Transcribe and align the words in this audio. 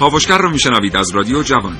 کاوشگر 0.00 0.38
رو 0.38 0.50
میشنوید 0.50 0.96
از 0.96 1.14
رادیو 1.14 1.42
جوان. 1.42 1.76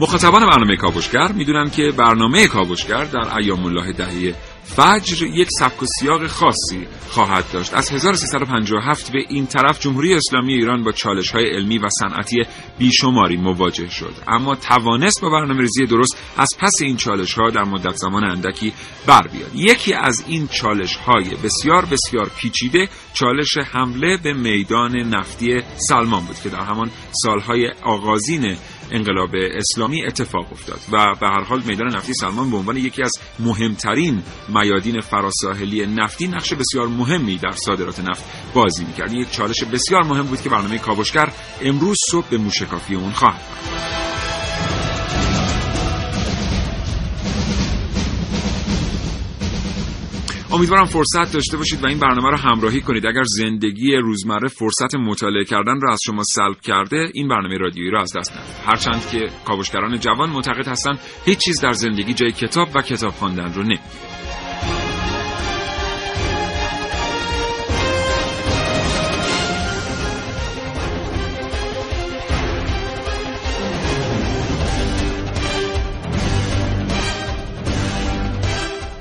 مخاطبان 0.00 0.46
برنامه 0.46 0.76
کاوشگر 0.76 1.32
می‌دونن 1.32 1.70
که 1.70 1.92
برنامه 1.96 2.48
کاوشگر 2.48 3.04
در 3.04 3.36
ایام 3.38 3.64
الله 3.64 3.92
دهه 3.92 4.34
فجر 4.76 5.26
یک 5.26 5.48
سبک 5.58 5.82
و 5.82 5.86
سیاق 5.86 6.26
خاصی 6.26 6.86
خواهد 7.08 7.44
داشت. 7.52 7.74
از 7.74 7.92
1357 7.92 9.12
به 9.12 9.18
این 9.28 9.46
طرف 9.46 9.80
جمهوری 9.80 10.14
اسلامی 10.14 10.52
ایران 10.52 10.84
با 10.84 10.92
چالش 10.92 11.30
های 11.30 11.50
علمی 11.50 11.78
و 11.78 11.88
صنعتی 12.00 12.42
بیشماری 12.78 13.36
مواجه 13.36 13.88
شد. 13.88 14.14
اما 14.28 14.54
توانست 14.54 15.20
با 15.20 15.30
برنامه 15.30 15.60
ریزی 15.60 15.86
درست 15.86 16.16
از 16.36 16.48
پس 16.58 16.72
این 16.82 16.96
چالش 16.96 17.34
ها 17.34 17.50
در 17.50 17.64
مدت 17.64 17.96
زمان 17.96 18.24
اندکی 18.24 18.72
بر 19.06 19.28
بیاد. 19.28 19.50
یکی 19.54 19.94
از 19.94 20.24
این 20.26 20.48
چالش 20.48 20.96
های 20.96 21.30
بسیار 21.44 21.84
بسیار 21.84 22.30
پیچیده 22.36 22.88
چالش 23.14 23.58
حمله 23.72 24.18
به 24.22 24.32
میدان 24.32 24.96
نفتی 24.96 25.60
سلمان 25.76 26.24
بود 26.24 26.36
که 26.42 26.48
در 26.48 26.64
همان 26.64 26.90
سالهای 27.10 27.72
آغازین 27.82 28.56
انقلاب 28.90 29.30
اسلامی 29.34 30.06
اتفاق 30.06 30.52
افتاد. 30.52 30.80
و 30.92 31.14
به 31.20 31.26
هر 31.28 31.44
حال 31.44 31.62
میدان 31.66 31.96
نفتی 31.96 32.14
سلمان 32.14 32.50
به 32.50 32.56
عنوان 32.56 32.76
یکی 32.76 33.02
از 33.02 33.12
مهمترین 33.38 34.22
میادین 34.48 35.00
فراساحلی 35.00 35.86
نفتی 35.86 36.28
نقش 36.28 36.54
بسیار 36.54 36.88
مهمی 36.88 37.36
در 37.36 37.50
صادرات 37.50 38.00
نفت 38.00 38.24
بازی 38.54 38.84
می‌کرد. 38.84 39.12
یک 39.12 39.30
چالش 39.30 39.64
بسیار 39.64 40.02
مهم 40.02 40.26
بود 40.26 40.40
که 40.40 40.48
برنامه 40.48 40.78
کاوشگر 40.78 41.32
امروز 41.62 41.96
صبح 42.10 42.28
به 42.30 42.38
موشکافی 42.38 42.94
اون 42.94 43.12
خواهد 43.12 43.40
امیدوارم 50.54 50.84
فرصت 50.84 51.32
داشته 51.32 51.56
باشید 51.56 51.84
و 51.84 51.86
این 51.86 51.98
برنامه 51.98 52.30
رو 52.30 52.36
همراهی 52.36 52.80
کنید. 52.80 53.06
اگر 53.06 53.22
زندگی 53.24 53.96
روزمره 53.96 54.48
فرصت 54.48 54.94
مطالعه 54.94 55.44
کردن 55.44 55.80
رو 55.80 55.92
از 55.92 55.98
شما 56.06 56.22
سلب 56.24 56.60
کرده 56.60 57.10
این 57.14 57.28
برنامه 57.28 57.58
رادیویی 57.58 57.90
رو 57.90 58.00
از 58.00 58.16
دست 58.16 58.32
ندید. 58.32 58.54
هرچند 58.66 59.08
که 59.08 59.28
کاوشگران 59.44 59.98
جوان 59.98 60.30
معتقد 60.30 60.68
هستند 60.68 60.98
هیچ 61.24 61.38
چیز 61.38 61.60
در 61.60 61.72
زندگی 61.72 62.14
جای 62.14 62.32
کتاب 62.32 62.68
و 62.74 62.82
کتاب 62.82 63.12
خواندن 63.12 63.54
رو 63.54 63.62
نمی‌گیره 63.62 64.13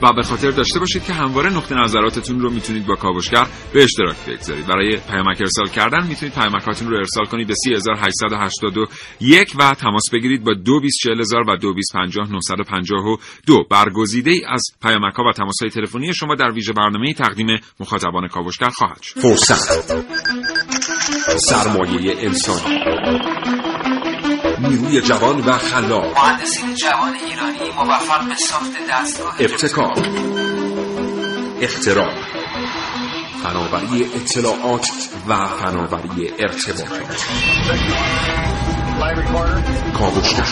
و 0.04 0.14
به 0.14 0.24
خاطر 0.24 0.52
داشته 0.52 0.80
باشید 0.80 1.04
که 1.04 1.14
همواره 1.14 1.54
نقطه 1.54 1.76
نظراتتون 1.76 2.40
رو 2.40 2.50
می‌تونید 2.50 2.86
با 2.86 2.96
کاوشگر 2.96 3.48
به 3.74 3.84
اشتراک 3.84 4.16
بگذارید. 4.28 4.68
برای 4.68 4.98
پیامک 4.98 5.42
ارسال 5.42 5.68
کردن 5.68 6.08
می‌تونید 6.08 6.36
پیامکاتون 6.36 6.90
رو 6.90 6.98
ارسال 6.98 7.26
کنید 7.26 7.48
به 7.48 7.54
3881 7.56 9.54
و 9.60 9.74
تماس 9.74 10.04
بگیرید 10.14 10.44
با 10.44 10.54
224000 10.54 11.50
و 11.50 11.58
2250 11.58 13.20
برگزیده 13.70 14.32
ای 14.32 14.42
از 14.50 14.64
پیامک 14.82 15.14
ها 15.14 15.24
و 15.24 15.32
تماس 15.32 15.56
های 15.62 15.70
تلفنی 15.70 16.14
شما 16.14 16.36
در 16.36 16.52
ویژه 16.52 16.74
برنامه 16.74 17.14
تقدیم 17.14 17.60
مخاطبان 17.80 18.28
کاوشگر 18.28 18.70
خواهد 18.70 19.02
شد. 19.02 19.20
فرصت. 19.20 20.04
سرمایه 21.38 22.16
انسانی. 22.18 23.73
نیروی 24.70 25.02
جوان 25.02 25.40
و 25.40 25.58
خلاق. 25.58 26.18
مهندسین 26.18 26.76
جوان 26.76 27.16
ایرانی 27.16 27.72
موفق 27.76 28.30
به 28.30 28.36
ساخت 28.36 28.72
دستگاه 28.90 29.36
ابتکار. 29.40 29.94
اختراع 31.62 32.14
فناوری 33.44 34.04
اطلاعات 34.04 34.88
و 35.28 35.48
فناوری 35.48 36.30
ارتباطات 36.40 37.28
کاوشگر 39.94 40.44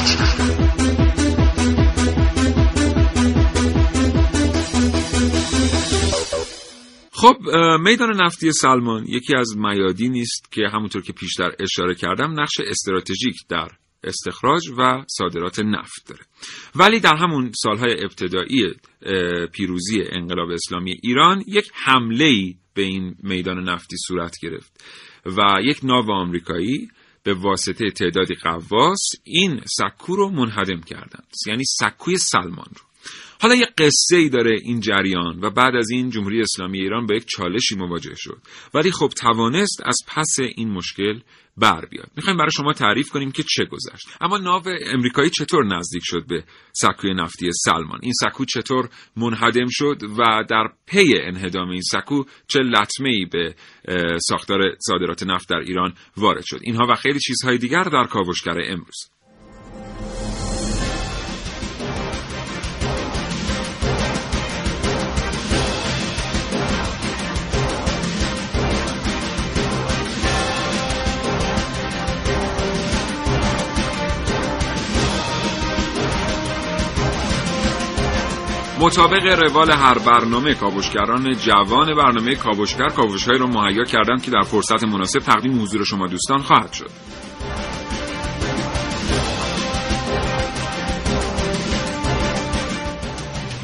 خب 7.12 7.38
میدان 7.80 8.22
نفتی 8.22 8.52
سلمان 8.52 9.06
یکی 9.08 9.36
از 9.36 9.58
میادینی 9.58 10.22
است 10.22 10.52
که 10.52 10.62
همونطور 10.74 11.02
که 11.02 11.14
پیشتر 11.14 11.52
اشاره 11.60 11.96
کردم 11.96 12.40
نقش 12.40 12.60
استراتژیک 12.60 13.36
در 13.50 13.68
استخراج 14.04 14.62
و 14.78 15.04
صادرات 15.08 15.60
نفت 15.60 16.08
داره. 16.08 16.22
ولی 16.76 17.00
در 17.00 17.16
همون 17.16 17.52
سالهای 17.56 18.04
ابتدایی 18.04 18.74
پیروزی 19.52 20.04
انقلاب 20.12 20.50
اسلامی 20.50 21.00
ایران 21.04 21.44
یک 21.48 21.72
حمله 21.74 22.54
به 22.74 22.82
این 22.82 23.16
میدان 23.24 23.70
نفتی 23.70 23.96
صورت 24.08 24.36
گرفت 24.42 24.84
و 25.26 25.62
یک 25.64 25.80
ناو 25.84 26.12
آمریکایی 26.12 26.88
به 27.24 27.34
واسطه 27.34 27.92
تعدادی 27.92 28.36
قواس 28.36 29.10
این 29.24 29.62
سکو 29.66 30.16
رو 30.16 30.30
منهدم 30.30 30.82
کردند. 30.82 31.28
یعنی 31.48 31.64
سکوی 31.80 32.18
سلمان 32.18 32.68
رو. 32.76 32.91
حالا 33.42 33.56
یه 33.56 33.66
قصه 33.78 34.18
ای 34.18 34.30
داره 34.30 34.58
این 34.64 34.80
جریان 34.80 35.40
و 35.42 35.50
بعد 35.50 35.76
از 35.76 35.90
این 35.90 36.10
جمهوری 36.10 36.42
اسلامی 36.42 36.80
ایران 36.80 37.06
با 37.06 37.16
یک 37.16 37.26
چالشی 37.26 37.76
مواجه 37.76 38.16
شد. 38.16 38.38
ولی 38.74 38.92
خب 38.92 39.08
توانست 39.08 39.82
از 39.86 39.98
پس 40.08 40.36
این 40.56 40.72
مشکل 40.72 41.20
بر 41.58 41.86
بیاد. 41.86 42.12
می‌خوایم 42.16 42.38
برای 42.38 42.52
شما 42.52 42.74
تعریف 42.74 43.10
کنیم 43.10 43.32
که 43.32 43.44
چه 43.44 43.66
گذشت. 43.66 44.08
اما 44.22 44.38
ناو 44.38 44.64
امریکایی 44.86 45.30
چطور 45.30 45.66
نزدیک 45.66 46.02
شد 46.06 46.28
به 46.28 46.44
سکوی 46.74 47.14
نفتی 47.14 47.50
سلمان؟ 47.52 48.00
این 48.04 48.14
سکو 48.14 48.46
چطور 48.46 48.90
منهدم 49.16 49.68
شد 49.70 50.04
و 50.18 50.44
در 50.50 50.70
پی 50.86 51.14
انهدام 51.22 51.70
این 51.70 51.82
سکو 51.82 52.24
چه 52.48 52.60
لطمه 52.60 53.10
ای 53.10 53.26
به 53.26 53.56
ساختار 54.20 54.60
صادرات 54.88 55.24
نفت 55.24 55.50
در 55.50 55.60
ایران 55.60 55.94
وارد 56.18 56.44
شد؟ 56.46 56.60
اینها 56.62 56.88
و 56.90 56.96
خیلی 56.96 57.20
چیزهای 57.20 57.58
دیگر 57.58 57.84
در 57.84 58.04
کاوشگر 58.04 58.58
امروز. 58.66 59.11
مطابق 78.82 79.26
روال 79.26 79.72
هر 79.72 80.00
برنامه 80.00 80.54
کاوشگران 80.54 81.36
جوان 81.36 81.94
برنامه 81.94 82.36
کاوشگر 82.36 82.90
کاوشهایی 82.90 83.40
را 83.40 83.48
مهیا 83.48 83.84
کردند 83.84 84.24
که 84.24 84.32
در 84.32 84.42
فرصت 84.42 84.84
مناسب 84.84 85.20
تقدیم 85.20 85.62
حضور 85.62 85.84
شما 85.84 86.08
دوستان 86.08 86.42
خواهد 86.42 86.74
شد. 86.74 86.90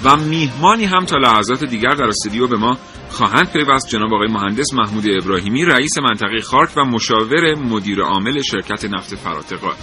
و 0.03 0.17
میهمانی 0.17 0.85
هم 0.85 1.05
تا 1.05 1.17
لحظات 1.17 1.63
دیگر 1.63 1.93
در 1.93 2.05
استودیو 2.05 2.47
به 2.47 2.57
ما 2.57 2.77
خواهند 3.09 3.51
پیوست. 3.51 3.89
جناب 3.89 4.13
آقای 4.13 4.27
مهندس 4.27 4.73
محمود 4.73 5.03
ابراهیمی 5.21 5.65
رئیس 5.65 5.97
منطقه 5.97 6.41
خارک 6.41 6.69
و 6.77 6.85
مشاور 6.85 7.55
مدیر 7.55 8.01
عامل 8.01 8.41
شرکت 8.41 8.85
نفت 8.85 9.15
فراتقال 9.15 9.75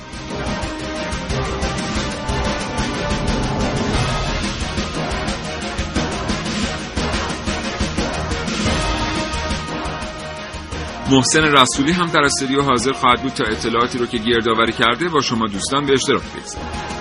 محسن 11.10 11.40
رسولی 11.40 11.92
هم 11.92 12.06
در 12.06 12.20
استودیو 12.20 12.62
حاضر 12.62 12.92
خواهد 12.92 13.22
بود 13.22 13.32
تا 13.32 13.44
اطلاعاتی 13.44 13.98
رو 13.98 14.06
که 14.06 14.18
گردآوری 14.18 14.72
کرده 14.72 15.08
با 15.08 15.20
شما 15.20 15.46
دوستان 15.46 15.86
به 15.86 15.92
اشتراک 15.92 16.22
بگذارد 16.22 16.94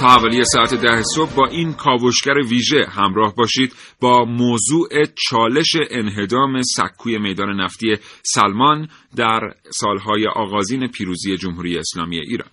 تا 0.00 0.08
حوالی 0.08 0.44
ساعت 0.44 0.74
ده 0.74 1.02
صبح 1.02 1.34
با 1.34 1.46
این 1.46 1.72
کاوشگر 1.72 2.38
ویژه 2.48 2.86
همراه 2.90 3.34
باشید 3.34 3.74
با 4.00 4.24
موضوع 4.24 4.88
چالش 5.28 5.76
انهدام 5.90 6.62
سکوی 6.62 7.18
میدان 7.18 7.60
نفتی 7.60 7.96
سلمان 8.22 8.88
در 9.16 9.40
سالهای 9.70 10.26
آغازین 10.26 10.86
پیروزی 10.86 11.36
جمهوری 11.36 11.78
اسلامی 11.78 12.18
ایران. 12.18 12.48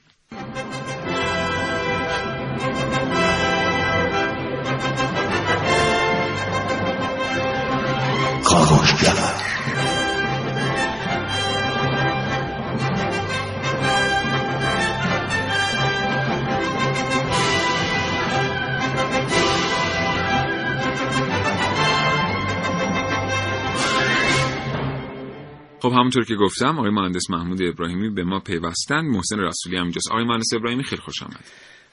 خب 25.86 25.92
همونطور 25.92 26.26
که 26.26 26.36
گفتم 26.36 26.80
آقای 26.80 26.90
مهندس 26.90 27.30
محمود 27.30 27.62
ابراهیمی 27.62 28.10
به 28.10 28.24
ما 28.24 28.40
پیوستن. 28.40 29.02
محسن 29.02 29.40
رسولی 29.40 29.78
هم 29.78 29.84
اینجاست. 29.84 30.12
آقای 30.12 30.24
مهندس 30.24 30.54
ابراهیمی 30.54 30.84
خیلی 30.84 31.02
خوش 31.02 31.24
آمد 31.24 31.46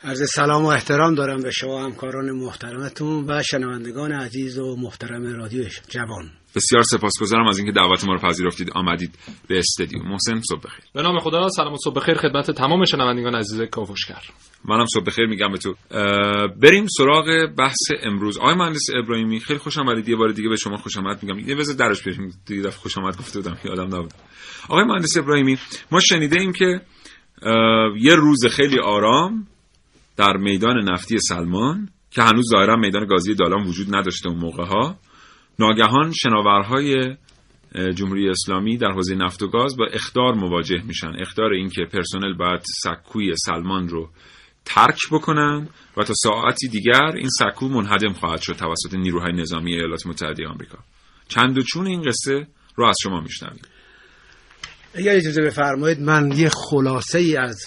عرض 0.04 0.30
سلام 0.34 0.64
و 0.64 0.66
احترام 0.66 1.14
دارم 1.14 1.42
به 1.42 1.50
شما 1.50 1.84
همکاران 1.84 2.30
محترمتون 2.30 3.24
و 3.28 3.42
شنوندگان 3.42 4.12
عزیز 4.12 4.58
و 4.58 4.76
محترم 4.76 5.36
رادیو 5.36 5.64
جوان. 5.88 6.30
بسیار 6.54 6.82
سپاسگزارم 6.82 7.48
از 7.48 7.58
اینکه 7.58 7.72
دعوت 7.72 8.04
ما 8.04 8.12
رو 8.12 8.18
پذیرفتید. 8.18 8.70
آمدید 8.70 9.14
به 9.48 9.58
استودیو 9.58 10.02
محسن 10.02 10.40
صبح 10.40 10.60
بخیر. 10.60 10.84
به 10.94 11.02
نام 11.02 11.18
خدا 11.18 11.48
سلام 11.48 11.72
و 11.72 11.76
صبح 11.84 11.94
بخیر. 11.94 12.14
خدمت 12.14 12.50
تمام 12.50 12.84
شنوندگان 12.84 13.34
عزیز 13.34 13.62
کاوشگر. 13.62 14.22
منم 14.64 14.86
صبح 14.86 15.04
بخیر 15.04 15.26
میگم 15.26 15.52
به 15.52 15.58
تو. 15.58 15.74
بریم 16.60 16.86
سراغ 16.98 17.46
بحث 17.58 17.78
امروز. 18.02 18.38
آقای 18.38 18.54
مهندس 18.54 18.86
ابراهیمی 19.04 19.40
خیلی 19.40 19.58
خوش 19.58 19.78
آمدید. 19.78 20.08
یه 20.08 20.16
بار 20.16 20.28
دیگه 20.28 20.48
به 20.48 20.56
شما 20.56 20.76
خوش 20.76 20.96
آمد 20.96 21.22
میگم. 21.22 21.38
یه 21.48 21.54
بذار 21.54 21.76
درش 21.76 22.02
بریم. 22.02 22.34
دیگه 22.46 22.62
دفعه 22.62 22.80
خوش 22.80 22.98
آمد 22.98 23.18
گفته 23.18 23.40
بودم. 23.40 23.58
یادم 23.64 23.96
نبود. 23.96 24.12
آقای 24.68 24.84
مهندس 24.84 25.16
ابراهیمی 25.16 25.58
ما 25.90 26.00
شنیده 26.00 26.40
ایم 26.40 26.52
که 26.52 26.80
یه 28.00 28.14
روز 28.14 28.46
خیلی 28.46 28.78
آرام 28.78 29.46
در 30.16 30.36
میدان 30.36 30.88
نفتی 30.90 31.18
سلمان 31.18 31.88
که 32.10 32.22
هنوز 32.22 32.44
ظاهرا 32.50 32.76
میدان 32.76 33.06
گازی 33.06 33.34
دالان 33.34 33.66
وجود 33.66 33.94
نداشته 33.94 34.28
اون 34.28 34.38
موقع 34.38 34.64
ها 34.64 34.98
ناگهان 35.58 36.12
شناورهای 36.12 37.16
جمهوری 37.94 38.28
اسلامی 38.28 38.76
در 38.76 38.90
حوزه 38.92 39.14
نفت 39.14 39.42
و 39.42 39.48
گاز 39.48 39.76
با 39.76 39.86
اخدار 39.92 40.34
مواجه 40.34 40.82
میشن. 40.82 41.12
اخدار 41.20 41.52
اینکه 41.52 41.84
پرسنل 41.92 42.34
باید 42.34 42.60
سکوی 42.82 43.34
سلمان 43.36 43.88
رو 43.88 44.10
ترک 44.64 44.98
بکنن 45.12 45.68
و 45.96 46.04
تا 46.04 46.14
ساعتی 46.16 46.68
دیگر 46.68 47.12
این 47.16 47.28
سکو 47.28 47.68
منهدم 47.68 48.12
خواهد 48.12 48.40
شد 48.40 48.52
توسط 48.52 48.94
نیروهای 48.94 49.32
نظامی 49.32 49.74
ایالات 49.74 50.06
متحده 50.06 50.46
آمریکا. 50.46 50.78
چند 51.28 51.58
و 51.58 51.62
چون 51.62 51.86
این 51.86 52.02
قصه 52.02 52.46
رو 52.76 52.86
از 52.86 52.96
شما 53.02 53.20
میشنویم. 53.20 53.62
اگر 54.94 55.16
اجازه 55.16 55.42
بفرمایید 55.42 56.00
من 56.00 56.32
یه 56.32 56.48
خلاصه 56.48 57.18
ای 57.18 57.36
از 57.36 57.66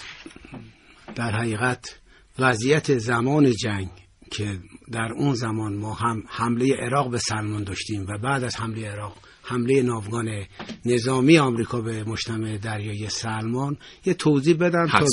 در 1.14 1.30
حقیقت 1.30 2.00
وضعیت 2.38 2.98
زمان 2.98 3.52
جنگ 3.52 3.88
که 4.30 4.58
در 4.92 5.12
اون 5.16 5.34
زمان 5.34 5.76
ما 5.76 5.94
هم 5.94 6.22
حمله 6.28 6.76
عراق 6.76 7.10
به 7.10 7.18
سلمان 7.18 7.64
داشتیم 7.64 8.06
و 8.08 8.18
بعد 8.18 8.44
از 8.44 8.56
حمله 8.56 8.88
عراق 8.88 9.16
حمله 9.42 9.82
ناوگان 9.82 10.46
نظامی 10.84 11.38
آمریکا 11.38 11.80
به 11.80 12.04
مجتمع 12.04 12.58
دریایی 12.58 13.08
سلمان 13.08 13.76
یه 14.04 14.14
توضیح 14.14 14.56
بدم 14.56 14.86
تا 14.86 15.06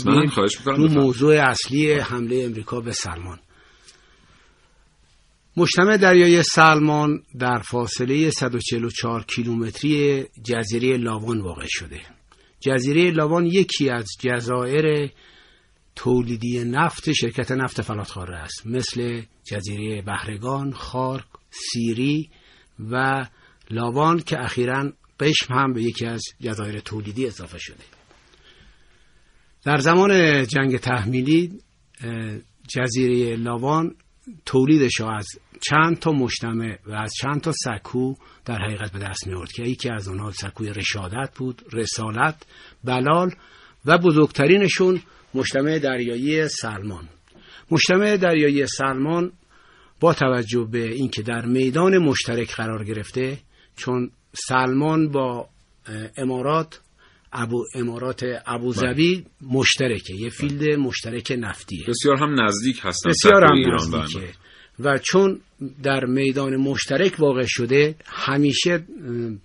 رو 0.65 0.87
موضوع 0.87 1.49
اصلی 1.49 1.91
حمله 1.91 2.43
امریکا 2.43 2.81
به 2.81 2.91
سلمان. 2.91 3.39
مجتمع 5.57 5.97
دریایی 5.97 6.43
سلمان 6.43 7.23
در 7.39 7.59
فاصله 7.59 8.29
144 8.29 9.23
کیلومتری 9.23 10.25
جزیره 10.43 10.97
لاوان 10.97 11.41
واقع 11.41 11.65
شده. 11.67 12.01
جزیره 12.59 13.11
لاوان 13.11 13.45
یکی 13.45 13.89
از 13.89 14.07
جزایر 14.19 15.11
تولیدی 15.95 16.63
نفت 16.63 17.11
شرکت 17.11 17.51
نفت 17.51 17.81
فلاتخاره 17.81 18.35
است. 18.35 18.67
مثل 18.67 19.21
جزیره 19.43 20.01
بهرگان، 20.01 20.73
خارک، 20.73 21.25
سیری 21.49 22.29
و 22.91 23.25
لاوان 23.71 24.19
که 24.19 24.39
اخیرا 24.39 24.93
قشم 25.19 25.53
هم 25.53 25.73
به 25.73 25.83
یکی 25.83 26.05
از 26.05 26.21
جزایر 26.41 26.79
تولیدی 26.79 27.27
اضافه 27.27 27.57
شده. 27.57 27.83
در 29.63 29.77
زمان 29.77 30.43
جنگ 30.45 30.77
تحمیلی 30.77 31.59
جزیره 32.67 33.35
لاوان 33.35 33.95
تولیدش 34.45 35.01
از 35.01 35.27
چند 35.69 35.99
تا 35.99 36.11
مجتمع 36.11 36.77
و 36.85 36.91
از 36.91 37.13
چند 37.21 37.41
تا 37.41 37.51
سکو 37.51 38.13
در 38.45 38.57
حقیقت 38.57 38.91
به 38.91 38.99
دست 38.99 39.27
می 39.27 39.45
که 39.55 39.63
یکی 39.63 39.89
از 39.89 40.07
اونها 40.07 40.31
سکوی 40.31 40.69
رشادت 40.69 41.31
بود 41.35 41.61
رسالت 41.73 42.45
بلال 42.83 43.31
و 43.85 43.97
بزرگترینشون 43.97 45.01
مجتمع 45.35 45.79
دریایی 45.79 46.47
سلمان. 46.47 47.09
مجتمع 47.71 48.17
دریایی 48.17 48.67
سلمان 48.67 49.31
با 49.99 50.13
توجه 50.13 50.67
به 50.71 50.93
اینکه 50.93 51.21
در 51.21 51.45
میدان 51.45 51.97
مشترک 51.97 52.55
قرار 52.55 52.83
گرفته 52.83 53.37
چون 53.75 54.11
سلمان 54.33 55.11
با 55.11 55.49
امارات 56.17 56.79
ابو 57.33 57.65
امارات 57.75 58.23
ابوظبی 58.45 59.25
مشترکه 59.41 60.13
یه 60.13 60.29
فیلد 60.29 60.79
مشترک 60.79 61.33
نفتیه. 61.39 61.85
بسیار 61.87 62.17
هم 62.17 62.41
نزدیک 62.41 62.79
هستن 62.83 63.09
بسیار 63.09 63.43
هم 63.43 63.73
نزدیکه. 63.73 64.33
و 64.79 64.97
چون 64.97 65.41
در 65.83 66.05
میدان 66.05 66.55
مشترک 66.55 67.15
واقع 67.19 67.45
شده 67.47 67.95
همیشه 68.05 68.85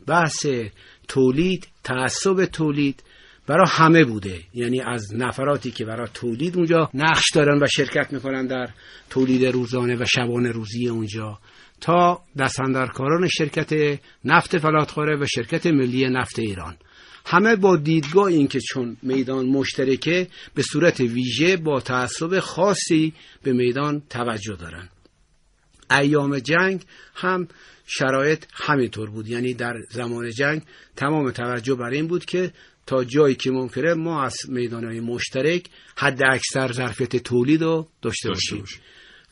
بحث 0.06 0.46
تولید 1.08 1.68
تعصب 1.84 2.44
تولید 2.44 3.02
برای 3.48 3.66
همه 3.70 4.04
بوده. 4.04 4.40
یعنی 4.54 4.80
از 4.80 5.14
نفراتی 5.14 5.70
که 5.70 5.84
برای 5.84 6.08
تولید 6.14 6.56
اونجا 6.56 6.90
نقش 6.94 7.24
دارن 7.34 7.62
و 7.62 7.66
شرکت 7.66 8.12
می‌کنن 8.12 8.46
در 8.46 8.68
تولید 9.10 9.46
روزانه 9.46 9.96
و 9.96 10.04
شبانه 10.04 10.50
روزی 10.50 10.88
اونجا 10.88 11.38
تا 11.80 12.22
دستاندرکاران 12.38 13.28
شرکت 13.28 14.00
نفت 14.24 14.58
فلاتخوره 14.58 15.16
و 15.16 15.26
شرکت 15.26 15.66
ملی 15.66 16.08
نفت 16.08 16.38
ایران. 16.38 16.76
همه 17.26 17.56
با 17.56 17.76
دیدگاه 17.76 18.24
اینکه 18.24 18.60
چون 18.60 18.96
میدان 19.02 19.46
مشترکه 19.46 20.26
به 20.54 20.62
صورت 20.62 21.00
ویژه 21.00 21.56
با 21.56 21.80
تعصب 21.80 22.40
خاصی 22.40 23.12
به 23.42 23.52
میدان 23.52 24.02
توجه 24.10 24.56
دارن. 24.56 24.88
ایام 25.90 26.38
جنگ 26.38 26.82
هم 27.14 27.48
شرایط 27.86 28.44
همینطور 28.52 29.10
بود. 29.10 29.28
یعنی 29.28 29.54
در 29.54 29.74
زمان 29.90 30.30
جنگ 30.30 30.62
تمام 30.96 31.30
توجه 31.30 31.74
بر 31.74 31.90
این 31.90 32.06
بود 32.06 32.24
که 32.24 32.52
تا 32.88 33.04
جایی 33.04 33.34
که 33.34 33.50
ممکنه 33.50 33.94
ما 33.94 34.22
از 34.22 34.36
میدان 34.48 34.84
های 34.84 35.00
مشترک 35.00 35.66
حد 35.96 36.22
اکثر 36.22 36.72
ظرفیت 36.72 37.16
تولید 37.16 37.62
رو 37.62 37.88
داشته 38.02 38.28
باشیم. 38.28 38.64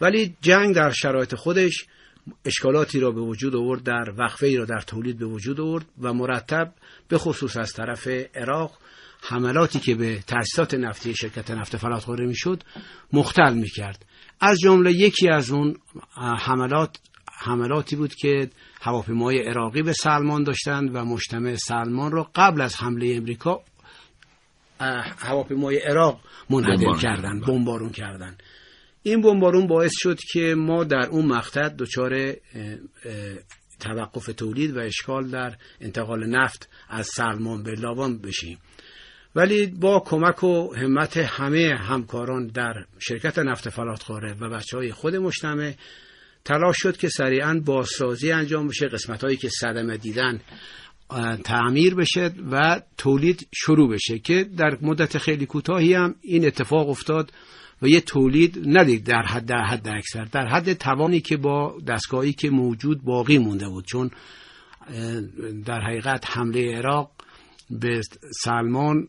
ولی 0.00 0.36
جنگ 0.40 0.74
در 0.74 0.90
شرایط 0.90 1.34
خودش 1.34 1.86
اشکالاتی 2.44 3.00
را 3.00 3.10
به 3.10 3.20
وجود 3.20 3.56
آورد 3.56 3.82
در 3.82 4.14
وقفه 4.18 4.46
ای 4.46 4.56
را 4.56 4.64
در 4.64 4.80
تولید 4.86 5.18
به 5.18 5.26
وجود 5.26 5.60
آورد 5.60 5.86
و 6.00 6.12
مرتب 6.12 6.72
به 7.08 7.18
خصوص 7.18 7.56
از 7.56 7.72
طرف 7.72 8.08
عراق 8.34 8.78
حملاتی 9.22 9.78
که 9.78 9.94
به 9.94 10.18
تأسیسات 10.26 10.74
نفتی 10.74 11.14
شرکت 11.14 11.50
نفت 11.50 11.76
فلاتخوره 11.76 12.26
می‌شد 12.26 12.62
مختل 13.12 13.54
می‌کرد. 13.54 14.06
از 14.40 14.58
جمله 14.58 14.92
یکی 14.92 15.28
از 15.28 15.50
اون 15.50 15.76
حملات 16.38 16.98
حملاتی 17.46 17.96
بود 17.96 18.14
که 18.14 18.50
هواپیمای 18.80 19.38
عراقی 19.38 19.82
به 19.82 19.92
سلمان 19.92 20.42
داشتند 20.42 20.94
و 20.94 21.04
مجتمع 21.04 21.54
سلمان 21.54 22.12
را 22.12 22.30
قبل 22.34 22.60
از 22.60 22.76
حمله 22.76 23.14
امریکا 23.16 23.60
هواپیمای 25.18 25.78
عراق 25.78 26.20
منهدم 26.50 26.98
کردند 26.98 27.46
بمبارون 27.46 27.90
کردند. 27.90 28.42
این 29.02 29.20
بمبارون 29.22 29.66
باعث 29.66 29.92
شد 29.94 30.18
که 30.32 30.54
ما 30.58 30.84
در 30.84 31.06
اون 31.08 31.26
مقطع 31.26 31.68
دچار 31.68 32.32
توقف 33.80 34.26
تولید 34.26 34.76
و 34.76 34.80
اشکال 34.80 35.30
در 35.30 35.56
انتقال 35.80 36.26
نفت 36.26 36.68
از 36.88 37.06
سلمان 37.06 37.62
به 37.62 37.74
لاوان 37.74 38.18
بشیم. 38.18 38.58
ولی 39.34 39.66
با 39.66 40.00
کمک 40.00 40.44
و 40.44 40.74
همت 40.74 41.16
همه 41.16 41.74
همکاران 41.78 42.46
در 42.46 42.74
شرکت 42.98 43.38
نفت 43.38 43.68
فلاتخاره 43.68 44.34
و 44.40 44.50
بچه 44.50 44.76
های 44.76 44.92
خود 44.92 45.16
مجتمع 45.16 45.72
تلاش 46.46 46.76
شد 46.78 46.96
که 46.96 47.08
سریعا 47.08 47.60
بازسازی 47.64 48.32
انجام 48.32 48.68
بشه 48.68 48.88
قسمت 48.88 49.24
هایی 49.24 49.36
که 49.36 49.48
صدمه 49.48 49.96
دیدن 49.96 50.40
تعمیر 51.44 51.94
بشه 51.94 52.30
و 52.50 52.80
تولید 52.98 53.48
شروع 53.54 53.90
بشه 53.90 54.18
که 54.18 54.44
در 54.56 54.78
مدت 54.82 55.18
خیلی 55.18 55.46
کوتاهی 55.46 55.94
هم 55.94 56.14
این 56.22 56.46
اتفاق 56.46 56.88
افتاد 56.88 57.32
و 57.82 57.88
یه 57.88 58.00
تولید 58.00 58.62
ندید 58.66 59.04
در 59.04 59.22
حد 59.22 59.46
در 59.46 59.64
حد 59.64 59.88
اکثر. 59.88 60.24
در 60.24 60.46
حد 60.46 60.72
توانی 60.72 61.20
که 61.20 61.36
با 61.36 61.78
دستگاهی 61.88 62.32
که 62.32 62.50
موجود 62.50 63.04
باقی 63.04 63.38
مونده 63.38 63.68
بود 63.68 63.84
چون 63.84 64.10
در 65.64 65.80
حقیقت 65.80 66.24
حمله 66.30 66.76
عراق 66.76 67.10
به 67.70 68.00
سلمان 68.44 69.08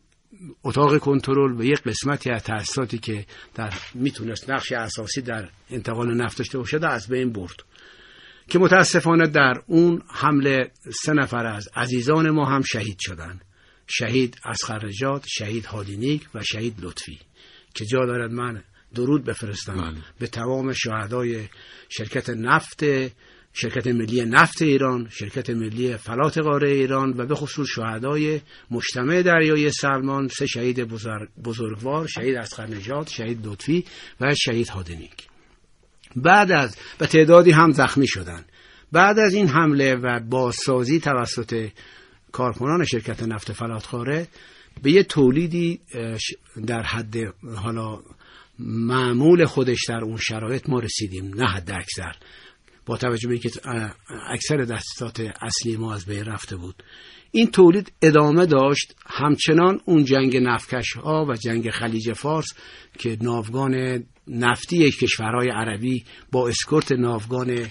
اتاق 0.64 0.98
کنترل 0.98 1.60
و 1.60 1.64
یک 1.64 1.82
قسمتی 1.84 2.30
از 2.30 2.44
تأسیساتی 2.44 2.98
که 2.98 3.26
در 3.56 3.74
می‌تونست 3.94 4.50
نقش 4.50 4.72
اساسی 4.72 5.22
در 5.22 5.50
انتقال 5.70 6.14
نفت 6.14 6.38
داشته 6.38 6.58
باشد 6.58 6.84
از 6.84 7.08
بین 7.08 7.34
برد. 7.34 7.64
که 8.48 8.60
متاسفانه 8.60 9.28
در 9.28 9.62
اون 9.68 10.02
حمله 10.08 10.72
سه 11.04 11.14
نفر 11.14 11.46
از 11.46 11.70
عزیزان 11.76 12.30
ما 12.30 12.46
هم 12.46 12.62
شهید 12.62 12.98
شدند. 13.00 13.42
شهید 13.88 14.38
از 14.44 14.58
خرجات 14.66 15.26
شهید 15.28 15.66
هادینیک 15.66 16.30
و 16.36 16.44
شهید 16.44 16.76
لطفی. 16.82 17.20
که 17.74 17.86
جا 17.86 18.06
دارد 18.06 18.32
من 18.32 18.64
درود 18.96 19.24
بفرستم 19.24 19.82
بله. 19.82 20.02
به 20.20 20.28
تمام 20.28 20.74
شهدای 20.74 21.48
شرکت 21.90 22.30
نفت 22.30 22.84
شرکت 23.60 23.88
ملی 23.88 24.26
نفت 24.26 24.62
ایران 24.62 25.08
شرکت 25.10 25.50
ملی 25.50 25.98
فلات 25.98 26.38
قاره 26.38 26.70
ایران 26.70 27.14
و 27.18 27.26
به 27.26 27.36
خصوص 27.36 27.68
شهدای 27.76 28.42
مجتمع 28.72 29.22
دریای 29.22 29.72
سلمان 29.72 30.28
سه 30.28 30.46
شهید 30.48 30.84
بزرگ- 30.84 31.30
بزرگوار 31.44 32.08
شهید 32.08 32.36
اسقر 32.36 32.68
نژاد 32.68 33.08
شهید 33.08 33.48
لطفی 33.48 33.86
و 34.22 34.36
شهید 34.36 34.70
هادنیک 34.70 35.28
بعد 36.16 36.52
از 36.52 36.78
و 37.00 37.06
تعدادی 37.06 37.52
هم 37.52 37.72
زخمی 37.72 38.08
شدند 38.08 38.46
بعد 38.92 39.20
از 39.20 39.34
این 39.34 39.48
حمله 39.48 39.96
و 39.96 40.20
بازسازی 40.20 41.00
توسط 41.00 41.70
کارکنان 42.32 42.86
شرکت 42.86 43.24
نفت 43.24 43.52
فلاتخاره 43.52 44.28
به 44.84 44.92
یه 44.92 45.04
تولیدی 45.04 45.80
در 46.68 46.82
حد 46.84 47.16
حالا 47.56 48.00
معمول 48.60 49.46
خودش 49.46 49.80
در 49.88 50.04
اون 50.04 50.18
شرایط 50.18 50.70
ما 50.70 50.80
رسیدیم 50.80 51.34
نه 51.36 51.48
حد 51.48 51.72
اکثر 51.72 52.16
با 52.88 52.98
توجه 52.98 53.28
به 53.28 53.34
اینکه 53.34 53.52
اکثر 54.30 54.58
دستات 54.58 55.20
اصلی 55.42 55.78
ما 55.78 55.94
از 55.94 56.06
بین 56.06 56.26
رفته 56.26 56.56
بود. 56.56 56.84
این 57.32 57.52
تولید 57.52 57.92
ادامه 58.02 58.46
داشت. 58.46 58.96
همچنان 59.06 59.82
اون 59.86 60.06
جنگ 60.06 60.38
نفکش 60.38 60.94
ها 60.94 61.26
و 61.30 61.36
جنگ 61.36 61.70
خلیج 61.70 62.14
فارس 62.14 62.48
که 63.00 63.18
ناوگان 63.22 64.04
نفتی 64.28 64.92
کشورهای 64.92 65.50
عربی 65.50 66.06
با 66.32 66.48
اسکورت 66.48 66.92
ناوگان 66.92 67.68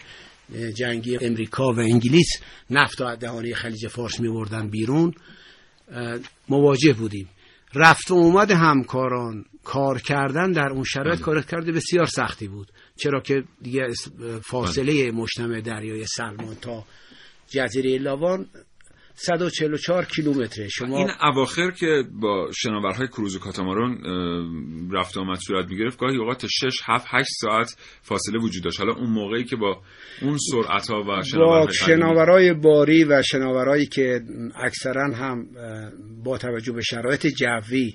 جنگی 0.74 1.18
امریکا 1.18 1.72
و 1.72 1.78
انگلیس 1.78 2.28
نفت 2.70 3.00
و 3.00 3.16
دهانه 3.16 3.54
خلیج 3.54 3.88
فارس 3.88 4.20
می 4.20 4.28
بردن 4.28 4.68
بیرون 4.68 5.14
مواجه 6.48 6.92
بودیم. 6.92 7.28
رفت 7.74 8.10
و 8.10 8.14
اومد 8.14 8.50
همکاران. 8.50 9.44
کار 9.64 9.98
کردن 9.98 10.52
در 10.52 10.68
اون 10.68 10.84
شرایط 10.84 11.20
کار 11.20 11.42
کرده 11.42 11.72
بسیار 11.72 12.06
سختی 12.06 12.48
بود. 12.48 12.72
چرا 12.96 13.20
که 13.20 13.44
دیگه 13.62 13.86
فاصله 14.42 15.10
مجتمع 15.10 15.60
دریای 15.60 16.04
سلمان 16.06 16.54
تا 16.54 16.84
جزیره 17.48 17.98
لاوان 17.98 18.46
144 19.18 20.04
کیلومتره. 20.04 20.68
شما 20.68 20.98
این 20.98 21.10
اواخر 21.22 21.70
که 21.70 22.04
با 22.20 22.50
شناورهای 22.54 23.08
کروز 23.08 23.36
و 23.36 23.38
کاتاماران 23.38 23.90
اه، 23.92 24.98
رفت 24.98 25.16
و 25.16 25.20
آمد 25.20 25.38
صورت 25.38 25.68
می‌گرفت 25.68 25.98
گاهی 25.98 26.16
اوقات 26.16 26.46
6 26.46 26.80
7 26.86 27.06
8 27.10 27.28
ساعت 27.40 27.76
فاصله 28.02 28.38
وجود 28.40 28.64
داشت. 28.64 28.80
حالا 28.80 28.92
اون 28.94 29.10
موقعی 29.10 29.44
که 29.44 29.56
با 29.56 29.82
اون 30.22 30.38
سرعت 30.50 30.90
ها 30.90 31.00
و 31.00 31.04
با 31.04 31.22
شناورهای 31.22 31.66
قدیمی- 31.66 31.74
شناورای 31.74 32.52
باری 32.54 33.04
و 33.04 33.22
شناورایی 33.22 33.86
که 33.86 34.20
اکثرا 34.56 35.14
هم 35.14 35.46
با 36.24 36.38
توجه 36.38 36.72
به 36.72 36.82
شرایط 36.82 37.26
جوی 37.26 37.94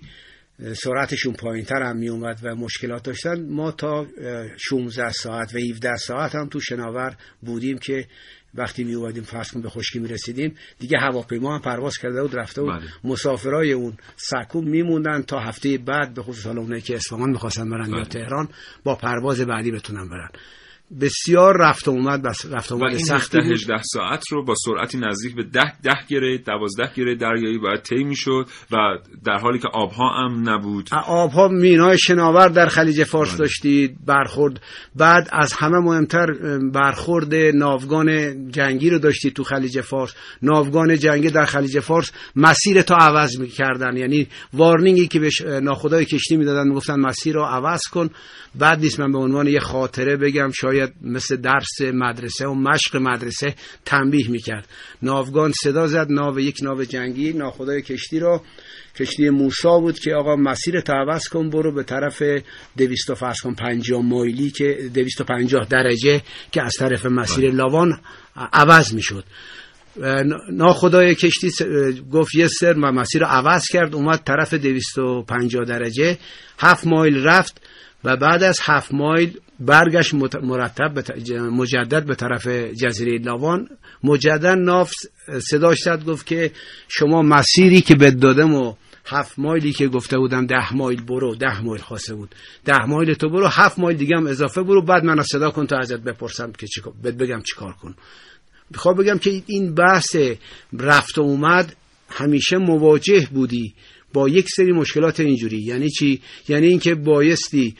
سرعتشون 0.73 1.33
پایین 1.33 1.65
تر 1.65 1.81
هم 1.81 1.97
می 1.97 2.09
اومد 2.09 2.39
و 2.43 2.55
مشکلات 2.55 3.03
داشتن 3.03 3.49
ما 3.49 3.71
تا 3.71 3.99
اه، 3.99 4.57
16 4.57 5.11
ساعت 5.11 5.55
و 5.55 5.57
17 5.57 5.95
ساعت 5.95 6.35
هم 6.35 6.47
تو 6.49 6.59
شناور 6.59 7.15
بودیم 7.41 7.77
که 7.77 8.07
وقتی 8.55 8.83
می 8.83 8.93
اومدیم 8.93 9.23
فرض 9.23 9.51
کن 9.51 9.61
به 9.61 9.69
خشکی 9.69 9.99
می 9.99 10.07
رسیدیم 10.07 10.55
دیگه 10.79 10.97
هواپیما 10.97 11.55
هم 11.55 11.61
پرواز 11.61 11.97
کرده 11.97 12.21
بود 12.21 12.35
رفته 12.35 12.61
بود 12.61 12.71
بله. 12.71 12.87
مسافرای 13.03 13.71
اون 13.71 13.97
سکو 14.15 14.61
میموندن 14.61 15.21
تا 15.21 15.39
هفته 15.39 15.77
بعد 15.77 16.13
به 16.13 16.23
خصوص 16.23 16.45
حالا 16.45 16.61
اونایی 16.61 16.81
که 16.81 16.95
اصفهان 16.95 17.29
می‌خواستن 17.29 17.69
برن 17.69 17.89
یا 17.89 17.95
بله. 17.95 18.05
تهران 18.05 18.49
با 18.83 18.95
پرواز 18.95 19.41
بعدی 19.41 19.71
بتونن 19.71 20.09
برن 20.09 20.29
بسیار 21.01 21.57
رفت 21.57 21.87
و 21.87 21.91
اومد 21.91 22.21
بس 22.23 22.45
رفت 22.51 22.71
و 22.71 22.75
اومد. 22.75 22.89
این 22.89 22.97
سختی 22.97 23.37
17 23.37 23.49
بود. 23.49 23.53
18 23.53 23.81
ساعت 23.83 24.23
رو 24.31 24.45
با 24.45 24.53
سرعتی 24.65 24.97
نزدیک 24.97 25.35
به 25.35 25.43
10 25.43 25.61
10 25.83 25.91
گره 26.07 26.37
12 26.37 26.91
گره 26.95 27.15
دریایی 27.15 27.57
باید 27.57 27.81
طی 27.81 28.03
می‌شد 28.03 28.45
و 28.71 28.77
در 29.25 29.37
حالی 29.37 29.59
که 29.59 29.67
آبها 29.73 30.09
هم 30.09 30.49
نبود. 30.49 30.89
آبها 31.07 31.47
مینای 31.47 31.97
شناور 31.97 32.47
در 32.47 32.67
خلیج 32.67 33.03
فارس 33.03 33.29
بله. 33.29 33.37
داشتید 33.37 34.05
برخورد. 34.05 34.61
بعد 34.95 35.29
از 35.31 35.53
همه 35.53 35.79
مهمتر 35.79 36.25
برخورد 36.73 37.35
ناوگان 37.35 38.35
جنگی 38.51 38.89
رو 38.89 38.99
داشتید 38.99 39.33
تو 39.33 39.43
خلیج 39.43 39.81
فارس. 39.81 40.15
ناوگان 40.41 40.97
جنگی 40.97 41.29
در 41.29 41.45
خلیج 41.45 41.79
فارس 41.79 42.11
مسیر 42.35 42.81
تا 42.81 42.95
عوض 42.95 43.39
می‌کردن. 43.39 43.97
یعنی 43.97 44.27
وارنینگی 44.53 45.07
که 45.07 45.19
به 45.19 45.29
ناخدای 45.61 46.05
کشتی 46.05 46.37
می‌دادن 46.37 46.67
می‌گفتن 46.67 46.99
مسیر 46.99 47.35
رو 47.35 47.43
عوض 47.43 47.81
کن. 47.81 48.09
بعد 48.55 48.79
نیست 48.79 48.99
من 48.99 49.11
به 49.11 49.17
عنوان 49.17 49.47
یه 49.47 49.59
خاطره 49.59 50.17
بگم 50.17 50.51
شاید 50.51 50.80
مثل 51.01 51.35
درس 51.35 51.81
مدرسه 51.81 52.47
و 52.47 52.53
مشق 52.53 52.95
مدرسه 52.95 53.55
تنبیه 53.85 54.29
می‌کرد. 54.29 54.67
ناوگان 55.01 55.51
صدا 55.63 55.87
زد 55.87 56.07
ناو 56.09 56.39
یک 56.39 56.57
ناو 56.61 56.83
جنگی 56.83 57.33
ناخدای 57.33 57.81
کشتی 57.81 58.19
رو 58.19 58.41
کشتی 58.95 59.29
موسا 59.29 59.79
بود 59.79 59.99
که 59.99 60.13
آقا 60.13 60.35
مسیر 60.35 60.79
عوض 60.79 61.27
کن 61.27 61.49
برو 61.49 61.71
به 61.71 61.83
طرف 61.83 62.23
200 62.77 63.13
فرض 63.13 63.39
کن 63.41 63.53
50 63.53 64.01
مایلی 64.01 64.49
که 64.51 64.89
250 64.93 65.67
درجه 65.69 66.21
که 66.51 66.63
از 66.63 66.73
طرف 66.79 67.05
مسیر 67.05 67.51
لاوان 67.51 67.99
عوض 68.35 68.93
می‌شد. 68.93 69.23
ناخدای 70.51 71.15
کشتی 71.15 71.51
گفت 72.11 72.35
یه 72.35 72.47
سر 72.47 72.73
و 72.73 72.91
مسیر 72.91 73.21
رو 73.21 73.27
عوض 73.27 73.63
کرد 73.67 73.95
اومد 73.95 74.23
طرف 74.25 74.53
250 74.53 75.65
درجه. 75.65 76.17
هفت 76.59 76.87
مایل 76.87 77.23
رفت. 77.23 77.61
و 78.03 78.17
بعد 78.17 78.43
از 78.43 78.59
هفت 78.63 78.93
مایل 78.93 79.37
برگشت 79.59 80.13
مرتب 80.43 80.93
به 80.93 81.39
مجدد 81.39 82.05
به 82.05 82.15
طرف 82.15 82.47
جزیره 82.47 83.17
لاوان 83.17 83.67
مجدد 84.03 84.45
ناف 84.45 84.93
صداش 85.39 85.77
زد 85.79 86.05
گفت 86.05 86.25
که 86.25 86.51
شما 86.87 87.21
مسیری 87.21 87.81
که 87.81 87.95
بد 87.95 88.19
دادم 88.19 88.53
و 88.53 88.73
هفت 89.05 89.39
مایلی 89.39 89.73
که 89.73 89.87
گفته 89.87 90.17
بودم 90.17 90.45
ده 90.45 90.73
مایل 90.73 91.01
برو 91.01 91.35
ده 91.35 91.61
مایل 91.61 91.81
خواسته 91.81 92.15
بود. 92.15 92.35
ده 92.65 92.85
مایل 92.85 93.13
تو 93.13 93.29
برو 93.29 93.47
هفت 93.47 93.79
مایل 93.79 93.97
دیگه 93.97 94.17
هم 94.17 94.27
اضافه 94.27 94.63
برو. 94.63 94.81
بعد 94.81 95.03
من 95.03 95.21
صدا 95.21 95.51
کن 95.51 95.67
تا 95.67 95.77
ازت 95.77 95.99
بپرسم 95.99 96.51
که 96.51 96.67
چیکار 96.67 96.93
بهت 97.03 97.15
بگم 97.15 97.41
چیکار 97.41 97.73
کن. 97.73 97.95
می‌خوام 98.69 98.95
بگم 98.95 99.17
که 99.17 99.43
این 99.45 99.75
بحث 99.75 100.15
رفت 100.79 101.17
و 101.17 101.21
اومد 101.21 101.75
همیشه 102.09 102.57
مواجه 102.57 103.27
بودی. 103.31 103.73
با 104.13 104.29
یک 104.29 104.47
سری 104.55 104.71
مشکلات 104.71 105.19
اینجوری. 105.19 105.57
یعنی 105.57 105.89
چی؟ 105.89 106.21
یعنی 106.47 106.67
اینکه 106.67 106.95
بایستی 106.95 107.75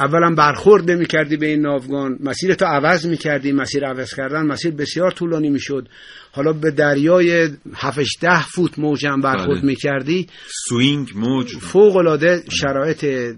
اولا 0.00 0.34
برخورد 0.34 0.90
نمی 0.90 1.06
کردی 1.06 1.36
به 1.36 1.46
این 1.46 1.60
ناوگان 1.60 2.18
مسیر 2.20 2.54
تو 2.54 2.64
عوض 2.64 3.06
می 3.06 3.16
کردی 3.16 3.52
مسیر 3.52 3.84
عوض 3.84 4.14
کردن 4.14 4.46
مسیر 4.46 4.74
بسیار 4.74 5.10
طولانی 5.10 5.50
می 5.50 5.60
شد 5.60 5.88
حالا 6.32 6.52
به 6.52 6.70
دریای 6.70 7.48
7 7.74 8.00
ده 8.20 8.42
فوت 8.42 8.78
موج 8.78 9.06
هم 9.06 9.20
برخورد 9.20 9.58
بله. 9.58 9.66
می 9.66 9.76
کردی 9.76 10.26
سوینگ 10.68 11.08
موج. 11.14 11.56
فوق 11.56 11.96
العاده 11.96 12.42
شرایط 12.50 13.34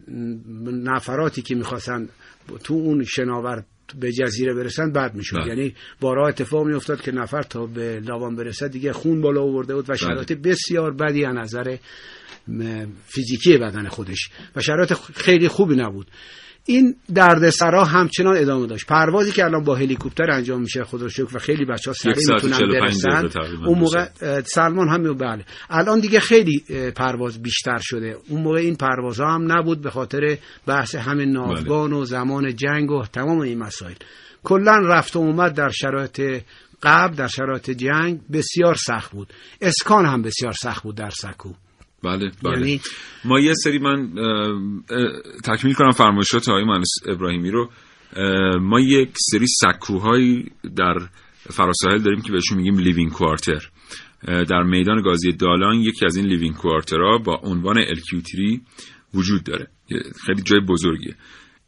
نفراتی 0.67 1.43
که 1.43 1.55
می‌خواستن 1.55 2.09
تو 2.65 2.75
اون 2.75 3.05
شناور 3.05 3.65
به 4.01 4.13
جزیره 4.13 4.55
برسن 4.55 4.93
بد 4.93 5.15
می‌شد. 5.15 5.37
بله. 5.37 5.49
یعنی 5.49 5.75
بارها 6.01 6.29
اتفاق 6.29 6.67
میافتاد 6.67 7.01
که 7.01 7.13
نفر 7.13 7.43
تا 7.43 7.67
به 7.67 8.01
لاوان 8.01 8.37
برسد 8.37 8.71
دیگه 8.71 8.93
خون 8.93 9.21
بالا 9.21 9.43
آورده 9.43 9.75
بود 9.75 9.91
و 9.91 9.97
شرایط 9.97 10.33
بسیار 10.33 10.93
بدی 10.95 11.25
از 11.25 11.35
نظر 11.37 11.77
فیزیکی 13.07 13.59
بدن 13.59 13.89
خودش. 13.89 14.31
و 14.57 14.61
شرایط 14.61 14.93
خیلی 15.15 15.49
خوبی 15.49 15.77
نبود. 15.77 16.07
این 16.67 16.97
دردسرا 17.15 17.85
همچنان 17.85 18.37
ادامه 18.37 18.67
داشت. 18.67 18.87
پروازی 18.87 19.33
که 19.33 19.45
الان 19.45 19.65
با 19.65 19.75
هلیکوپتر 19.75 20.31
انجام 20.31 20.61
میشه 20.61 20.85
خدا 20.85 21.09
شکر 21.09 21.37
و 21.37 21.39
خیلی 21.39 21.65
بچه 21.65 21.91
ها 21.91 21.95
سریع 21.95 22.17
می‌تونن 22.17 22.59
45 22.59 23.03
برسن. 23.03 23.39
اون 23.67 23.79
موقع 23.79 24.09
سلمان 24.41 24.89
هم 24.89 25.15
بله. 25.15 25.45
الان 25.71 26.01
دیگه 26.01 26.21
خیلی 26.21 26.65
پرواز 26.97 27.43
بیشتر 27.43 27.79
شده. 27.81 28.17
اون 28.29 28.43
موقع 28.43 28.59
این 28.59 28.77
پروازها 28.77 29.35
هم 29.35 29.53
نبود 29.53 29.83
به 29.83 29.91
خاطر 29.91 30.39
بحث 30.67 30.95
همین 30.95 31.31
ناوگان 31.31 31.93
و 31.93 32.05
زمان 32.05 32.57
جنگ 32.57 32.91
و 32.91 33.05
تمام 33.13 33.39
این 33.39 33.59
مسائل. 33.59 33.95
کلا 34.43 34.79
رفت 34.79 35.17
و 35.17 35.19
اومد 35.19 35.55
در 35.55 35.71
شرایط 35.71 36.43
قبل 36.83 37.15
در 37.15 37.27
شرایط 37.27 37.71
جنگ 37.71 38.21
بسیار 38.33 38.75
سخت 38.75 39.13
بود. 39.13 39.33
اسکان 39.61 40.07
هم 40.07 40.23
بسیار 40.23 40.53
سخت 40.53 40.83
بود 40.83 40.95
در 40.95 41.11
سکو. 41.11 41.53
بله 42.05 42.31
بله. 42.43 42.59
یعنی- 42.59 42.81
ما 43.25 43.41
یه 43.41 43.53
سری 43.55 43.79
من 43.79 44.11
تکمیل 45.45 45.75
کنم 45.75 45.91
فرمایشات 45.91 46.49
آقای 46.49 46.65
مهندس 46.65 46.95
ابراهیمی 47.07 47.51
رو. 47.51 47.71
ما 48.61 48.81
یک 48.81 49.11
سری 49.31 49.47
سکوهایی 49.47 50.45
در 50.77 50.95
فراساحل 51.51 51.99
داریم 51.99 52.21
که 52.21 52.33
بهشون 52.33 52.59
میگیم 52.59 52.79
living 52.79 53.13
quarter. 53.13 53.71
در 54.27 54.63
میدان 54.63 55.03
گازی 55.03 55.33
دالان 55.33 55.75
یکی 55.75 56.07
از 56.07 56.17
این 56.17 56.27
living 56.27 56.55
quarter 56.55 57.11
ها 57.11 57.19
با 57.19 57.41
عنوان 57.43 57.79
الکیوتری 57.79 58.63
وجود 59.15 59.45
داره. 59.45 59.69
خیلی 60.27 60.43
جای 60.43 60.61
بزرگیه. 60.61 61.15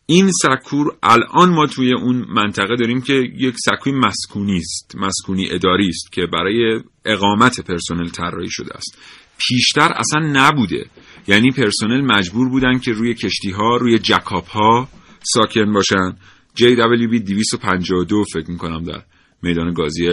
این 0.07 0.31
سکور 0.43 0.97
الان 1.02 1.50
ما 1.50 1.66
توی 1.66 1.95
اون 1.95 2.26
منطقه 2.28 2.76
داریم 2.76 3.00
که 3.00 3.12
یک 3.37 3.55
سکوی 3.59 3.93
مسکونی 3.93 4.57
است 4.57 4.97
مسکونی 4.97 5.49
اداری 5.50 5.88
است 5.88 6.12
که 6.12 6.26
برای 6.33 6.81
اقامت 7.05 7.61
پرسنل 7.61 8.09
طراحی 8.09 8.50
شده 8.50 8.76
است. 8.76 8.99
پیشتر 9.38 9.93
اصلا 9.97 10.21
نبوده. 10.33 10.87
یعنی 11.26 11.50
پرسنل 11.50 12.00
مجبور 12.00 12.49
بودن 12.49 12.78
که 12.78 12.93
روی 12.93 13.14
کشتی 13.14 13.50
ها 13.50 13.76
روی 13.76 13.99
جکاب 13.99 14.45
ها 14.45 14.88
ساکن 15.23 15.73
باشن. 15.73 16.16
JWB 16.59 17.19
252 17.19 18.25
فکر 18.33 18.50
می‌کنم 18.50 18.83
در 18.85 19.02
میدان 19.43 19.73
گازی 19.73 20.09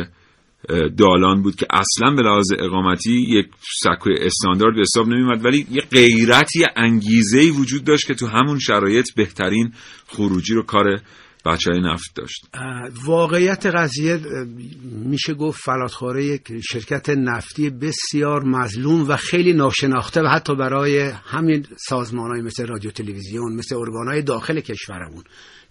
دالان 0.98 1.42
بود 1.42 1.56
که 1.56 1.66
اصلا 1.70 2.16
به 2.16 2.22
لحاظ 2.22 2.52
اقامتی 2.60 3.26
یک 3.30 3.48
سکوی 3.84 4.16
استاندارد 4.20 4.76
به 4.76 4.82
حساب 4.82 5.08
نمیومد 5.08 5.46
ولی 5.46 5.68
یه 5.72 5.82
غیرتی 5.82 6.66
انگیزه 6.76 7.52
وجود 7.52 7.84
داشت 7.84 8.08
که 8.08 8.14
تو 8.14 8.28
همون 8.28 8.60
شرایط 8.60 9.06
بهترین 9.16 9.74
خروجی 10.08 10.54
رو 10.54 10.64
کار 10.64 11.02
بچه 11.46 11.72
های 11.72 11.82
نفت 11.82 12.16
داشت. 12.16 12.46
واقعیت 13.06 13.66
قضیه 13.66 14.20
میشه 14.92 15.34
گفت 15.34 15.62
فلاتخواره 15.64 16.26
یک 16.26 16.52
شرکت 16.72 17.10
نفتی 17.10 17.70
بسیار 17.70 18.44
مظلوم 18.44 19.10
و 19.10 19.16
خیلی 19.16 19.54
ناشناخته 19.54 20.22
و 20.22 20.28
حتی 20.28 20.56
برای 20.56 21.00
همین 21.26 21.66
سازمان 21.78 22.32
های 22.32 22.42
مثل 22.42 22.68
رادیو 22.68 22.92
تلویزیون 22.92 23.56
مثل 23.56 23.76
ارگان 23.76 24.08
های 24.08 24.22
داخل 24.22 24.60
کشورمون. 24.60 25.24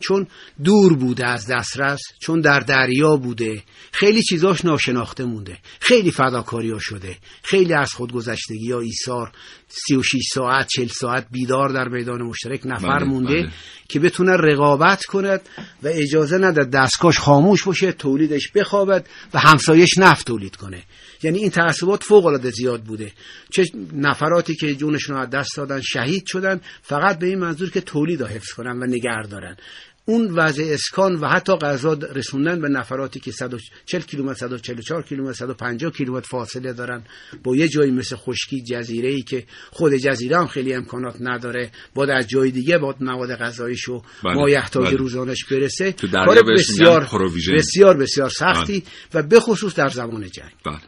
چون 0.02 0.26
دور 0.64 0.96
بوده 0.96 1.26
از 1.26 1.46
دسترس 1.46 2.00
چون 2.20 2.40
در 2.40 2.60
دریا 2.60 3.16
بوده 3.16 3.62
خیلی 3.92 4.22
چیزاش 4.22 4.64
ناشناخته 4.64 5.24
مونده. 5.24 5.58
خیلی 5.80 6.10
فداکاری 6.10 6.70
ها 6.70 6.78
شده. 6.80 7.16
خیلی 7.42 7.74
از 7.74 7.92
خودگذشتگی 7.92 8.72
ها 8.72 8.80
ایثار. 8.80 9.32
36 9.72 10.22
ساعت 10.34 10.68
40 10.68 10.88
ساعت 10.88 11.26
بیدار 11.30 11.68
در 11.68 11.88
میدان 11.88 12.22
مشترک 12.22 12.60
نفر 12.64 12.98
بله، 12.98 13.04
مونده 13.04 13.42
بله. 13.42 13.50
که 13.88 14.00
بتونه 14.00 14.36
رقابت 14.36 15.04
کند 15.04 15.40
و 15.82 15.88
اجازه 15.88 16.38
نده 16.38 16.64
دستگاهش 16.64 17.18
خاموش 17.18 17.64
باشه 17.64 17.92
تولیدش 17.92 18.50
بخوابد 18.54 19.06
و 19.34 19.38
همسایش 19.38 19.98
نفت 19.98 20.26
تولید 20.26 20.56
کنه. 20.56 20.82
یعنی 21.22 21.38
این 21.38 21.50
تعصبات 21.50 22.04
فوق 22.04 22.26
العاده 22.26 22.50
زیاد 22.50 22.82
بوده. 22.82 23.12
چه 23.50 23.64
نفراتی 23.92 24.54
که 24.54 24.74
جونشون 24.74 25.16
رو 25.16 25.22
از 25.22 25.30
دست 25.30 25.56
دادن 25.56 25.80
شهید 25.80 26.26
شدن 26.26 26.60
فقط 26.82 27.18
به 27.18 27.26
این 27.26 27.38
منظور 27.38 27.70
که 27.70 27.80
تولید 27.80 28.20
رو 28.20 28.26
حفظ 28.26 28.52
کنن 28.52 28.82
و 28.82 28.86
نگه 28.86 29.22
دارن 29.30 29.56
اون 30.04 30.30
وضع 30.30 30.64
اسکان 30.66 31.14
و 31.14 31.28
حتی 31.28 31.56
غذا 31.56 31.92
رسوندن 31.92 32.60
به 32.60 32.68
نفراتی 32.68 33.20
که 33.20 33.32
140 33.32 34.02
کیلومتر 34.02 34.34
144 34.34 35.02
کیلومتر 35.02 35.32
150 35.32 35.92
کیلومتر 35.92 36.28
فاصله 36.28 36.72
دارن 36.72 37.04
با 37.44 37.56
یه 37.56 37.68
جایی 37.68 37.90
مثل 37.90 38.16
خشکی 38.16 38.62
جزیره 38.62 39.08
ای 39.08 39.22
که 39.22 39.46
خود 39.70 39.94
جزیره 39.94 40.38
هم 40.38 40.46
خیلی 40.46 40.74
امکانات 40.74 41.16
نداره 41.20 41.70
با 41.94 42.06
در 42.06 42.22
جای 42.22 42.50
دیگه 42.50 42.78
با 42.78 42.94
مواد 43.00 43.34
غذاییشو 43.34 44.02
بله، 44.24 44.34
مایحتاج 44.34 44.86
بله. 44.86 44.96
روزانش 44.96 45.44
برسه. 45.44 45.94
کار 46.12 46.42
بسیار. 46.42 47.08
بسیار 47.56 47.96
بسیار 47.96 48.28
سختی 48.28 48.84
و 49.14 49.22
به 49.22 49.40
خصوص 49.40 49.74
در 49.74 49.88
زمان 49.88 50.30
جنگ. 50.30 50.52
بله. 50.66 50.80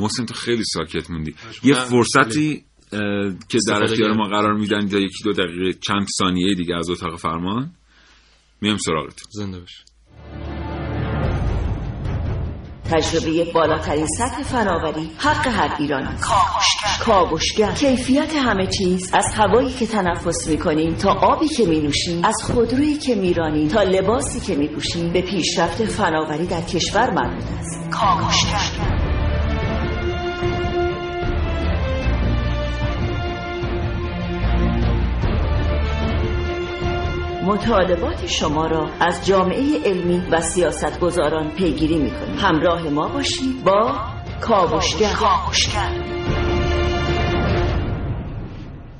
محسن 0.00 0.26
تو 0.26 0.34
خیلی 0.34 0.62
ساکت 0.64 1.10
موندی. 1.10 1.34
یه 1.62 1.74
فرصتی 1.74 2.64
اه، 2.92 3.00
که 3.48 3.58
در 3.68 3.82
اختیار. 3.82 4.12
ما 4.12 4.28
قرار 4.28 4.54
میدن 4.54 4.88
تا 4.88 4.98
یکی 4.98 5.24
دو 5.24 5.32
دقیقه 5.32 5.78
چند 5.88 6.06
ثانیه 6.18 6.54
دیگه 6.54 6.76
از 6.76 6.90
اتاق 6.90 7.16
فرمان. 7.16 7.72
میام 8.60 8.76
سراغت. 8.76 9.20
زنده 9.30 9.60
باش. 9.60 9.84
تجربه 12.90 13.52
بالاترین 13.52 14.06
سطح 14.18 14.42
فناوری 14.42 15.10
حق 15.18 15.46
هر 15.46 15.76
ایرانی 15.78 16.08
کاوشگر. 17.00 17.72
کیفیت 17.72 18.36
همه 18.36 18.66
چیز. 18.66 19.10
از 19.14 19.24
هوایی 19.34 19.72
که 19.72 19.86
تنفس 19.86 20.48
می‌کنیم 20.48 20.94
تا 20.94 21.12
آبی 21.12 21.48
که 21.48 21.66
مینوشیم. 21.66 22.24
از 22.24 22.36
خودرویی 22.42 22.98
که 22.98 23.14
میرانیم 23.14 23.68
تا 23.68 23.82
لباسی 23.82 24.40
که 24.40 24.54
میپوشیم. 24.56 25.12
به 25.12 25.22
پیشرفت 25.22 25.84
فناوری 25.84 26.46
در 26.46 26.62
کشور 26.62 27.10
مربوط 27.10 27.44
است. 27.58 27.90
کاوشگر. 27.90 28.87
مطالبات 37.48 38.26
شما 38.26 38.66
را 38.66 38.90
از 39.00 39.26
جامعه 39.26 39.82
علمی 39.84 40.22
و 40.30 40.40
سیاستگزاران 40.40 41.50
پیگیری 41.50 41.98
می‌کنیم. 41.98 42.38
همراه 42.38 42.88
ما 42.88 43.08
باشید 43.08 43.64
با 43.64 44.00
کاوشگر. 44.40 45.14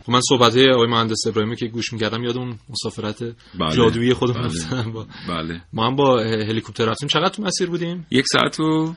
خب 0.07 0.13
من 0.13 0.21
صحبت 0.29 0.57
های 0.57 0.71
آقای 0.71 0.87
مهندس 0.87 1.27
ابراهیمی 1.27 1.57
که 1.57 1.67
گوش 1.67 1.93
می‌کردم 1.93 2.25
یاد 2.25 2.37
اون 2.37 2.59
مسافرت 2.71 3.23
بله. 3.23 3.77
جادویی 3.77 4.15
خودم 4.15 4.33
بله. 4.33 4.45
افتادم 4.45 4.93
با 4.93 5.07
بله. 5.29 5.63
ما 5.73 5.87
هم 5.87 5.97
با 5.97 6.21
هلیکوپتر 6.21 6.85
رفتیم. 6.85 7.09
چقدر 7.09 7.29
تو 7.29 7.43
مسیر 7.43 7.71
بودیم؟ 7.71 8.07
یک 8.11 8.25
ساعت 8.33 8.61
و 8.61 8.95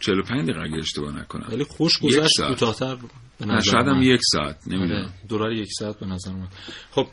45 0.00 0.42
دقیقه 0.42 0.60
اگه 0.60 0.78
اشتباه 0.78 1.20
نکنم. 1.20 1.48
خیلی 1.50 1.64
خوش 1.64 1.98
گذشت. 1.98 2.40
کوتاه‌تر 2.48 2.96
شاید 3.40 3.86
هم. 3.86 4.02
یک 4.02 4.20
ساعت 4.32 4.56
آره، 4.66 4.76
نمی‌دونم 4.78 5.12
دورار 5.28 5.52
یک 5.52 5.68
ساعت 5.78 6.00
به 6.00 6.06
نظر 6.06 6.32
من. 6.32 6.48
خب 6.90 7.06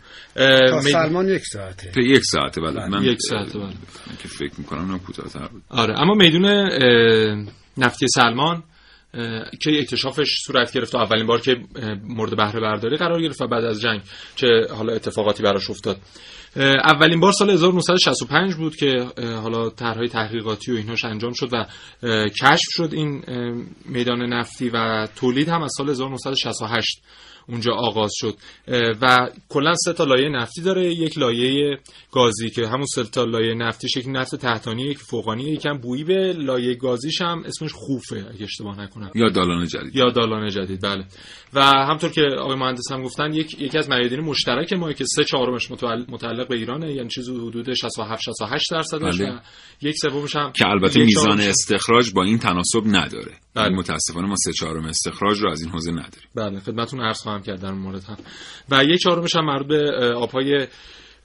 تا 0.70 0.80
می- 0.84 0.92
سلمان 0.92 1.28
یک 1.28 1.42
ساعته. 1.54 1.92
به 1.96 2.06
یک 2.06 2.24
ساعته 2.26 2.62
بله. 2.62 2.88
من 2.90 3.04
یک 3.04 3.18
ساعته، 3.30 3.60
بله. 3.60 3.74
که 4.22 4.28
فکر 4.28 4.54
می‌کنم 4.58 4.92
نه 4.92 5.00
کوتاه‌تر 5.00 5.48
بود. 5.48 5.64
آره 5.70 6.00
اما 6.02 6.14
میدون 6.14 6.46
اه، 6.46 7.54
نفتی 7.78 8.06
سلمان 8.08 8.64
که 9.62 9.80
اکتشافش 9.80 10.28
صورت 10.46 10.72
گرفت 10.72 10.96
و 10.96 10.98
اولین 10.98 11.26
بار 11.26 11.42
که 11.42 11.56
مورد 12.04 12.38
بهره 12.38 12.60
برداری 12.60 12.98
قرار 12.98 13.22
گرفت 13.22 13.42
و 13.42 13.48
بعد 13.48 13.64
از 13.64 13.82
جنگ 13.82 14.02
چه 14.36 14.48
حالا 14.78 14.94
اتفاقاتی 14.94 15.44
براش 15.44 15.70
افتاد. 15.70 15.98
اولین 16.86 17.20
بار 17.20 17.32
سال 17.32 17.50
1965 17.50 18.56
بود 18.56 18.76
که 18.76 19.08
حالا 19.18 19.70
طرحهای 19.70 20.08
تحقیقاتی 20.08 20.72
و 20.72 20.76
اینهاش 20.76 21.06
انجام 21.06 21.34
شد 21.34 21.50
و 21.54 21.66
کشف 22.30 22.68
شد 22.70 22.90
این 22.94 23.24
میدان 23.86 24.34
نفتی 24.34 24.70
و 24.70 25.08
تولید 25.16 25.50
هم 25.50 25.64
از 25.64 25.72
سال 25.78 25.90
1968 25.90 27.02
اونجا 27.48 27.74
آغاز 27.74 28.12
شد. 28.14 28.36
و 29.02 29.30
کلا 29.50 29.74
سه 29.76 29.94
تا 29.94 30.04
لایه 30.04 30.30
نفتی 30.30 30.62
داره. 30.62 30.94
یک 30.94 31.18
لایه 31.18 31.78
گازی 32.12 32.50
که 32.50 32.68
همون 32.68 32.86
سه 32.86 33.04
تا 33.04 33.24
لایه 33.24 33.54
نفتیش 33.54 33.98
یک 33.98 34.06
نفت 34.08 34.36
تحتانی 34.36 34.84
یک 34.84 34.98
فوقانی 34.98 35.44
یکم 35.44 35.78
بویی. 35.78 36.04
به 36.04 36.34
لایه 36.34 36.76
گازیش 36.76 37.22
هم 37.22 37.44
اسمش 37.46 37.72
خوفه 37.74 38.26
اگه 38.34 38.44
اشتباه 38.44 38.82
نکنم. 38.82 39.12
یا 39.16 39.30
دالان 39.30 39.68
جدید. 39.68 39.96
یا 39.96 40.10
دالان 40.10 40.50
جدید 40.50 40.82
بله. 40.82 41.06
و 41.54 41.62
همطور 41.64 42.10
که 42.10 42.22
آقای 42.40 42.56
مهندس 42.56 42.92
هم 42.92 43.04
گفتن 43.04 43.34
یک 43.34 43.62
یکی 43.62 43.78
از 43.78 43.90
میادین 43.90 44.20
مشترک 44.20 44.74
ما 44.74 44.94
که 44.94 45.06
سه 45.06 45.24
چهارمش 45.24 45.72
متعل- 45.72 46.06
متعلق 46.10 46.48
به 46.48 46.56
ایرانه. 46.56 46.94
یعنی 46.94 47.10
چیزی 47.10 47.32
حدود 47.36 47.74
67 47.74 48.22
68 48.24 48.66
درصدش 48.72 49.18
بله. 49.18 49.40
یک 49.82 49.96
سومش 50.02 50.36
هم 50.36 50.52
که 50.52 50.68
البته 50.68 51.00
میزان 51.00 51.40
استخراج 51.40 52.12
با 52.14 52.24
این 52.24 52.38
تناسب 52.38 52.82
نداره. 52.86 53.32
بله. 53.56 53.70
متاسفانه 53.76 54.28
ما 54.28 54.36
سه 54.36 54.52
چهارم 54.54 54.86
استخراج 54.86 55.40
رو 55.42 55.52
از 55.52 55.62
این 55.62 55.72
حوزه 55.72 55.92
نداریم. 55.92 56.30
بله 56.36 56.60
خدمتتون 56.60 57.02
عرض 57.02 57.22
خواهم 57.34 57.44
کرد 57.44 57.62
در 57.62 57.72
مورد 57.72 58.04
هم. 58.04 58.18
و 58.72 58.84
یک 58.84 59.00
چهارمش 59.00 59.36
هم 59.36 59.46
مربوط 59.46 59.68
به 59.68 60.14
آبهای 60.16 60.68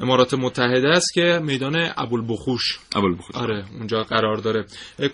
امارات 0.00 0.34
متحده 0.34 0.88
است 0.88 1.14
که 1.14 1.40
میدان 1.42 1.76
ابوالبخوش. 1.96 2.78
اول 2.96 3.14
بخود 3.18 3.36
آره 3.36 3.64
اونجا 3.78 4.02
قرار 4.02 4.36
داره. 4.36 4.64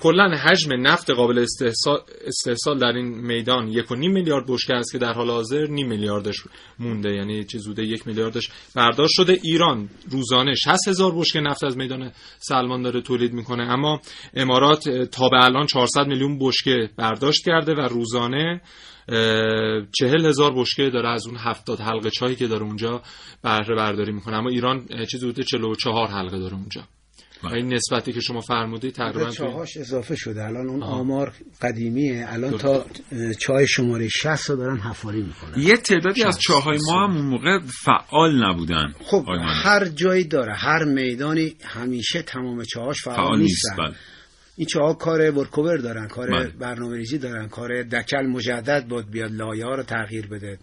کلا 0.00 0.36
حجم 0.36 0.70
نفت 0.86 1.10
قابل 1.10 1.38
استحصال, 1.38 2.78
در 2.78 2.92
این 2.92 3.06
میدان 3.06 3.68
یک 3.68 3.90
و 3.90 3.94
نیم 3.94 4.12
میلیارد 4.12 4.44
بشکه 4.48 4.74
است 4.74 4.92
که 4.92 4.98
در 4.98 5.12
حال 5.12 5.30
حاضر 5.30 5.66
نیم 5.66 5.88
میلیاردش 5.88 6.36
مونده 6.78 7.14
یعنی 7.14 7.44
چه 7.44 7.58
زوده 7.58 7.82
یک 7.82 8.06
میلیاردش 8.06 8.50
برداشت 8.74 9.12
شده. 9.14 9.38
ایران 9.42 9.88
روزانه 10.10 10.54
60 10.54 10.88
هزار 10.88 11.14
بشکه 11.14 11.40
نفت 11.40 11.64
از 11.64 11.76
میدان 11.76 12.12
سلمان 12.38 12.82
داره 12.82 13.00
تولید 13.00 13.32
می‌کنه. 13.32 13.62
اما 13.72 14.00
امارات 14.34 14.88
تا 14.88 15.28
به 15.28 15.44
الان 15.44 15.66
400 15.66 16.06
میلیون 16.06 16.38
بشکه 16.38 16.90
برداشت 16.96 17.44
کرده 17.44 17.74
و 17.74 17.80
روزانه 17.80 18.60
چهل 19.92 20.26
هزار 20.26 20.52
بشکه 20.56 20.90
داره 20.90 21.08
از 21.08 21.26
اون 21.26 21.36
هفتاد 21.36 21.80
حلقه 21.80 22.10
چایی 22.10 22.36
که 22.36 22.46
داره 22.46 22.62
اونجا 22.62 23.02
بهره 23.42 23.76
برداری 23.76 24.12
می‌کنه. 24.12 24.36
اما 24.36 24.50
ایران 24.50 24.86
اه، 24.90 25.04
چیزی 25.04 25.28
حدود 25.28 25.44
44 25.44 26.08
حلقه 26.08 26.38
داره 26.38 26.54
اونجا. 26.54 26.82
و 27.42 27.46
این 27.48 27.74
نسبتی 27.74 28.12
که 28.12 28.20
شما 28.20 28.40
فرمودید 28.40 28.94
تقریبا 28.94 29.30
چاهاش 29.30 29.76
اضافه 29.76 30.16
شده. 30.16 30.44
الان 30.44 30.68
اون 30.68 30.82
آها. 30.82 30.92
آمار 30.92 31.32
قدیمیه. 31.62 32.26
الان 32.28 32.58
تا 32.58 32.74
اه، 33.12 33.34
چای 33.34 33.66
شماره 33.68 34.08
60 34.08 34.50
رو 34.50 34.56
دارن 34.56 34.76
حفاری 34.76 35.22
می‌کنن. 35.22 35.62
یه 35.62 35.76
تعدادی 35.76 36.22
از 36.22 36.38
چاهای 36.40 36.78
ما 36.86 37.04
هم 37.04 37.16
اون 37.16 37.26
موقع 37.26 37.58
فعال 37.84 38.44
نبودن. 38.44 38.92
خب. 39.04 39.24
هر 39.64 39.84
جایی 39.84 40.24
داره. 40.24 40.54
هر 40.54 40.84
میدانی 40.84 41.54
همیشه 41.64 42.22
تمام 42.22 42.64
چاهاش 42.64 43.02
فعال, 43.04 43.16
فعال 43.16 43.38
نیست 43.38 43.66
نیستن. 43.70 43.82
بله. 43.84 43.94
این 44.56 44.66
چاها 44.66 44.94
کار 44.94 45.30
ورکوور 45.30 45.76
دارن 45.76 46.08
کار 46.08 46.30
بله. 46.30 46.46
برنامه 46.46 46.96
ریزی 46.96 47.18
دارن 47.18 47.48
کار 47.48 47.82
دکل 47.82 48.26
مجدد 48.26 48.88
باید 48.88 49.10
بیاد 49.10 49.32
لایه 49.32 49.64
ها 49.64 49.74
رو 49.74 49.82
تغییر 49.82 50.26
بده 50.26 50.58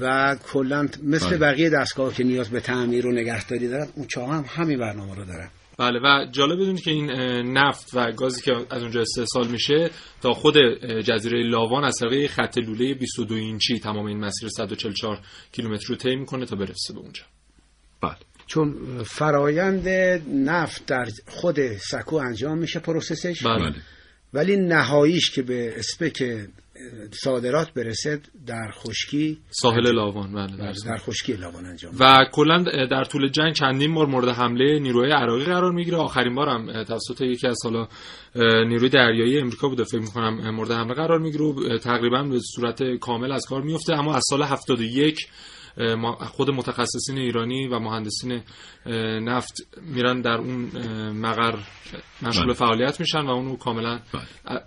و 0.00 0.36
کلا 0.52 0.88
مثل 1.02 1.28
بله. 1.28 1.38
بقیه 1.38 1.70
دستگاه 1.70 2.14
که 2.14 2.24
نیاز 2.24 2.50
به 2.50 2.60
تعمیر 2.60 3.06
و 3.06 3.12
نگهداری 3.12 3.68
دارن 3.68 3.88
اون 3.96 4.06
چاها 4.06 4.34
هم 4.34 4.44
همین 4.48 4.78
برنامه 4.78 5.14
رو 5.14 5.24
دارن 5.24 5.50
بله 5.78 6.00
و 6.00 6.26
جالب 6.32 6.60
بدونید 6.60 6.82
که 6.82 6.90
این 6.90 7.10
نفت 7.58 7.90
و 7.94 8.12
گازی 8.12 8.42
که 8.42 8.52
از 8.70 8.82
اونجا 8.82 9.00
استحصال 9.00 9.48
میشه 9.48 9.90
تا 10.22 10.32
خود 10.32 10.54
جزیره 11.04 11.42
لاوان 11.42 11.84
از 11.84 11.96
طریق 12.00 12.30
خط 12.30 12.58
لوله 12.58 12.94
22 12.94 13.34
اینچی 13.34 13.78
تمام 13.78 14.06
این 14.06 14.20
مسیر 14.20 14.48
144 14.48 15.18
کیلومتر 15.52 15.86
رو 15.88 15.96
طی 15.96 16.16
می‌کنه 16.16 16.46
تا 16.46 16.56
برسه 16.56 16.94
به 16.94 17.00
اونجا 17.00 17.22
بله 18.02 18.29
چون 18.50 18.74
فرایند 19.04 19.88
نفت 20.28 20.86
در 20.86 21.06
خود 21.26 21.76
سکو 21.76 22.16
انجام 22.16 22.58
میشه 22.58 22.80
process 22.80 23.26
ش. 23.26 23.46
بله. 23.46 23.74
ولی 24.34 24.56
نهاییش 24.56 25.30
که 25.30 25.42
به 25.42 25.78
spec 25.78 26.22
صادرات 27.12 27.74
برسه 27.74 28.20
در 28.46 28.70
خشکی. 28.72 29.38
ساحل 29.50 29.92
لاوان 29.94 30.32
بله 30.32 30.56
بله، 30.56 30.72
در 30.86 30.96
خشکی 30.96 31.32
لاوان 31.32 31.66
انجام 31.66 31.94
و 32.00 32.24
کلا 32.32 32.62
در 32.90 33.04
طول 33.04 33.28
جنگ 33.28 33.52
چندین 33.52 33.94
بار 33.94 34.06
مورد 34.06 34.28
حمله 34.28 34.78
نیروهای 34.78 35.12
عراقی 35.12 35.44
قرار 35.44 35.72
می‌گیره. 35.72 35.96
آخرین 35.96 36.34
بار 36.34 36.48
هم 36.48 36.84
توسط 36.84 37.20
یکی 37.20 37.46
از 37.46 37.58
حالا 37.64 37.88
نیروی 38.64 38.88
دریایی 38.88 39.38
امریکا 39.38 39.68
بوده. 39.68 39.84
فکر 39.84 39.98
می‌کنم 39.98 40.50
مورد 40.50 40.70
حمله 40.70 40.94
قرار 40.94 41.18
می‌گیره. 41.18 41.78
تقریبا 41.78 42.22
به 42.22 42.38
صورت 42.54 42.82
کامل 43.00 43.32
از 43.32 43.46
کار 43.48 43.62
میفته 43.62 43.92
اما 43.94 44.14
از 44.14 44.22
سال 44.30 44.42
71 44.42 45.18
ما- 45.20 45.49
خود 46.18 46.50
متخصصین 46.50 47.18
ایرانی 47.18 47.68
و 47.68 47.78
مهندسین 47.78 48.42
نفت 49.26 49.52
میرن 49.82 50.20
در 50.20 50.36
اون 50.36 50.70
مقر 51.10 51.58
مشغول 52.22 52.44
بله. 52.44 52.54
فعالیت 52.54 53.00
میشن 53.00 53.20
و 53.20 53.30
اونو 53.30 53.56
کاملا 53.56 54.00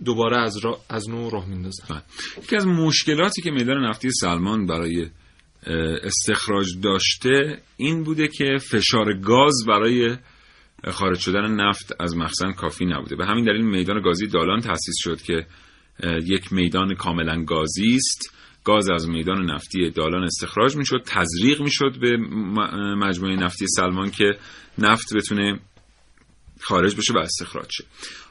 دوباره 0.05 0.37
از, 0.37 0.57
را- 0.57 0.79
از 0.89 1.09
نو 1.09 1.29
راه 1.29 1.49
میندازن 1.49 1.85
بله. 1.89 2.01
یکی 2.43 2.55
از 2.55 2.67
مشکلاتی 2.67 3.41
که 3.41 3.51
میدان 3.51 3.85
نفتی 3.85 4.11
سلمان 4.11 4.65
برای 4.65 5.07
استخراج 6.03 6.67
داشته 6.83 7.61
این 7.77 8.03
بوده 8.03 8.27
که 8.27 8.57
فشار 8.71 9.13
گاز 9.13 9.65
برای 9.67 10.17
خارج 10.91 11.19
شدن 11.19 11.51
نفت 11.55 11.93
از 11.99 12.17
مخزن 12.17 12.51
کافی 12.51 12.85
نبوده 12.85 13.15
به 13.15 13.25
همین 13.25 13.45
دلیل 13.45 13.61
میدان 13.61 14.01
گازی 14.01 14.27
دالان 14.27 14.59
تأسیس 14.59 14.95
شد 14.97 15.21
که 15.21 15.45
یک 16.25 16.53
میدان 16.53 16.95
کاملا 16.95 17.43
گازی 17.43 17.95
است 17.95 18.35
گاز 18.63 18.89
از 18.89 19.09
میدان 19.09 19.51
نفتی 19.51 19.89
دالان 19.89 20.23
استخراج 20.23 20.75
می‌شد 20.75 21.03
تزریق 21.05 21.61
می‌شد 21.61 21.99
به 22.01 22.17
مجموعه 22.95 23.35
نفتی 23.35 23.65
سلمان 23.67 24.11
که 24.11 24.37
نفت 24.77 25.13
بتونه 25.15 25.59
خارج 26.61 26.95
بشه 26.95 27.13
و 27.13 27.17
استخراج 27.17 27.67
شه. 27.71 27.83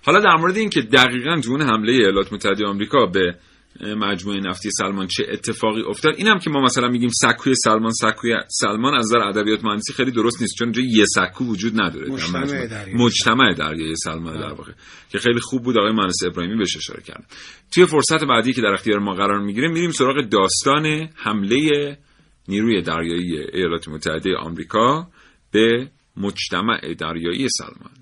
حالا 0.04 0.20
در 0.20 0.36
مورد 0.36 0.56
اینکه 0.56 0.80
دقیقا 0.80 1.40
اون 1.48 1.62
حمله 1.62 1.92
ایالات 1.92 2.32
متحده 2.32 2.66
آمریکا 2.66 3.06
به 3.06 3.34
مجموعه 3.80 4.40
نفتی 4.40 4.70
سلمان 4.78 5.06
چه 5.06 5.26
اتفاقی 5.32 5.82
افتاد 5.82 6.14
اینم 6.16 6.38
که 6.38 6.50
ما 6.50 6.60
مثلا 6.60 6.88
میگیم 6.88 7.10
سکوی 7.22 7.54
سلمان 7.54 7.90
سکوی 7.90 8.34
سلمان 8.48 8.94
از 8.94 9.04
نظر 9.04 9.18
ادبیات 9.18 9.64
مهندسی 9.64 9.92
خیلی 9.92 10.10
درست 10.10 10.42
نیست 10.42 10.54
چون 10.58 10.66
اینجا 10.68 10.82
یه 10.98 11.04
سکو 11.04 11.44
وجود 11.44 11.80
نداره 11.80 12.06
در 12.06 12.12
مجتمع. 12.12 12.66
دریایی. 12.66 13.04
مجتمع 13.04 13.54
دریایی 13.54 13.96
سلمان 13.96 14.40
در 14.40 14.52
واقع 14.52 14.72
که 15.10 15.18
خیلی 15.18 15.40
خوب 15.40 15.62
بود 15.62 15.78
آقای 15.78 15.92
مهندس 15.92 16.22
ابراهیمی 16.26 16.56
بهش 16.56 16.76
اشاره 16.76 17.02
کرد 17.02 17.24
توی 17.74 17.86
فرصت 17.86 18.24
بعدی 18.24 18.52
که 18.52 18.62
در 18.62 18.72
اختیار 18.72 18.98
ما 18.98 19.14
قرار 19.14 19.40
می‌گیره 19.40 19.68
میریم 19.68 19.90
سراغ 19.90 20.28
داستان 20.28 21.08
حمله 21.14 21.58
نیروی 22.48 22.82
دریایی 22.82 23.38
ایالات 23.52 23.88
متحده 23.88 24.36
آمریکا 24.36 25.08
به 25.52 25.90
مجتمع 26.16 26.94
دریایی 26.94 27.48
سلمان 27.48 28.01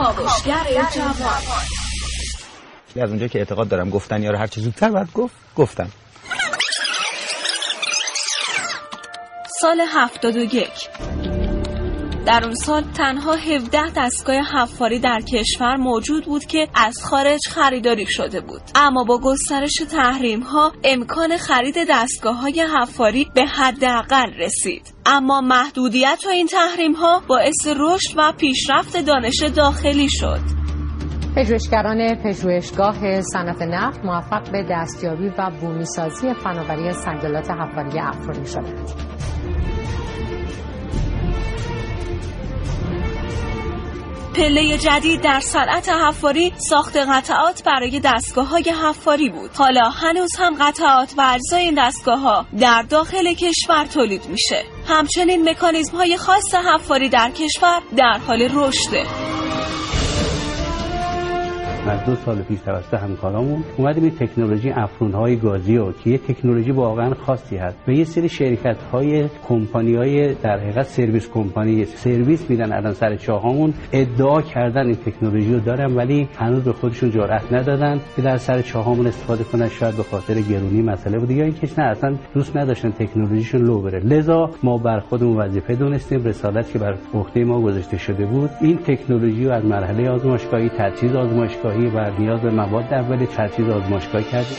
کاوشگر 0.00 0.64
جوان. 0.94 1.42
از 3.02 3.10
اونجا 3.10 3.26
که 3.26 3.38
اعتقاد 3.38 3.68
دارم 3.68 3.90
گفتن 3.90 4.22
یا 4.22 4.30
رو 4.30 4.38
هر 4.38 4.46
چه 4.46 4.60
زودتر 4.60 4.90
باید 4.90 5.12
گفت 5.12 5.34
گفتم. 5.56 5.90
سال 9.60 9.80
71 9.80 11.29
در 12.26 12.44
اون 12.44 12.54
سال 12.54 12.82
تنها 12.82 13.34
17 13.34 13.78
دستگاه 13.96 14.36
حفاری 14.36 14.98
در 14.98 15.20
کشور 15.20 15.76
موجود 15.76 16.24
بود 16.24 16.44
که 16.44 16.68
از 16.74 16.98
خارج 17.04 17.40
خریداری 17.48 18.06
شده 18.06 18.40
بود. 18.40 18.60
اما 18.74 19.04
با 19.04 19.20
گسترش 19.22 19.74
تحریم 19.90 20.40
ها 20.40 20.72
امکان 20.84 21.36
خرید 21.36 21.74
دستگاه 21.90 22.40
های 22.40 22.66
حفاری 22.80 23.26
به 23.34 23.46
حداقل 23.46 24.32
رسید. 24.38 24.82
اما 25.06 25.40
محدودیت 25.40 26.22
و 26.26 26.28
این 26.28 26.46
تحریم 26.46 26.92
ها 26.92 27.22
باعث 27.28 27.66
رشد 27.66 28.14
و 28.16 28.32
پیشرفت 28.38 28.96
دانش 29.06 29.42
داخلی 29.56 30.08
شد. 30.10 30.40
پژوهشگران 31.36 32.14
پژوهشگاه 32.24 33.20
صنعت 33.20 33.62
نفت 33.62 34.04
موفق 34.04 34.52
به 34.52 34.66
دستیابی 34.70 35.28
و 35.38 35.50
بومیسازی 35.60 36.34
فناوری 36.34 36.92
سنگلات 36.92 37.50
حفاری 37.50 38.00
افرانی 38.00 38.46
شدند. 38.46 38.90
پله 44.34 44.78
جدید 44.78 45.20
در 45.20 45.40
صنعت 45.40 45.88
حفاری 45.88 46.52
ساخت 46.56 46.96
قطعات 46.96 47.62
برای 47.64 48.00
دستگاه 48.04 48.48
های 48.48 48.70
حفاری 48.84 49.28
بود. 49.28 49.50
حالا 49.54 49.88
هنوز 49.88 50.36
هم 50.38 50.54
قطعات 50.60 51.14
و 51.18 51.30
اجزای 51.34 51.62
این 51.62 51.74
دستگاه 51.78 52.20
ها 52.20 52.46
در 52.60 52.82
داخل 52.82 53.34
کشور 53.34 53.84
تولید 53.94 54.26
میشه. 54.28 54.64
همچنین 54.88 55.48
مکانیزم 55.48 55.96
های 55.96 56.16
خاص 56.16 56.54
حفاری 56.54 57.08
در 57.08 57.30
کشور 57.30 57.82
در 57.96 58.18
حال 58.26 58.48
رشده 58.54 59.04
از 61.88 62.04
دو 62.04 62.14
سال 62.14 62.42
پیش 62.42 62.60
توسط 62.60 62.94
همکارامون 62.94 63.64
اومدیم 63.76 64.02
این 64.02 64.12
تکنولوژی 64.16 64.70
افرون 64.70 65.12
های 65.12 65.36
گازی 65.36 65.76
رو 65.76 65.92
که 65.92 66.10
یه 66.10 66.18
تکنولوژی 66.18 66.70
واقعا 66.70 67.14
خاصی 67.14 67.56
هست. 67.56 67.76
و 67.88 67.92
یه 67.92 68.04
سری 68.04 68.28
شرکت 68.28 68.76
های 68.92 69.28
کمپانی 69.48 70.34
در 70.34 70.58
حقیقت 70.58 70.86
سرویس 70.86 71.28
کمپانی 71.28 71.84
سرویس 71.84 72.50
میدن 72.50 72.72
الان 72.72 72.92
سر 72.92 73.16
چاهامون 73.16 73.74
ادعا 73.92 74.42
کردن 74.42 74.86
این 74.86 74.96
تکنولوژی 74.96 75.54
رو 75.54 75.60
دارن 75.60 75.96
ولی 75.96 76.28
هنوز 76.36 76.62
به 76.62 76.72
خودشون 76.72 77.10
جرأت 77.10 77.52
ندادن 77.52 78.00
که 78.16 78.22
در 78.22 78.36
سر 78.36 78.62
چاهامون 78.62 79.06
استفاده 79.06 79.44
کنن. 79.44 79.68
شاید 79.68 79.96
به 79.96 80.02
خاطر 80.02 80.40
گرونی 80.40 80.82
مسئله 80.82 81.18
بوده 81.18 81.34
یا 81.34 81.44
اینکه 81.44 81.68
نه 81.78 81.84
اصلا 81.84 82.14
دوست 82.34 82.56
نداشتن 82.56 82.90
تکنولوژیشون 82.90 83.60
لو 83.60 83.80
بره. 83.82 83.98
لذا 83.98 84.50
ما 84.62 84.78
بر 84.78 85.00
خودمون 85.00 85.36
وظیفه 85.36 85.74
دونستیم 85.74 86.24
رسالت 86.24 86.72
که 86.72 86.78
بر 86.78 86.94
عهده 87.14 87.44
ما 87.44 87.60
گذاشته 87.60 87.98
شده 87.98 88.26
بود 88.26 88.50
این 88.60 88.76
تکنولوژی 88.76 89.44
رو 89.44 89.52
از 89.52 89.64
مرحله 89.64 90.10
آزمایشگاهی 90.10 90.68
تجهیز 90.68 91.14
آزمایشگاهی 91.14 91.69
و 91.78 92.10
نیاز 92.18 92.40
به 92.40 92.50
مواد 92.50 92.94
اولیه 92.94 93.26
تجهیز 93.26 93.68
آزمایشگاهی 93.68 94.24
کردیم. 94.24 94.56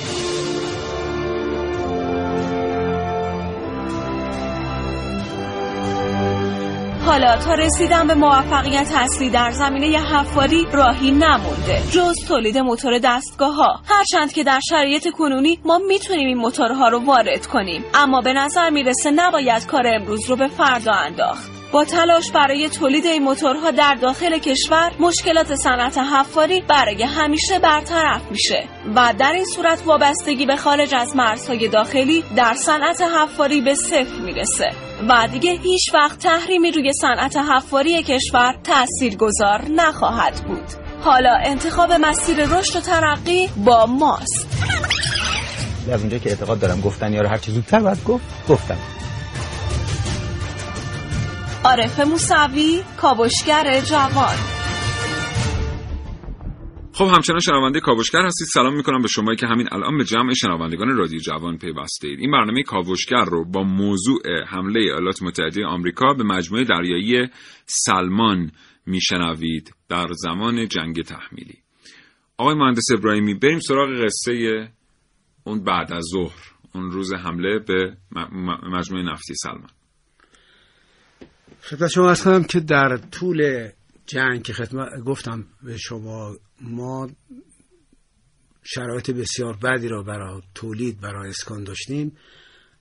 حالا 7.06 7.38
تا 7.38 7.54
رسیدن 7.54 8.08
به 8.08 8.13
موفقیت 8.13 8.91
اصلی 8.95 9.30
در 9.30 9.52
زمینه 9.52 9.97
حفاری 9.97 10.65
راهی 10.74 11.12
نمونده. 11.12 11.82
جز 11.91 12.15
تولید 12.28 12.58
موتور 12.58 13.00
دستگاه 13.04 13.56
ها 13.56 13.80
هرچند 13.86 14.34
که 14.34 14.43
در 14.43 14.60
شرایط 14.69 15.08
کنونی 15.17 15.60
ما 15.65 15.80
می‌تونیم 15.88 16.28
این 16.28 16.38
موتورها 16.38 16.88
رو 16.88 17.06
وارد 17.06 17.45
کنیم. 17.45 17.84
اما 17.93 18.21
به 18.21 18.34
نظر 18.34 18.69
می‌رسه 18.69 19.12
نباید 19.12 19.67
کار 19.67 19.88
امروز 19.88 20.30
رو 20.30 20.36
به 20.36 20.47
فردا 20.47 20.91
انداخت. 20.93 21.61
با 21.72 21.86
تلاش 21.86 22.32
برای 22.32 22.70
تولید 22.70 23.06
این 23.06 23.24
موتورها 23.24 23.72
در 23.72 23.96
داخل 23.96 24.38
کشور 24.38 24.92
مشکلات 25.00 25.56
صنعت 25.56 25.98
حفاری 25.98 26.62
برای 26.62 27.04
همیشه 27.04 27.60
برطرف 27.60 28.22
میشه 28.32 28.64
و 28.96 29.14
در 29.20 29.32
این 29.34 29.46
صورت 29.46 29.86
وابستگی 29.86 30.46
به 30.46 30.56
خارج 30.56 30.96
از 30.96 31.16
مرزهای 31.16 31.68
داخلی 31.68 32.24
در 32.36 32.54
صنعت 32.54 33.02
حفاری 33.02 33.62
به 33.62 33.76
صفر 33.76 34.22
می‌رسه 34.26 34.70
و 35.10 35.28
دیگه 35.32 35.52
هیچ 35.52 35.94
وقت 35.94 36.20
تحریمی 36.20 36.72
روی 36.72 36.94
صنعت 36.94 37.38
حفاری 37.38 38.04
کشور 38.04 38.56
تأثیر 38.64 39.16
گذار 39.16 39.62
نخواهد 39.76 40.34
بود. 40.48 40.66
حالا 41.02 41.36
انتخاب 41.44 41.94
مسیر 41.94 42.46
رشد 42.46 42.76
و 42.76 42.80
ترقی 42.80 43.50
با 43.66 43.86
ماست. 43.86 44.48
از 45.92 46.02
اونجا 46.02 46.18
که 46.18 46.30
اعتقاد 46.30 46.60
دارم 46.60 46.82
گفتن 46.82 47.14
یا 47.14 47.30
هر 47.30 47.38
چه 47.38 47.52
زودتر 47.52 47.80
باید 47.80 48.04
گفت 48.04 48.26
گفتم. 48.50 49.01
عارف 51.65 52.00
موسوی 52.00 52.84
کاوشگر 53.02 53.82
جوان. 53.82 54.36
خب 56.93 57.06
همچنان 57.06 57.39
شنونده 57.39 57.80
کاوشگر 57.80 58.26
هستید. 58.26 58.47
سلام 58.54 58.76
می‌کنم 58.76 59.02
به 59.02 59.08
شما 59.08 59.36
که 59.36 59.47
همین 59.47 59.67
الان 59.71 59.97
به 59.97 60.04
جمع 60.04 60.34
شنوندگان 60.34 60.97
رادیو 60.97 61.19
جوان 61.19 61.58
پیوسته 61.58 62.08
اید 62.08 62.19
این 62.19 62.32
برنامه 62.32 62.63
کاوشگر 62.63 63.26
رو 63.26 63.45
با 63.45 63.63
موضوع 63.63 64.21
حمله 64.47 64.80
ایالات 64.80 65.24
متحده 65.24 65.65
آمریکا 65.65 66.13
به 66.13 66.24
مجموعه 66.24 66.63
دریایی 66.63 67.28
سلمان 67.65 68.52
میشنوید 68.86 69.74
در 69.89 70.08
زمان 70.12 70.67
جنگ 70.67 71.02
تحمیلی. 71.02 71.58
آقای 72.38 72.56
مهندس 72.56 72.86
ابراهیمی 72.93 73.34
بریم 73.34 73.60
سراغ 73.60 73.89
قصه 74.06 74.67
اون 75.43 75.63
بعد 75.63 75.93
از 75.93 76.04
ظهر 76.13 76.39
اون 76.76 76.91
روز 76.91 77.13
حمله 77.13 77.60
به 77.60 77.97
مجموعه 78.71 79.04
نفتی 79.04 79.34
سلمان. 79.36 79.69
خدمت 81.62 81.89
شما 81.89 82.10
ارز 82.10 82.24
کنم 82.24 82.43
که 82.43 82.60
در 82.60 82.97
طول 82.97 83.69
جنگ 84.06 84.43
که 84.43 84.54
خدمت 84.54 85.00
گفتم 85.06 85.47
به 85.63 85.78
شما 85.78 86.36
ما 86.62 87.10
شرایط 88.63 89.12
بسیار 89.12 89.58
بدی 89.58 89.88
را 89.88 90.04
برای 90.04 90.41
تولید 90.56 91.02
برای 91.02 91.30
اسکان 91.30 91.63
داشتیم. 91.63 92.17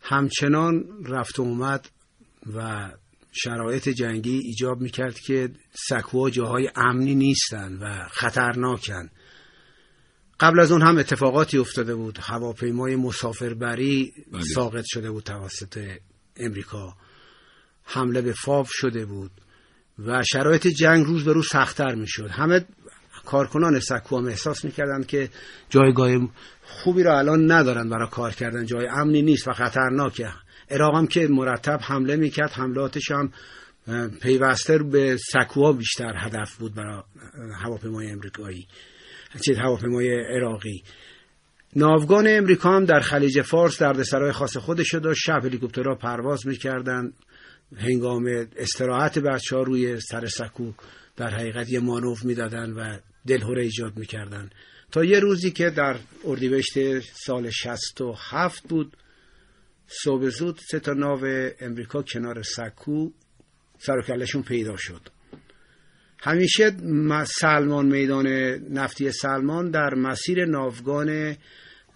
همچنان 0.00 0.84
رفت 1.06 1.38
و 1.38 1.42
اومد 1.42 1.88
و 2.54 2.90
شرایط 3.32 3.88
جنگی 3.88 4.38
ایجاب 4.38 4.80
می‌کرد 4.80 5.18
که 5.18 5.50
سکوها 5.88 6.30
جاهای 6.30 6.70
امنی 6.76 7.14
نیستن 7.14 7.78
و 7.80 8.08
خطرناکن. 8.08 9.10
قبل 10.40 10.60
از 10.60 10.72
اون 10.72 10.82
هم 10.82 10.98
اتفاقاتی 10.98 11.58
افتاده 11.58 11.94
بود. 11.94 12.18
هواپیمای 12.22 12.96
مسافربری 12.96 14.12
بله. 14.32 14.42
ساقط 14.42 14.84
شده 14.86 15.10
بود 15.10 15.24
توسط 15.24 15.98
امریکا. 16.36 16.96
حمله 17.92 18.20
به 18.20 18.32
فاو 18.32 18.66
شده 18.68 19.06
بود 19.06 19.30
و 19.98 20.22
شرایط 20.22 20.66
جنگ 20.66 21.06
روز 21.06 21.24
به 21.24 21.32
روز 21.32 21.48
سختتر 21.48 21.94
می‌شد. 21.94 22.30
همه 22.30 22.64
کارکنان 23.26 23.80
سکو 23.80 24.18
هم 24.18 24.26
احساس 24.26 24.64
می‌کردند 24.64 25.06
که 25.06 25.28
جایگاه 25.70 26.28
خوبی 26.62 27.02
را 27.02 27.18
الان 27.18 27.52
ندارن 27.52 27.88
برای 27.88 28.08
کار 28.10 28.30
کردن. 28.30 28.66
جای 28.66 28.86
امنی 28.86 29.22
نیست 29.22 29.48
و 29.48 29.52
خطرناکه. 29.52 30.28
عراق 30.70 30.96
هم 30.96 31.06
که 31.06 31.28
مرتب 31.30 31.78
حمله 31.82 32.16
می‌کرد 32.16 32.50
حملاتش 32.50 33.10
هم 33.10 33.32
پیوسته 34.22 34.78
به 34.78 35.16
سکوها 35.16 35.72
بیشتر 35.72 36.14
هدف 36.16 36.56
بود 36.56 36.74
برای 36.74 37.02
هواپیمای 37.62 38.10
امریکایی 38.10 38.66
چیز 39.44 39.58
هواپیمای 39.58 40.24
عراقی. 40.36 40.82
ناوگان 41.76 42.26
امریکا 42.28 42.76
هم 42.76 42.84
در 42.84 43.00
خلیج 43.00 43.42
فارس 43.42 43.82
دردسرای 43.82 44.32
خاص 44.32 44.56
خودشو 44.56 44.98
داشت. 44.98 45.20
شب 45.24 45.44
هلیکوپترها 45.44 45.94
پرواز 45.94 46.46
می‌کردن 46.46 47.12
هنگام 47.76 48.48
استراحت 48.56 49.18
بچه 49.18 49.56
ها 49.56 49.62
روی 49.62 50.00
سر 50.00 50.26
سکو 50.26 50.72
در 51.16 51.30
حقیقت 51.30 51.70
یه 51.70 51.80
مانور 51.80 52.18
می‌دادن 52.24 52.72
و 52.72 52.98
دلهوره 53.26 53.62
ایجاد 53.62 53.96
می‌کردن. 53.96 54.50
تا 54.92 55.04
یه 55.04 55.20
روزی 55.20 55.50
که 55.50 55.70
در 55.70 55.96
اردیبهشت 56.24 57.00
سال 57.00 57.50
67 57.50 58.68
بود 58.68 58.96
صبح 59.86 60.28
زود 60.28 60.58
سه 60.70 60.80
تا 60.80 60.92
ناو 60.92 61.50
امریکا 61.60 62.02
کنار 62.02 62.42
سکو 62.42 63.10
سر 63.78 63.98
و 63.98 64.02
کلشون 64.02 64.42
پیدا 64.42 64.76
شد. 64.76 65.08
همیشه 66.18 66.72
سلمان 67.26 67.86
میدان 67.86 68.26
نفتی 68.70 69.12
سلمان 69.12 69.70
در 69.70 69.94
مسیر 69.94 70.44
ناوگان 70.44 71.36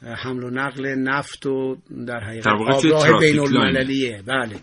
حمل 0.05 0.45
و 0.45 0.51
نقل 0.51 0.87
نفت 0.87 1.47
و 1.47 1.77
در 2.07 2.21
حقیقت 2.21 2.47
آبراه 2.47 3.21
بین 3.21 3.41
المللیه 3.41 4.23
بله. 4.27 4.57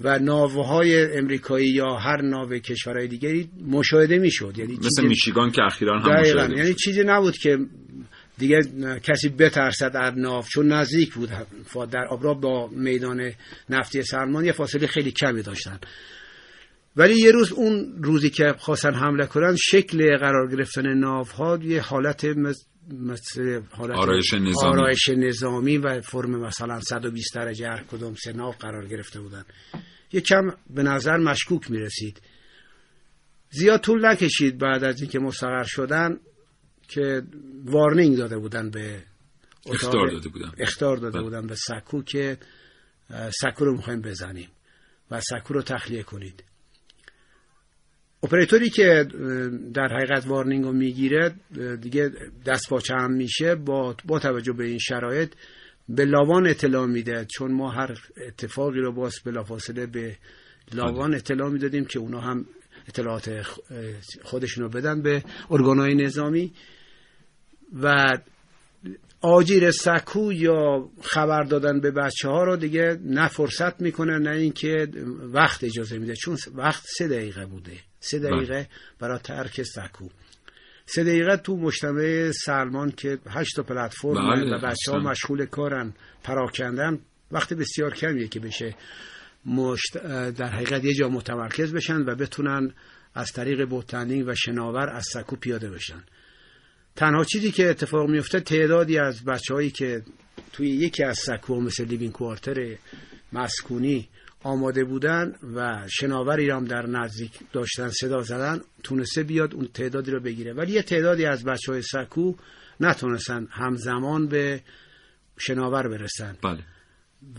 و 0.00 0.18
ناوهای 0.18 1.18
امریکایی 1.18 1.68
یا 1.68 1.96
هر 1.96 2.22
ناو 2.22 2.58
کشورهای 2.58 3.08
دیگری 3.08 3.48
مشاهده 3.66 4.18
می‌شد. 4.18 4.54
یعنی 4.58 4.72
مثل 4.72 4.88
چیزی- 4.88 5.08
میشیگان 5.08 5.50
که 5.50 5.62
اخیرا 5.62 6.00
هم 6.00 6.20
مشاهده 6.20 6.56
یعنی 6.56 6.74
چیزی 6.74 7.02
نبود 7.04 7.38
که 7.38 7.58
دیگه 8.38 8.60
کسی 9.02 9.28
بترسد 9.28 9.92
در 9.92 10.10
ناو 10.10 10.44
چون 10.52 10.72
نزدیک 10.72 11.14
بود. 11.14 11.30
در 11.90 12.04
آبراه 12.10 12.40
با 12.40 12.68
میدان 12.68 13.32
نفتی 13.70 14.02
سلمان 14.02 14.44
یه 14.44 14.52
فاصله 14.52 14.86
خیلی 14.86 15.10
کمی 15.10 15.42
داشتن. 15.42 15.78
ولی 16.96 17.14
یه 17.14 17.30
روز 17.30 17.52
اون 17.52 17.98
روزی 18.02 18.30
که 18.30 18.54
خواستن 18.58 18.94
حمله 18.94 19.26
کنن 19.26 19.56
شکل 19.56 20.16
قرار 20.18 20.50
گرفتن 20.50 20.94
ناوها 20.94 21.58
یه 21.62 21.80
حالت 21.80 22.26
مثل 22.92 23.60
حالت 23.70 23.96
آرایش 23.96 24.34
نظامی. 24.34 24.78
آرایش 24.78 25.08
نظامی 25.08 25.78
و 25.78 26.00
فرم 26.00 26.40
مثلا 26.40 26.80
120 26.80 27.34
درجه 27.34 27.68
هر 27.68 27.82
کدوم 27.82 28.14
سه 28.14 28.32
ناو 28.32 28.52
قرار 28.52 28.86
گرفته 28.86 29.20
بودن 29.20 29.44
یه 30.12 30.20
کم 30.20 30.50
به 30.70 30.82
نظر 30.82 31.16
مشکوک 31.16 31.70
می 31.70 31.78
رسید 31.78 32.22
زیاد 33.50 33.80
طول 33.80 34.06
نکشید 34.06 34.58
بعد 34.58 34.84
از 34.84 35.00
اینکه 35.00 35.18
مستقر 35.18 35.64
شدن 35.64 36.20
که 36.88 37.22
وارنینگ 37.64 38.16
داده 38.16 38.38
بودن 38.38 38.70
به 38.70 39.02
اخطار 39.66 40.10
داده 40.10 40.28
بودن. 40.28 40.52
اخطار 40.58 40.96
داده 40.96 41.18
بله. 41.18 41.22
بودن 41.22 41.46
به 41.46 41.54
سکو 41.54 42.02
که 42.02 42.38
سکو 43.40 43.64
رو 43.64 43.76
می‌خوایم 43.76 44.00
بزنیم 44.00 44.48
و 45.10 45.20
سکو 45.20 45.54
رو 45.54 45.62
تخلیه 45.62 46.02
کنید 46.02 46.44
اپراتوری 48.26 48.70
که 48.70 49.06
در 49.74 49.88
حقیقت 49.88 50.26
وارنینگ 50.26 50.64
رو 50.64 50.72
می‌گیره 50.72 51.34
دیگه 51.80 52.10
دست 52.46 52.68
پاچه 52.68 52.94
هم 52.94 53.12
میشه 53.12 53.54
با, 53.54 53.96
با 54.04 54.18
توجه 54.18 54.52
به 54.52 54.64
این 54.64 54.78
شرایط 54.78 55.32
به 55.88 56.04
لاوان 56.04 56.46
اطلاع 56.46 56.86
میده. 56.86 57.24
چون 57.24 57.52
ما 57.52 57.70
هر 57.70 57.98
اتفاقی 58.26 58.80
رو 58.80 58.92
باز 58.92 59.14
بلافاصله 59.24 59.86
به 59.86 60.16
لاوان 60.74 61.14
اطلاع 61.14 61.50
می‌دادیم 61.50 61.84
که 61.84 61.98
اونا 61.98 62.20
هم 62.20 62.46
اطلاعات 62.88 63.46
خودشون 64.22 64.64
رو 64.64 64.70
بدن 64.70 65.02
به 65.02 65.22
ارگانهای 65.50 65.94
نظامی. 65.94 66.52
و 67.82 68.18
آجیر 69.20 69.70
سکو 69.70 70.32
یا 70.32 70.88
خبر 71.02 71.42
دادن 71.42 71.80
به 71.80 71.90
بچه 71.90 72.28
ها 72.28 72.44
رو 72.44 72.56
دیگه 72.56 72.98
نه 73.04 73.28
فرصت 73.28 73.80
می‌کنه 73.80 74.18
نه 74.18 74.36
اینکه 74.36 74.88
وقت 75.32 75.64
اجازه 75.64 75.98
میده. 75.98 76.14
چون 76.14 76.36
وقت 76.54 76.82
سه 76.98 77.08
دقیقه 77.08 77.46
بوده. 77.46 77.72
سه 78.10 78.18
دقیقه 78.18 78.68
برای 78.98 79.18
ترک 79.18 79.62
سکو. 79.62 80.08
سه 80.86 81.04
دقیقه 81.04 81.36
تو 81.36 81.56
مجتمع 81.56 82.30
سلمان 82.30 82.90
که 82.90 83.18
هشت 83.30 83.56
تا 83.56 83.62
پلتفرم 83.62 84.14
بله، 84.14 84.56
و 84.56 84.60
بچه 84.60 84.92
ها. 84.92 84.98
مشغول 84.98 85.46
کارن 85.46 85.94
پراکندن 86.24 86.98
وقت 87.32 87.52
بسیار 87.52 87.94
کمیه 87.94 88.28
که 88.28 88.40
بشه 88.40 88.74
مشت... 89.46 89.98
در 90.30 90.50
حقیقت 90.50 90.84
یه 90.84 90.94
جا 90.94 91.08
متمرکز 91.08 91.74
بشن 91.74 92.00
و 92.00 92.14
بتونن 92.14 92.74
از 93.14 93.32
طریق 93.32 93.68
بوتندینگ 93.68 94.28
و 94.28 94.34
شناور 94.34 94.90
از 94.90 95.04
سکو 95.12 95.36
پیاده 95.36 95.70
بشن. 95.70 96.04
تنها 96.96 97.24
چیزی 97.24 97.50
که 97.50 97.70
اتفاق 97.70 98.10
میفته 98.10 98.40
تعدادی 98.40 98.98
از 98.98 99.24
بچه 99.24 99.54
هایی 99.54 99.70
که 99.70 100.02
توی 100.52 100.68
یکی 100.68 101.04
از 101.04 101.18
سکو 101.18 101.60
مثل 101.60 101.84
living 101.84 102.12
quarter 102.12 102.76
مسکونی 103.32 104.08
آماده 104.46 104.84
بودن 104.84 105.34
و 105.54 105.88
شناوری 105.88 106.46
را 106.46 106.56
هم 106.56 106.64
در 106.64 106.86
نزدیک 106.86 107.32
داشتن 107.52 107.88
صدا 107.88 108.22
زدن 108.22 108.60
تونسته 108.82 109.22
بیاد 109.22 109.54
اون 109.54 109.68
تعدادی 109.74 110.10
رو 110.10 110.20
بگیره. 110.20 110.52
ولی 110.52 110.72
یه 110.72 110.82
تعدادی 110.82 111.24
از 111.24 111.44
بچه 111.44 111.72
های 111.72 111.82
سکو 111.82 112.34
نتونستن 112.80 113.46
همزمان 113.50 114.28
به 114.28 114.62
شناور 115.38 115.88
برسن. 115.88 116.36
بله. 116.42 116.64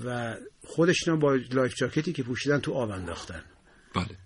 و 0.05 0.35
خودشون 0.63 1.19
با 1.19 1.35
life 1.35 1.75
jacket 1.75 2.08
ی 2.08 2.13
که 2.13 2.23
پوشیدن 2.23 2.59
تو 2.59 2.73
آب 2.73 2.91
انداختن. 2.91 3.41
بله. 3.95 4.17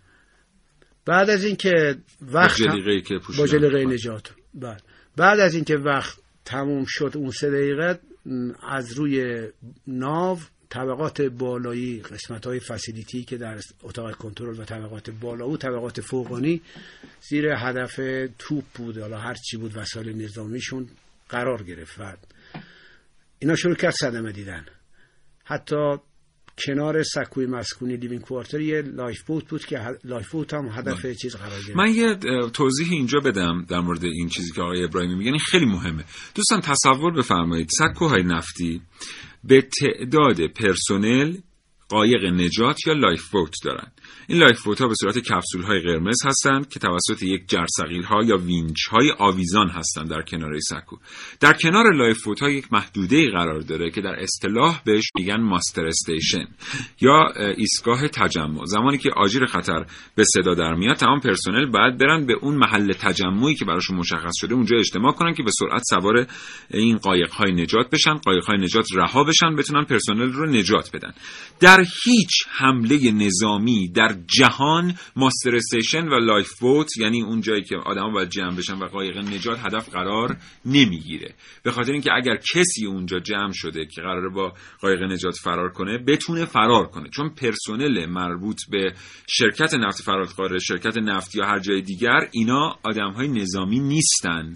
بعد 1.05 1.29
از 1.29 1.43
اینکه 1.43 1.97
وقت 2.21 2.59
با 3.37 3.47
جلیقه 3.47 3.85
نجات. 3.85 4.31
بعد 4.53 4.83
بعد 5.17 5.39
از 5.39 5.55
اینکه 5.55 5.77
وقت 5.77 6.17
تموم 6.45 6.85
شد 6.87 7.11
اون 7.15 7.31
سه 7.31 7.49
دقیقه 7.49 7.99
از 8.69 8.93
روی 8.93 9.47
ناو 9.87 10.39
طبقات 10.71 11.21
بالایی 11.21 12.01
قسمت 12.01 12.47
های 12.47 12.59
فسیلیتی 12.59 13.23
که 13.23 13.37
در 13.37 13.59
اتاق 13.83 14.15
کنترل 14.15 14.59
و 14.59 14.63
طبقات 14.63 15.09
بالا 15.09 15.49
و 15.49 15.57
طبقات 15.57 16.01
فوقانی 16.01 16.61
زیر 17.21 17.45
هدف 17.57 17.99
توپ 18.39 18.63
بود. 18.75 18.97
حالا 18.97 19.17
هر 19.17 19.33
چی 19.33 19.57
بود 19.57 19.77
وسایل 19.77 20.21
نظامیشون 20.21 20.89
قرار 21.29 21.63
گرفت. 21.63 21.99
اینا 23.39 23.55
شروع 23.55 23.75
کرد 23.75 23.93
صدمه 23.93 24.31
دیدن. 24.31 24.65
حتی 25.43 25.97
کنار 26.65 27.03
سکوی 27.03 27.45
مسکونی 27.45 27.97
living 27.97 28.19
quarter 28.19 28.61
یه 28.61 28.81
life 28.81 29.23
boat 29.23 29.49
بود 29.49 29.65
که 29.65 29.79
life 30.03 30.31
boat 30.31 30.53
هم 30.53 30.67
هدف 30.67 31.05
چیز 31.21 31.35
قرار 31.35 31.59
گرفت. 31.59 31.75
من 31.75 31.93
یه 31.95 32.07
اه، 32.07 32.49
توضیحی 32.49 32.95
اینجا 32.95 33.19
بدم 33.19 33.65
در 33.69 33.79
مورد 33.79 34.03
این 34.03 34.29
چیزی 34.29 34.51
که 34.51 34.61
آقای 34.61 34.83
ابراهیمی 34.83 35.15
میگن 35.15 35.31
این 35.31 35.39
خیلی 35.39 35.65
مهمه. 35.65 36.03
دوستان 36.35 36.61
تصور 36.61 37.11
بفرمایید. 37.17 37.69
سکوهای 37.69 38.23
نفتی 38.23 38.81
به 39.43 39.61
تعداد 39.81 40.47
پرسنل 40.47 41.37
قایق 41.89 42.25
نجات 42.25 42.87
یا 42.87 42.93
life 42.93 43.29
boat 43.29 43.53
دارن. 43.63 43.91
این 44.31 44.39
life 44.39 44.63
boat 44.63 44.81
ها 44.81 44.87
به 44.87 44.95
صورت 44.95 45.17
کپسول 45.17 45.63
های 45.63 45.79
قرمز 45.79 46.25
هستند 46.25 46.69
که 46.69 46.79
توسط 46.79 47.23
یک 47.23 47.41
جرثقیل 47.47 48.03
ها 48.03 48.23
یا 48.23 48.37
winch 48.37 48.87
های 48.91 49.11
آویزان 49.17 49.69
هستند 49.69 50.09
در 50.09 50.21
کنار 50.21 50.59
سکو 50.59 50.97
در 51.39 51.53
کنار 51.53 51.93
life 51.93 52.23
boat 52.23 52.39
ها 52.39 52.49
یک 52.49 52.73
محدوده 52.73 53.29
قرار 53.29 53.59
داره 53.59 53.91
که 53.91 54.01
در 54.01 54.15
اصطلاح 54.19 54.81
بهش 54.85 55.03
میگن 55.15 55.41
muster 55.41 55.85
station 55.85 56.47
یا 57.01 57.17
اه، 57.35 57.53
ایستگاه 57.57 58.07
تجمع. 58.07 58.65
زمانی 58.65 58.97
که 58.97 59.09
آژیر 59.15 59.45
خطر 59.45 59.85
به 60.15 60.23
صدا 60.23 60.53
در 60.53 60.73
میاد 60.73 60.95
تمام 60.95 61.19
پرسنل 61.19 61.65
باید 61.65 61.97
برن 61.97 62.25
به 62.25 62.33
اون 62.41 62.55
محل 62.55 62.93
تجمعی 62.93 63.55
که 63.55 63.65
براشون 63.65 63.97
مشخص 63.97 64.33
شده 64.41 64.53
اونجا 64.53 64.77
اجتماع 64.77 65.11
کنن 65.11 65.33
که 65.33 65.43
به 65.43 65.51
سرعت 65.51 65.81
سوار 65.89 66.27
این 66.69 66.97
قایق 66.97 67.31
های 67.31 67.51
نجات 67.51 67.89
بشن. 67.89 68.13
قایق 68.13 68.45
های 68.45 68.57
نجات 68.57 68.85
رها 68.95 69.23
بشن 69.23 69.55
بتونن 69.55 69.85
پرسنل 69.85 70.31
رو 70.33 70.45
نجات 70.45 70.89
بدن. 70.93 71.13
در 71.59 71.85
هیچ 72.05 72.31
حمله 72.49 73.11
نظامی 73.11 73.89
در 73.89 74.20
جهان 74.27 74.95
muster 75.15 75.55
station 75.55 76.07
و 76.07 76.19
life 76.19 76.59
boat 76.59 76.97
یعنی 76.97 77.21
اون 77.21 77.41
جایی 77.41 77.63
که 77.63 77.75
آدما 77.77 78.09
باید 78.09 78.29
جمع 78.29 78.55
بشن 78.55 78.73
و 78.73 78.85
قایق 78.85 79.17
نجات 79.17 79.59
هدف 79.59 79.89
قرار 79.89 80.37
نمی‌گیره. 80.65 81.35
به 81.63 81.71
خاطر 81.71 81.91
اینکه 81.91 82.09
اگر 82.15 82.35
کسی 82.35 82.85
اونجا 82.85 83.19
جمع 83.19 83.51
شده 83.53 83.85
که 83.85 84.01
قراره 84.01 84.29
با 84.29 84.53
قایق 84.81 85.03
نجات 85.03 85.35
فرار 85.43 85.69
کنه 85.71 85.97
بتونه 85.97 86.45
فرار 86.45 86.87
کنه. 86.87 87.09
چون 87.09 87.29
پرسنل 87.29 88.05
مربوط 88.05 88.57
به 88.69 88.93
شرکت 89.27 89.73
نفت 89.73 90.01
فراتخاره 90.01 90.59
شرکت 90.59 90.97
نفت 90.97 91.35
یا 91.35 91.45
هر 91.45 91.59
جای 91.59 91.81
دیگر 91.81 92.27
اینا 92.31 92.79
آدم 92.83 93.11
های 93.11 93.27
نظامی 93.27 93.79
نیستن. 93.79 94.53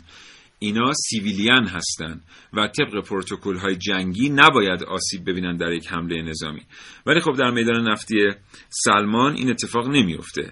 اینا 0.60 0.92
سیویلیان 0.94 1.68
هستن 1.68 2.22
و 2.54 2.68
طبق 2.68 3.04
پروتکل 3.04 3.58
های 3.58 3.76
جنگی 3.76 4.30
نباید 4.30 4.84
آسیب 4.84 5.30
ببینن 5.30 5.58
در 5.58 5.74
یک 5.74 5.88
حمله 5.88 6.22
نظامی. 6.22 6.62
ولی 7.06 7.20
خب 7.20 7.34
در 7.38 7.52
میدان 7.52 7.88
نفتی 7.88 8.16
سلمان 8.70 9.34
این 9.36 9.50
اتفاق 9.50 9.88
نمیفته 9.88 10.52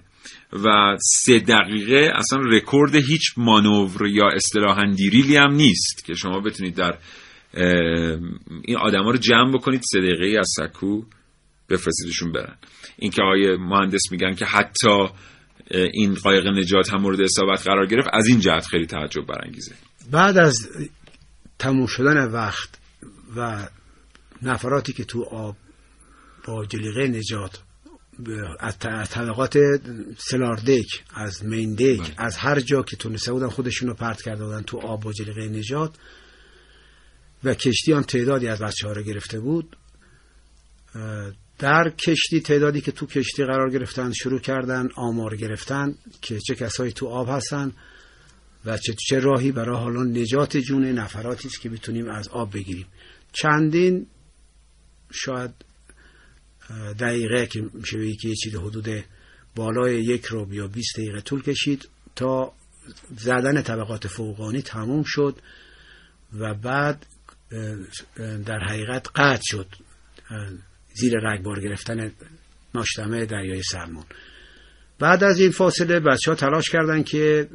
و 0.53 0.97
سه 1.01 1.39
دقیقه 1.39 2.11
اصلا 2.15 2.39
رکورد 2.39 2.95
هیچ 2.95 3.33
مانور 3.37 4.07
یا 4.07 4.27
اصطلاحا 4.35 4.91
دیریلی 4.95 5.35
هم 5.35 5.53
نیست 5.53 6.05
که 6.05 6.13
شما 6.13 6.39
بتونید 6.39 6.75
در 6.75 6.97
این 8.65 8.77
آدما 8.77 9.11
رو 9.11 9.17
جمع 9.17 9.53
بکنید 9.53 9.81
سه 9.91 9.99
دقیقه 9.99 10.39
از 10.39 10.49
سکو 10.57 11.01
بفرستیدشون 11.69 12.31
برن. 12.31 12.57
این 12.97 13.11
که 13.11 13.21
آقای 13.21 13.57
مهندس 13.57 14.11
میگن 14.11 14.33
که 14.33 14.45
حتی 14.45 15.07
این 15.71 16.13
قایق 16.13 16.47
نجات 16.47 16.93
هم 16.93 17.01
مورد 17.01 17.21
اصابت 17.21 17.67
قرار 17.67 17.85
گرفت 17.85 18.09
از 18.13 18.27
این 18.27 18.39
جهت 18.39 18.65
خیلی 18.65 18.85
تعجب 18.85 19.25
برانگیزه. 19.25 19.75
بعد 20.11 20.37
از 20.37 20.69
تموم 21.59 21.85
شدن 21.85 22.25
وقت 22.31 22.69
و 23.35 23.67
نفراتی 24.41 24.93
که 24.93 25.03
تو 25.03 25.23
آب 25.23 25.55
با 26.47 26.65
جلیقه 26.65 27.07
نجات 27.07 27.59
از 28.59 29.09
طبقات 29.09 29.57
سلاردک 30.17 31.03
از 31.13 31.45
میندک 31.45 32.13
از 32.17 32.37
هر 32.37 32.59
جا 32.59 32.83
که 32.83 32.95
تونسته 32.95 33.31
بودن 33.31 33.49
خودشون 33.49 33.89
رو 33.89 33.95
پرت 33.95 34.21
کرده 34.21 34.43
بودن 34.43 34.61
تو 34.61 34.77
آب 34.77 35.03
با 35.03 35.13
جلیقه 35.13 35.47
نجات 35.47 35.95
و 37.43 37.53
کشتی 37.53 37.93
هم 37.93 38.01
تعدادی 38.01 38.47
از 38.47 38.59
بچه 38.59 38.87
ها 38.87 38.93
رو 38.93 39.03
گرفته 39.03 39.39
بود. 39.39 39.77
در 41.59 41.89
کشتی 41.89 42.41
تعدادی 42.41 42.81
که 42.81 42.91
تو 42.91 43.05
کشتی 43.05 43.45
قرار 43.45 43.69
گرفتن 43.69 44.11
شروع 44.11 44.39
کردن 44.39 44.89
آمار 44.95 45.35
گرفتن 45.35 45.95
که 46.21 46.39
چه 46.39 46.55
کسایی 46.55 46.91
تو 46.91 47.07
آب 47.07 47.29
هستن. 47.29 47.71
و 48.65 48.77
چه 48.77 49.19
راهی 49.19 49.51
برای 49.51 49.77
حالا 49.77 50.03
نجات 50.03 50.57
جون 50.57 50.85
نفراتی 50.85 51.47
است 51.47 51.61
که 51.61 51.69
بتونیم 51.69 52.09
از 52.09 52.27
آب 52.27 52.53
بگیریم. 52.53 52.87
چندین 53.33 54.07
شاید 55.11 55.51
دقیقه 56.99 57.47
که 57.47 57.61
میشه 57.73 57.97
که 58.21 58.27
یه 58.27 58.35
چیز 58.35 58.55
حدود 58.55 58.89
بالای 59.55 60.03
یک 60.03 60.25
رو 60.25 60.53
یا 60.53 60.67
20 60.67 60.97
دقیقه 60.97 61.21
طول 61.21 61.41
کشید 61.41 61.89
تا 62.15 62.53
زدن 63.17 63.61
طبقات 63.61 64.07
فوقانی 64.07 64.61
تموم 64.61 65.03
شد 65.05 65.39
و 66.33 66.53
بعد 66.53 67.05
در 68.45 68.59
حقیقت 68.59 69.07
قطع 69.15 69.43
شد 69.45 69.67
زیر 70.93 71.13
رگبار 71.19 71.61
گرفتن 71.61 72.11
ناشتمه 72.75 73.25
دریای 73.25 73.63
سلمان 73.63 74.05
بعد 74.99 75.23
از 75.23 75.39
این 75.39 75.51
فاصله 75.51 75.99
بچه 75.99 76.31
ها 76.31 76.35
تلاش 76.35 76.69
کردن 76.69 77.03
که 77.03 77.49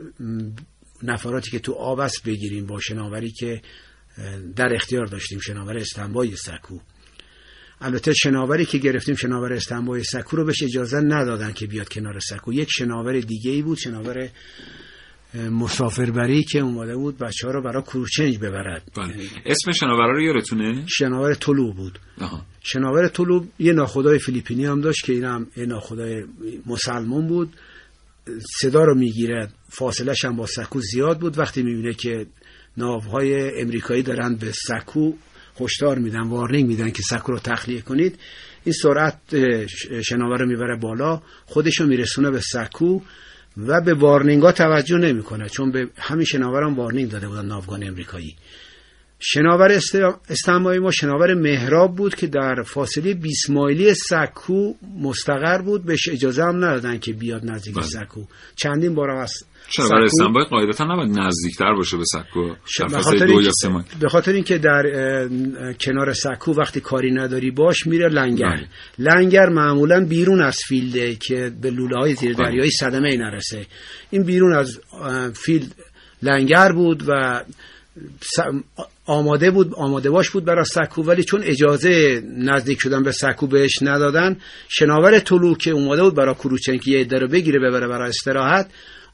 نفراتی 1.03 1.51
که 1.51 1.59
تو 1.59 1.73
آب 1.73 2.01
است 2.01 2.25
بگیریم 2.25 2.67
با 2.67 2.81
شناوری 2.81 3.31
که 3.31 3.63
در 4.57 4.75
اختیار 4.75 5.07
داشتیم 5.07 5.39
شناور 5.39 5.77
استنبای 5.77 6.37
سکو 6.37 6.79
البته 7.81 8.13
شناوری 8.13 8.65
که 8.65 8.79
گرفتیم 8.79 9.15
شناور 9.15 9.53
استنبای 9.53 10.05
سکو 10.05 10.37
رو 10.37 10.45
بهش 10.45 10.63
اجازه 10.63 11.01
ندادن 11.01 11.53
که 11.53 11.67
بیاد 11.67 11.89
کنار 11.89 12.19
سکو 12.21 12.53
یک 12.53 12.69
شناور 12.71 13.21
دیگه 13.21 13.51
ای 13.51 13.63
بود 13.63 13.79
شناور 13.79 14.29
مسافربری 15.35 16.45
که 16.45 16.59
اومده 16.59 16.97
بود 16.97 17.19
بچه 17.19 17.47
ها 17.47 17.53
رو 17.53 17.63
برای 17.63 17.83
crew 17.83 18.05
change 18.05 18.39
ببرد 18.39 18.83
بله. 18.97 19.15
اسم 19.47 19.73
شناور 19.73 20.07
رو 20.07 20.21
یادتونه؟ 20.23 20.85
شناور 20.89 21.35
طلوع 21.35 21.75
بود 21.75 21.99
آها. 22.21 22.47
شناور 22.63 23.09
طلوع 23.09 23.47
یه 23.59 23.73
ناخدای 23.73 24.19
فیلیپینی 24.19 24.67
هم 24.67 24.81
داشت 24.81 25.05
که 25.05 25.13
این 25.13 25.25
هم 25.25 25.47
یه 25.57 25.67
ناخدای 25.67 26.25
مسلمان 26.67 27.27
بود 27.27 27.57
صدا 28.61 28.85
رو 28.85 28.95
می‌گیره 28.95 29.49
فاصلش 29.69 30.25
هم 30.25 30.37
با 30.37 30.47
سکو 30.47 30.81
زیاد 30.81 31.21
بود. 31.21 31.39
وقتی 31.39 31.63
می‌بینه 31.63 31.95
که 31.95 32.27
ناوهای 32.77 33.61
امریکایی 33.61 34.03
دارن 34.03 34.37
به 34.37 34.53
سکو 34.53 35.13
هشدار 35.61 35.99
میدن 35.99 36.29
warning 36.29 36.69
میدن 36.69 36.91
که 36.91 37.03
سکو 37.03 37.33
رو 37.33 37.39
تخلیه 37.39 37.81
کنید 37.81 38.19
این 38.65 38.73
سرعت 38.73 39.19
شناور 40.03 40.39
رو 40.39 40.47
می‌بره 40.47 40.77
بالا 40.77 41.23
خودش 41.47 41.81
رو 41.81 41.87
میرسونه 41.87 42.31
به 42.31 42.41
سکو 42.41 43.01
و 43.57 43.81
به 43.81 43.95
warning 43.95 44.43
ها 44.43 44.53
توجه 44.53 44.97
نمی‌کنه 44.97 45.49
چون 45.49 45.71
به 45.71 45.89
همین 45.97 46.25
شناور 46.25 46.63
هم 46.63 46.75
warning 46.75 47.11
داده 47.11 47.29
بودن 47.29 47.47
ناوگان 47.47 47.85
امریکایی. 47.85 48.37
شناور 49.21 49.81
standby 50.31 50.68
یی 50.68 50.79
ما 50.79 50.91
شناور 50.91 51.35
مهراب 51.35 51.97
بود 51.97 52.15
که 52.15 52.27
در 52.27 52.63
فاصله 52.63 53.15
20 53.15 53.51
مایلی 53.51 53.95
سکو 53.95 54.75
مستقر 55.03 55.63
بود 55.63 55.85
بهش 55.85 56.09
اجازه 56.09 56.43
هم 56.43 56.57
ندادن 56.65 56.99
که 56.99 57.13
بیاد 57.13 57.45
نزدیک 57.45 57.75
بله. 57.75 57.85
سکو 57.85 58.25
چندین 58.57 58.95
بار 58.95 59.11
از 59.11 59.33
شناور 59.69 60.05
standby 60.05 60.45
قاعدتا 60.45 60.85
نباید 60.85 61.19
نزدیکتر 61.19 61.75
باشه 61.75 61.97
به 61.97 62.05
سکو 62.05 62.55
در 62.79 62.89
فاصله 62.89 63.27
دو 63.27 63.43
یا 63.43 63.51
سه 63.53 63.69
به 64.01 64.09
خاطر 64.09 64.33
اینکه 64.33 64.59
در 64.59 64.83
کنار 65.81 66.13
سکو 66.13 66.53
وقتی 66.53 66.81
کاری 66.81 67.11
نداری 67.11 67.51
باش 67.51 67.87
میره 67.87 68.09
لنگر 68.09 68.49
بله. 68.49 68.69
لنگر 68.99 69.49
معمولا 69.49 70.05
بیرون 70.05 70.43
از 70.43 70.59
field 70.69 71.07
ه 71.07 71.15
که 71.15 71.53
به 71.63 71.71
لوله 71.71 71.97
های 71.97 72.15
زیر 72.15 72.35
بله. 72.35 72.47
دریایی 72.47 72.71
صدمه 72.71 73.17
نرسه 73.17 73.67
این 74.11 74.23
بیرون 74.23 74.53
از 74.53 74.81
field 75.35 75.75
لنگر 76.23 76.73
بود 76.73 77.03
و 77.09 77.43
آماده 79.09 79.51
بود 79.51 79.75
آماده 79.75 80.11
باش 80.11 80.31
بود 80.31 80.45
برای 80.45 80.65
سکو 80.65 81.03
ولی 81.03 81.25
چون 81.25 81.43
اجازه 81.45 82.23
نزدیک 82.37 82.81
شدن 82.81 83.03
به 83.03 83.13
سکو 83.13 83.47
بهش 83.47 83.83
ندادن 83.83 84.37
شناور 84.69 85.19
طلوع 85.19 85.57
که 85.57 85.71
اومده 85.71 86.03
بود 86.03 86.15
برای 86.15 86.35
crew 86.35 86.52
change 86.52 86.79
که 86.79 86.91
یه 86.91 87.05
رو 87.05 87.29
بگیره 87.29 87.59
ببره 87.59 87.89
برای 87.89 88.09
استراحت 88.09 88.71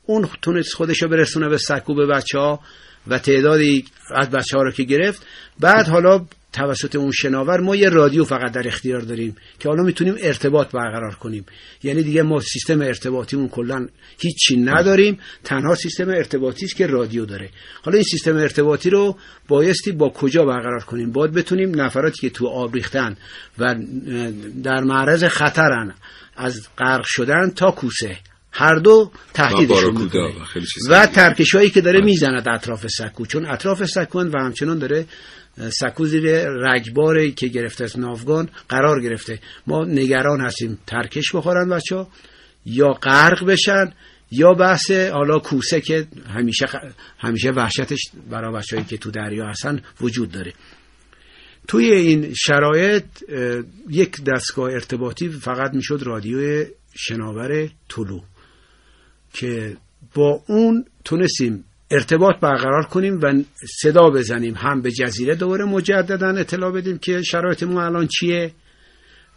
اون 0.07 0.29
تونست 0.43 0.75
خودش 0.75 1.03
رو 1.03 1.09
برسونه 1.09 1.49
به 1.49 1.57
سکو 1.57 1.95
به 1.95 2.07
بچه 2.07 2.39
ها 2.39 2.61
و 3.07 3.19
تعدادی 3.19 3.85
از 4.15 4.31
بچه 4.31 4.57
ها 4.57 4.63
رو 4.63 4.71
که 4.71 4.83
گرفت. 4.83 5.27
بعد 5.61 5.89
حالا 5.89 6.27
توسط 6.55 6.97
اون 6.97 7.11
شناور 7.11 7.61
ما 7.61 7.77
یه 7.77 7.89
رادیو 7.89 8.25
فقط 8.25 8.53
در 8.53 8.69
اختیار 8.69 9.01
داریم 9.01 9.37
که 9.59 9.69
حالا 9.69 9.83
می‌تونیم 9.83 10.15
ارتباط 10.21 10.73
برقرار 10.73 11.15
کنیم. 11.15 11.47
یعنی 11.83 12.03
دیگه 12.03 12.23
ما 12.23 12.41
سیستم 12.41 12.81
ارتباطیمون 12.81 13.49
کلا 13.49 13.87
هیچی 14.19 14.57
نداریم. 14.57 15.19
تنها 15.45 15.75
سیستم 15.75 16.09
ارتباطی 16.09 16.65
است 16.65 16.77
که 16.77 16.87
رادیو 16.87 17.25
داره. 17.25 17.51
حالا 17.83 17.95
این 17.95 18.05
سیستم 18.05 18.37
ارتباطی 18.37 18.91
رو 18.91 19.17
بایستی 19.49 19.93
با 19.93 20.09
کجا 20.09 20.45
برقرار 20.45 20.85
کنیم؟ 20.85 21.13
باید 21.13 21.33
بتونیم 21.33 21.81
نفراتی 21.81 22.21
که 22.21 22.31
تو 22.31 22.47
آب 22.47 22.75
ریختن 22.75 23.17
و 23.59 23.75
در 24.63 24.81
معرض 24.81 25.25
خطرن 25.25 25.95
از 26.37 26.69
غرق 26.79 27.05
شدن 27.07 27.51
تا 27.51 27.71
کوسه. 27.71 28.17
هر 28.53 28.75
دو 28.75 29.11
تهدیدشون 29.35 30.03
می‌کنه. 30.03 30.33
و 30.91 31.07
ترکش 31.07 31.55
هایی 31.55 31.71
که 31.71 31.81
داره 31.81 31.99
بله. 31.99 32.07
می‌زند 32.07 32.49
اطراف 32.49 32.87
سکو. 32.87 33.27
چون 33.27 33.47
اطراف 33.47 33.85
سکوان 33.85 34.29
و 34.29 34.39
همچنان 34.39 34.79
داره 34.79 35.07
سکو 35.57 36.07
زیر 36.07 36.49
رگباری 36.49 37.33
که 37.33 37.49
گرفته 37.49 37.85
از 37.85 37.99
ناوگان 37.99 38.49
قرار 38.69 39.03
گرفته. 39.03 39.41
ما 39.67 39.85
نگران 39.85 40.41
هستیم 40.41 40.79
ترکش 40.87 41.35
بخورن 41.35 41.69
بچه 41.69 42.07
یا 42.67 42.93
غرق 42.93 43.45
بشن 43.45 43.93
یا 44.31 44.53
بحث 44.53 44.91
حالا 44.91 45.39
کوسه 45.39 45.81
که 45.81 46.07
همیشه 46.35 46.67
همیشه 47.19 47.51
وحشتش 47.51 48.01
برای 48.31 48.55
بچه‌ای 48.55 48.85
که 48.85 48.97
تو 48.97 49.11
دریا 49.11 49.47
هستن 49.47 49.83
وجود 50.01 50.31
داره. 50.31 50.53
توی 51.69 51.93
این 51.93 52.35
شرایط 52.35 53.05
یک 53.91 54.25
دستگاه 54.25 54.73
ارتباطی 54.73 55.29
فقط 55.29 55.75
می‌شد 55.75 56.03
رادیو 56.03 56.65
شناور 56.95 57.69
طلوع 57.89 58.25
که 59.33 59.77
با 60.15 60.43
اون 60.47 60.85
تونستیم 61.05 61.65
ارتباط 61.95 62.41
برقرار 62.41 62.83
کنیم 62.83 63.21
و 63.23 63.43
صدا 63.83 64.11
بزنیم. 64.11 64.55
هم 64.57 64.83
به 64.83 64.91
جزیره 64.91 65.35
دوباره 65.35 65.65
مجددا 65.65 66.29
اطلاع 66.29 66.73
بدیم 66.73 66.99
که 66.99 67.23
شرایط 67.23 67.63
ما 67.63 67.85
الان 67.85 68.07
چیه 68.07 68.53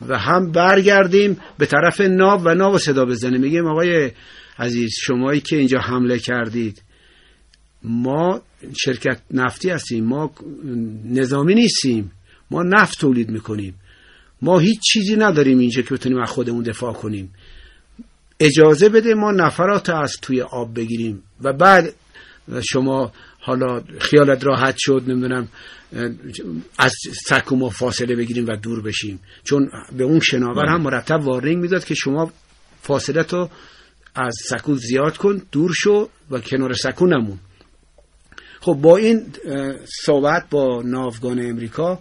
و 0.08 0.18
هم 0.18 0.52
برگردیم 0.52 1.38
به 1.58 1.66
طرف 1.66 2.02
ناو 2.02 2.42
و 2.44 2.54
ناو 2.54 2.78
صدا 2.78 3.06
بزنیم. 3.06 3.42
میگیم 3.42 3.66
آقای 3.66 4.12
عزیز 4.60 4.92
شمایی 5.02 5.42
که 5.42 5.56
اینجا 5.58 5.80
حمله 5.80 6.20
کردید 6.20 6.84
ما 7.84 8.42
شرکت 8.78 9.22
نفتی 9.32 9.70
هستیم 9.70 10.04
ما 10.04 10.32
نظامی 11.06 11.56
نیستیم 11.56 12.12
ما 12.52 12.64
نفت 12.64 13.00
تولید 13.00 13.30
می‌کنیم. 13.30 13.76
ما 14.42 14.60
هیچ 14.60 14.80
چیزی 14.82 15.16
نداریم 15.16 15.60
اینجا 15.60 15.82
که 15.82 15.94
بتونیم 15.94 16.20
از 16.20 16.30
خودمون 16.30 16.64
دفاع 16.64 16.94
کنیم. 16.94 17.34
اجازه 18.40 18.90
بده 18.90 19.14
ما 19.14 19.32
نفرات 19.32 19.90
از 19.90 20.14
توی 20.22 20.42
آب 20.42 20.76
بگیریم 20.76 21.24
و 21.42 21.54
بعد 21.54 21.94
شما 22.70 23.14
حالا 23.40 23.84
خیالت 24.00 24.46
راحت 24.46 24.76
شد 24.78 25.04
نمی‌دونم 25.08 25.48
از 26.78 26.94
سکو 27.28 27.56
ما 27.56 27.70
فاصله 27.70 28.16
بگیریم 28.16 28.48
و 28.48 28.56
دور 28.56 28.82
بشیم. 28.82 29.20
چون 29.44 29.70
به 29.98 30.04
اون 30.04 30.20
شناور 30.20 30.66
هم 30.66 30.82
مرتب 30.82 31.20
وارنینگ 31.24 31.62
می‌داد 31.62 31.86
که 31.86 31.96
شما 31.96 32.32
فاصله 32.82 33.24
تو 33.24 33.50
از 34.16 34.36
سکو 34.50 34.76
زیاد 34.76 35.18
کن 35.18 35.42
دور 35.52 35.72
شو 35.74 36.10
و 36.32 36.40
کنار 36.40 36.74
سکو 36.74 37.08
نمون. 37.08 37.40
خب 38.62 38.74
با 38.74 38.98
این 38.98 39.34
صحبت 40.06 40.50
با 40.50 40.82
ناوگان 40.86 41.40
امریکا 41.40 42.00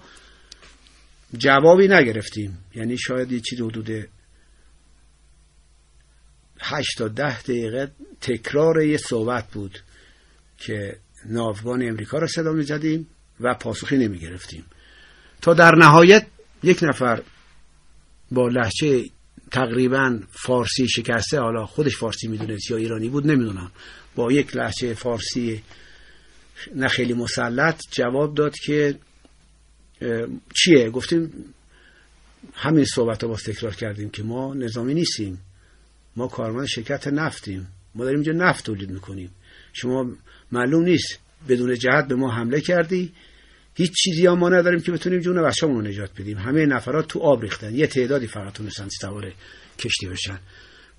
جوابی 1.39 1.89
نگرفتیم. 1.89 2.59
یعنی 2.75 2.99
شاید 2.99 3.33
یه 3.33 3.41
چیز 3.41 3.61
حدود 3.61 4.09
هشت 6.61 6.99
تا 6.99 7.09
ده 7.09 7.43
دقیقه 7.43 7.91
تکرار 8.21 8.83
یه 8.83 8.97
صحبت 8.97 9.51
بود. 9.53 9.79
که 10.59 10.97
ناوگان 11.25 11.89
امریکا 11.89 12.19
را 12.19 12.27
صدا 12.27 12.53
می 12.53 12.63
زدیم 12.63 13.07
و 13.41 13.55
پاسخی 13.55 13.97
نمی 13.97 14.19
گرفتیم 14.19 14.65
تا 15.43 15.55
در 15.55 15.75
نهایت 15.75 16.27
یک 16.63 16.79
نفر 16.83 17.23
با 18.31 18.49
لحچه 18.49 19.05
تقریبا 19.51 20.21
فارسی 20.31 20.89
شکسته 20.89 21.41
حالا 21.41 21.67
خودش 21.67 21.97
فارسی 21.97 22.29
می‌دونست 22.29 22.71
یا 22.71 22.77
ایرانی 22.77 23.09
بود 23.09 23.27
نمی‌دونم. 23.27 23.71
با 24.15 24.33
یک 24.33 24.57
لحچه 24.57 24.95
فارسی 24.95 25.63
نه 26.75 26.89
خیلی 26.89 27.15
مسلط 27.15 27.81
جواب 27.91 28.35
داد 28.35 28.55
که 28.55 28.99
چیه؟ 30.55 30.91
گفتیم 30.91 31.33
همین 32.55 32.85
صحبت 32.85 33.23
رو 33.23 33.29
باز 33.29 33.43
تکرار 33.43 33.75
کردیم 33.75 34.11
که 34.11 34.23
ما 34.23 34.55
نظامی 34.55 34.95
نیستیم. 34.95 35.39
ما 36.17 36.29
کارمند 36.29 36.67
شرکت 36.67 37.09
نفتیم. 37.09 37.69
ما 37.95 38.05
داریم 38.05 38.21
اینجا 38.21 38.33
نفت 38.33 38.65
تولید 38.65 38.91
می‌کنیم. 38.91 39.31
شما 39.77 40.11
معلوم 40.53 40.85
نیست. 40.85 41.19
بدون 41.49 41.75
جهت 41.75 42.09
به 42.09 42.15
ما 42.15 42.31
حمله 42.31 42.61
کردی. 42.61 43.13
هیچ 43.75 43.93
چیزی 43.93 44.27
هم 44.27 44.39
ما 44.39 44.49
نداریم 44.49 44.81
که 44.81 44.93
بتونیم 44.93 45.21
جون 45.21 45.43
بچه‌مون 45.43 45.77
رو 45.77 45.83
نجات 45.83 46.11
بدیم. 46.21 46.39
همه 46.39 46.67
نفرات 46.67 47.09
تو 47.09 47.19
آب 47.19 47.43
ریختن. 47.43 47.75
یه 47.75 47.87
تعدادی 47.87 48.27
فقط 48.27 48.53
تونستن 48.53 48.89
سوار 49.01 49.33
کشتی 49.79 50.07
بشن. 50.07 50.39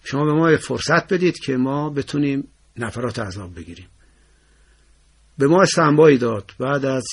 شما 0.03 0.25
به 0.25 0.33
ما 0.33 0.57
فرصت 0.57 1.13
بدید 1.13 1.39
که 1.39 1.57
ما 1.57 1.89
بتونیم 1.89 2.47
نفرات 2.77 3.19
از 3.19 3.37
آب 3.37 3.55
بگیریم. 3.55 3.87
به 5.37 5.47
ما 5.47 5.61
استنبایی 5.61 6.17
داد. 6.17 6.51
بعد 6.59 6.85
از 6.85 7.05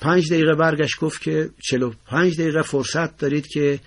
پنج 0.00 0.32
دقیقه 0.32 0.54
برگشت 0.54 1.00
گفت 1.00 1.22
که 1.22 1.50
چلو 1.62 1.92
پنج 2.06 2.40
دقیقه 2.40 2.62
فرصت 2.62 3.18
دارید 3.18 3.46
که 3.46 3.80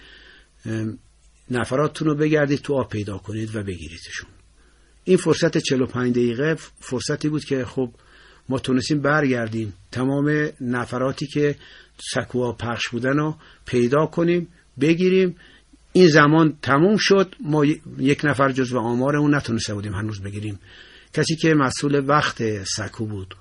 نفراتتون 1.52 2.08
رو 2.08 2.16
بگردید 2.16 2.60
تو 2.60 2.74
آب 2.74 2.90
پیدا 2.90 3.18
کنید 3.18 3.56
و 3.56 3.64
بگیریدشون. 3.64 4.30
این 5.08 5.18
فرصت 5.18 5.58
45 5.58 6.12
دقیقه 6.12 6.56
فرصتی 6.80 7.30
بود 7.30 7.46
که 7.46 7.66
خب 7.66 7.92
ما 8.50 8.60
تونستیم 8.60 9.02
برگردیم 9.02 9.74
تمام 9.92 10.50
نفراتی 10.62 11.28
که 11.28 11.56
سکوها 12.14 12.52
پخش 12.52 12.90
بودن 12.90 13.18
رو 13.18 13.36
پیدا 13.66 14.06
کنیم 14.06 14.48
بگیریم. 14.82 15.36
این 15.94 16.08
زمان 16.08 16.58
تموم 16.62 16.98
شد. 16.98 17.36
ما 17.40 17.66
یک 18.00 18.22
نفر 18.24 18.52
جزو 18.52 18.80
آمارمون 18.80 19.36
نتونسته 19.36 19.74
بودیم 19.74 19.94
هنوز 19.94 20.22
بگیریم. 20.22 20.60
کسی 21.14 21.36
که 21.36 21.54
مسئول 21.54 22.04
وقت 22.08 22.64
سکو 22.64 23.06
بود. 23.06 23.36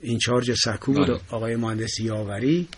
این 0.00 0.18
چارج 0.18 0.52
سکو 0.52 0.92
بود 0.92 1.08
بله. 1.08 1.20
آقای 1.30 1.56
مهندس 1.56 2.00
یاوری. 2.00 2.68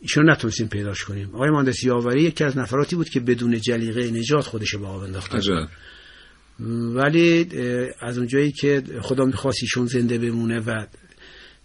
ایشون 0.00 0.30
نتونستیم 0.30 0.68
پیداش 0.68 1.04
کنیم. 1.04 1.34
آقای 1.34 1.50
مهندس 1.50 1.84
یاوری 1.84 2.22
یکی 2.22 2.44
از 2.44 2.58
نفراتی 2.58 2.96
بود 2.96 3.08
که 3.08 3.20
بدون 3.20 3.60
جلیقه 3.60 4.10
نجات 4.10 4.44
خودش 4.44 4.74
به 4.74 4.86
آب 4.86 5.02
انداخته 5.02 5.40
ولی 6.94 7.48
از 8.00 8.18
اونجایی 8.18 8.52
که 8.52 8.82
خدا 9.00 9.24
می‌خواست 9.24 9.58
ایشون 9.62 9.86
زنده 9.86 10.18
بمونه 10.18 10.60
و 10.60 10.86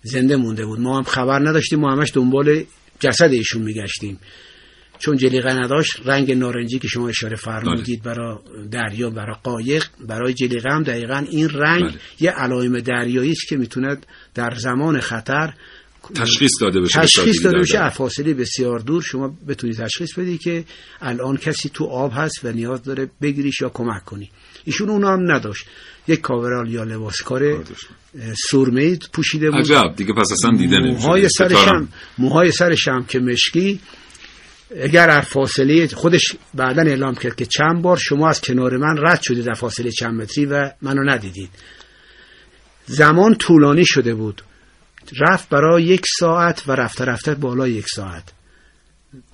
زنده 0.02 0.36
مونده 0.36 0.66
بود. 0.66 0.80
ما 0.80 0.98
هم 0.98 1.04
خبر 1.04 1.40
نداشتیم 1.40 1.80
ما 1.80 1.92
همش 1.92 2.12
دنبال 2.14 2.64
جسد 3.00 3.32
ایشون 3.32 3.62
میگشتیم. 3.62 4.20
چون 5.00 5.18
جلیقه 5.18 5.54
نداشت 5.54 6.02
رنگ 6.06 6.32
نارنجی 6.32 6.80
که 6.80 6.88
شما 6.88 7.10
اشاره 7.10 7.36
فرمودید 7.36 8.04
برای 8.04 8.38
دریا 8.72 9.10
برای 9.10 9.36
قایق 9.44 9.86
برای 10.08 10.34
جلیقه 10.34 10.70
هم 10.70 10.84
دقیقا 10.84 11.26
این 11.30 11.50
رنگ 11.50 11.84
بله. 11.84 11.94
یه 12.20 12.32
علائم 12.32 12.80
دریایی 12.80 13.32
است 13.32 13.48
که 13.50 13.58
می‌تونه 13.58 13.98
در 14.34 14.54
زمان 14.56 15.00
خطر 15.00 15.54
تشخیص 16.16 16.52
داده 16.62 16.82
بشه 16.82 17.02
تشخیص 17.02 17.46
داده 17.46 17.60
بشه 17.60 17.90
فاصله 17.90 18.34
بسیار 18.34 18.80
دور. 18.80 19.02
شما 19.02 19.38
بتونی 19.48 19.74
تشخیص 19.74 20.20
بدی 20.20 20.38
که 20.38 20.66
الان 21.02 21.38
کسی 21.38 21.70
تو 21.70 21.86
آب 21.86 22.12
هست 22.16 22.46
و 22.46 22.52
نیاز 22.52 22.84
داره 22.84 23.10
بگیریش 23.22 23.62
یا 23.62 23.70
کمک 23.70 24.06
کنی. 24.06 24.30
ایشون 24.68 24.90
اونا 24.90 25.14
هم 25.14 25.32
نداشت. 25.32 25.66
یک 26.08 26.22
کاورال 26.22 26.72
یا 26.72 26.84
لباسکار 26.84 27.64
سرمه 28.50 29.00
پوشیده 29.14 29.52
بود. 29.52 29.60
عجب 29.60 29.96
دیگه 29.96 30.14
پس 30.14 30.32
اصلا 30.32 30.58
دیده 30.58 30.80
نمیشه 30.80 31.06
موهای 31.06 31.30
سرش 31.30 31.68
هم 31.68 31.88
موهای 32.18 32.52
سرش 32.52 32.88
هم 32.88 33.06
که 33.06 33.20
مشکی. 33.20 33.80
اگر 34.82 35.10
هر 35.10 35.22
فاصله 35.22 35.88
خودش 35.88 36.36
بعدا 36.54 36.82
اعلام 36.82 37.16
کرد 37.16 37.36
که 37.36 37.46
چند 37.46 37.82
بار 37.82 37.98
شما 37.98 38.30
از 38.30 38.42
کنار 38.42 38.78
من 38.78 38.98
رد 38.98 39.22
شدید 39.22 39.46
در 39.46 39.54
فاصله 39.54 39.92
چند 39.92 40.22
متری 40.22 40.46
و 40.46 40.72
منو 40.82 41.12
ندیدید. 41.12 41.50
زمان 42.86 43.36
طولانی 43.36 43.86
شده 43.86 44.16
بود. 44.16 44.42
رفت 45.20 45.50
برای 45.50 45.84
یک 45.84 46.06
ساعت 46.20 46.64
و 46.68 46.72
رفته 46.72 47.06
رفته 47.06 47.36
بالا 47.36 47.68
یک 47.68 47.86
ساعت. 47.96 48.24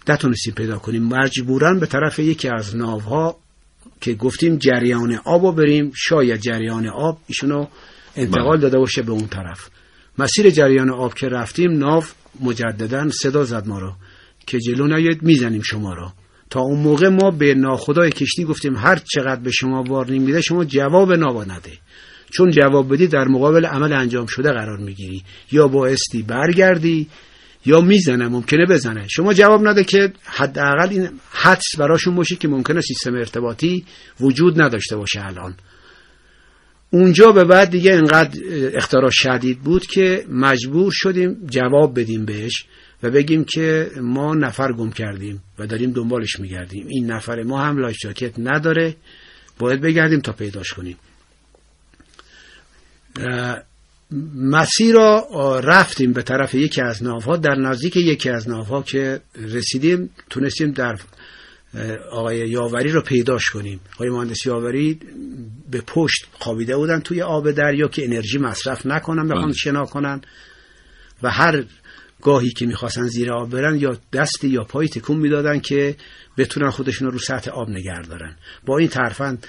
نتونستیم 0.10 0.54
پیدا 0.54 0.78
کنیم. 0.78 1.04
مجبورا 1.04 1.74
به 1.74 1.86
طرف 1.86 2.20
یکی 2.20 2.50
از 2.50 2.76
ناوها 2.76 3.43
که 4.04 4.14
گفتیم 4.14 4.58
جریان 4.58 5.20
آب 5.26 5.46
رو 5.46 5.52
بریم 5.52 5.92
شاید 5.96 6.40
جریان 6.40 6.88
آب 6.88 7.18
ایشونو 7.28 7.68
انتقال 8.16 8.60
داده 8.60 8.78
باشه 8.78 9.02
به 9.02 9.12
اون 9.12 9.28
طرف. 9.28 9.70
مسیر 10.18 10.50
جریان 10.50 10.90
آب 10.90 11.14
که 11.14 11.28
رفتیم 11.28 11.72
ناو 11.72 12.04
مجددا 12.42 13.10
صدا 13.10 13.44
زد 13.44 13.68
ما 13.68 13.80
رو 13.80 13.94
که 14.48 14.60
جلو 14.60 14.88
نیاید 14.88 15.24
می‌زنیم 15.24 15.62
شما 15.62 15.94
را 15.94 16.14
تا 16.50 16.60
اون 16.60 16.80
موقع 16.80 17.08
ما 17.10 17.32
به 17.32 17.54
ناخدای 17.54 18.10
کشتی 18.10 18.44
گفتیم 18.44 18.76
هر 18.76 18.96
چقدر 18.96 19.42
به 19.42 19.52
شما 19.52 19.84
وارنینگ 19.84 20.26
میده 20.26 20.42
شما 20.42 20.66
جواب 20.66 21.14
نابا 21.14 21.44
نده. 21.44 21.72
چون 22.32 22.52
جواب 22.52 22.94
بدی 22.94 23.08
در 23.08 23.28
مقابل 23.28 23.66
عمل 23.66 23.94
انجام 23.94 24.26
شده 24.26 24.50
قرار 24.52 24.78
می‌گیری. 24.78 25.24
یا 25.52 25.68
بایستی 25.68 26.22
برگردی 26.22 27.08
یا 27.66 27.82
می‌زنه 27.82 28.28
ممکنه 28.28 28.66
بزنه. 28.66 29.08
شما 29.08 29.34
جواب 29.34 29.68
نده 29.68 29.84
که 29.84 30.14
حداقل 30.26 30.90
این 30.90 31.10
حدس 31.32 31.76
براشون 31.78 32.16
باشه 32.16 32.36
که 32.36 32.48
ممکنه 32.48 32.82
سیستم 32.82 33.16
ارتباطی 33.16 33.86
وجود 34.20 34.62
نداشته 34.62 34.96
باشه 34.96 35.26
الان. 35.26 35.56
اونجا 36.90 37.32
به 37.32 37.44
بعد 37.44 37.70
دیگه 37.70 37.94
انقدر 37.94 38.40
اخطارا 38.74 39.10
شدید 39.10 39.60
بود 39.60 39.86
که 39.86 40.26
مجبور 40.30 40.92
شدیم 40.96 41.48
جواب 41.50 42.00
بدیم 42.00 42.26
بهش 42.26 42.66
و 43.04 43.10
بگیم 43.10 43.44
که 43.44 43.92
ما 44.02 44.36
نفر 44.36 44.74
گم 44.74 44.92
کردیم 44.92 45.44
و 45.60 45.68
داریم 45.68 45.92
دنبالش 45.92 46.40
میگردیم. 46.40 46.88
این 46.88 47.12
نفر 47.12 47.44
ما 47.44 47.62
هم 47.62 47.78
life 47.78 47.98
jacket 47.98 48.34
نداره 48.40 48.96
باید 49.60 49.82
بگردیم 49.82 50.20
تا 50.20 50.32
پیداش 50.32 50.74
کنیم. 50.74 50.98
مسیر 54.36 54.96
را 54.96 55.60
رفتیم 55.60 56.14
به 56.14 56.22
طرف 56.22 56.54
یکی 56.54 56.82
از 56.82 57.04
ناوها 57.04 57.38
در 57.38 57.56
نزدیک 57.56 57.98
یکی 57.98 58.30
از 58.30 58.50
ناوها 58.50 58.82
که 58.82 59.22
رسیدیم 59.36 60.10
تونستیم 60.30 60.72
در 60.72 61.00
آقای 62.12 62.50
یاوری 62.50 62.92
رو 62.92 63.02
پیداش 63.02 63.50
کنیم. 63.50 63.80
آقای 63.94 64.10
مهندس 64.10 64.46
یاوری 64.46 65.00
به 65.72 65.82
پشت 65.82 66.26
خوابیده 66.40 66.78
بودن 66.78 67.00
توی 67.00 67.22
آب 67.22 67.52
دریا 67.52 67.88
که 67.88 68.06
انرژی 68.06 68.38
مصرف 68.38 68.86
نکنن 68.86 69.28
بخوان 69.28 69.46
بله. 69.46 69.54
شنا 69.54 69.86
کنن. 69.86 70.22
و 71.24 71.30
هر 71.30 71.64
گاهی 72.22 72.50
که 72.50 72.66
می‌خواستن 72.66 73.08
زیر 73.08 73.32
آب 73.32 73.50
برن 73.50 73.76
یا 73.76 73.98
دست 74.14 74.44
یا 74.44 74.64
پای 74.64 74.88
تکون 74.88 75.18
می‌دادن 75.18 75.60
که 75.60 75.96
بتونن 76.38 76.70
خودشون 76.70 77.08
رو 77.08 77.14
رو 77.14 77.20
سطح 77.20 77.52
آب 77.52 77.70
نگه 77.70 78.02
دارن. 78.02 78.36
با 78.66 78.78
این 78.78 78.88
ترفند 78.88 79.48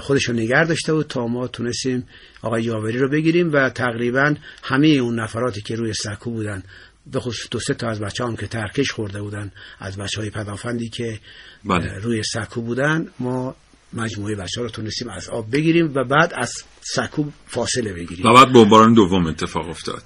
خودشون 0.00 0.36
نگه 0.36 0.64
داشته 0.64 0.94
بود 0.94 1.06
تا 1.06 1.26
ما 1.26 1.48
تونستیم 1.48 2.06
آقای 2.42 2.62
یاوری 2.62 2.98
رو 2.98 3.08
بگیریم 3.08 3.52
و 3.52 3.70
تقریبا 3.70 4.34
همه 4.62 4.86
اون 4.86 5.20
نفراتی 5.20 5.60
که 5.60 5.76
روی 5.76 5.92
سکو 5.92 6.30
بودن 6.30 6.62
به 7.06 7.20
خصوص 7.20 7.48
دو 7.50 7.60
سه 7.60 7.74
تا 7.74 7.88
از 7.88 8.00
بچه 8.00 8.24
هم 8.24 8.36
که 8.36 8.46
ترکش 8.46 8.90
خورده 8.90 9.22
بودن 9.22 9.52
از 9.78 9.96
بچه 9.96 10.20
های 10.20 10.30
پدافندی 10.30 10.88
که 10.88 11.20
بله. 11.64 11.98
روی 11.98 12.22
سکو 12.22 12.60
بودن 12.60 13.08
ما 13.18 13.56
مجموعه 13.92 14.34
بچه 14.34 14.60
ها 14.60 14.64
رو 14.64 14.70
تونستیم 14.70 15.08
از 15.08 15.28
آب 15.28 15.50
بگیریم 15.52 15.92
و 15.94 16.04
بعد 16.04 16.32
از 16.34 16.52
سکو 16.80 17.24
فاصله 17.46 17.92
بگیریم 17.92 18.26
و 18.26 18.34
بعد 18.34 18.52
بمباران 18.52 18.94
دوم 18.94 19.26
اتفاق 19.26 19.68
افتاد 19.68 20.02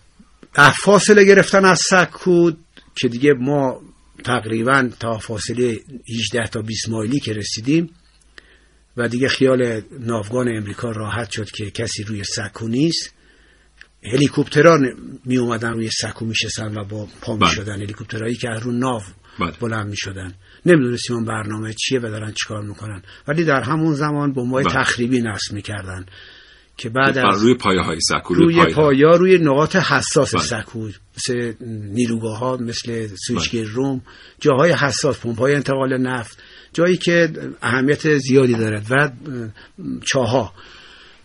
فاصله 0.83 1.25
گرفتن 1.25 1.65
از 1.65 1.81
سکو 1.91 2.51
که 2.95 3.09
دیگه 3.09 3.33
ما 3.33 3.81
تقریبا 4.25 4.89
تا 5.01 5.19
فاصله 5.19 5.81
18 6.19 6.47
تا 6.47 6.63
20 6.63 6.89
مایلی 6.89 7.21
که 7.21 7.33
رسیدیم 7.33 7.91
و 8.97 9.09
دیگه 9.09 9.29
خیال 9.29 9.81
ناوگان 10.01 10.57
امریکا 10.57 10.91
راحت 10.91 11.31
شد 11.31 11.51
که 11.51 11.71
کسی 11.71 12.03
روی 12.03 12.25
سکو 12.25 12.69
نیست 12.69 13.15
هلیکوپترها 14.13 14.79
می 15.25 15.37
اومدن 15.37 15.73
روی 15.73 15.91
سکو 15.91 16.25
میشستن 16.25 16.79
و 16.79 16.85
با 16.85 17.09
پا 17.21 17.37
بله. 17.37 17.49
می 17.49 17.55
شدن 17.55 17.83
هلیکوپترهایی 17.83 18.35
که 18.35 18.49
رو 18.49 18.73
ناو 18.73 19.03
بله. 19.41 19.53
بلند 19.61 19.87
می 19.87 19.97
شدن 19.97 20.35
نمی‌دونستیم 20.67 21.17
اون 21.17 21.25
برنامه 21.25 21.73
چیه 21.73 21.99
و 21.99 22.03
دارن 22.03 22.33
چیکار 22.33 22.63
می‌کنن 22.63 23.03
ولی 23.29 23.45
در 23.45 23.61
همون 23.61 23.95
زمان 23.95 24.33
بمبای 24.33 24.65
بله. 24.65 24.75
تخریبی 24.75 25.23
نصب 25.23 25.53
می‌کردن 25.53 26.07
که 26.77 26.89
بعد 26.89 27.19
از 27.19 27.43
روی 27.43 27.55
پایه 27.55 27.81
های 27.81 28.01
سکو 28.01 28.35
روی 28.35 28.57
پایه. 28.57 28.75
پایا 28.75 29.11
روی 29.11 29.39
نقاط 29.39 29.77
حساس 29.77 30.35
بله. 30.35 30.45
سکو 30.45 30.89
مثل 31.17 31.55
نیروگاه 31.61 32.39
ها 32.39 32.57
مثل 32.57 33.09
سویچگیر 33.27 33.67
روم 33.69 34.03
جاهای 34.41 34.73
حساس 34.73 35.21
پمپ 35.21 35.39
های 35.39 35.55
انتقال 35.55 35.99
نفت 35.99 36.43
جایی 36.75 36.97
که 36.97 37.33
اهمیت 37.63 38.19
زیادی 38.19 38.55
دارد 38.55 38.87
و 38.91 39.11
چاها 40.07 40.53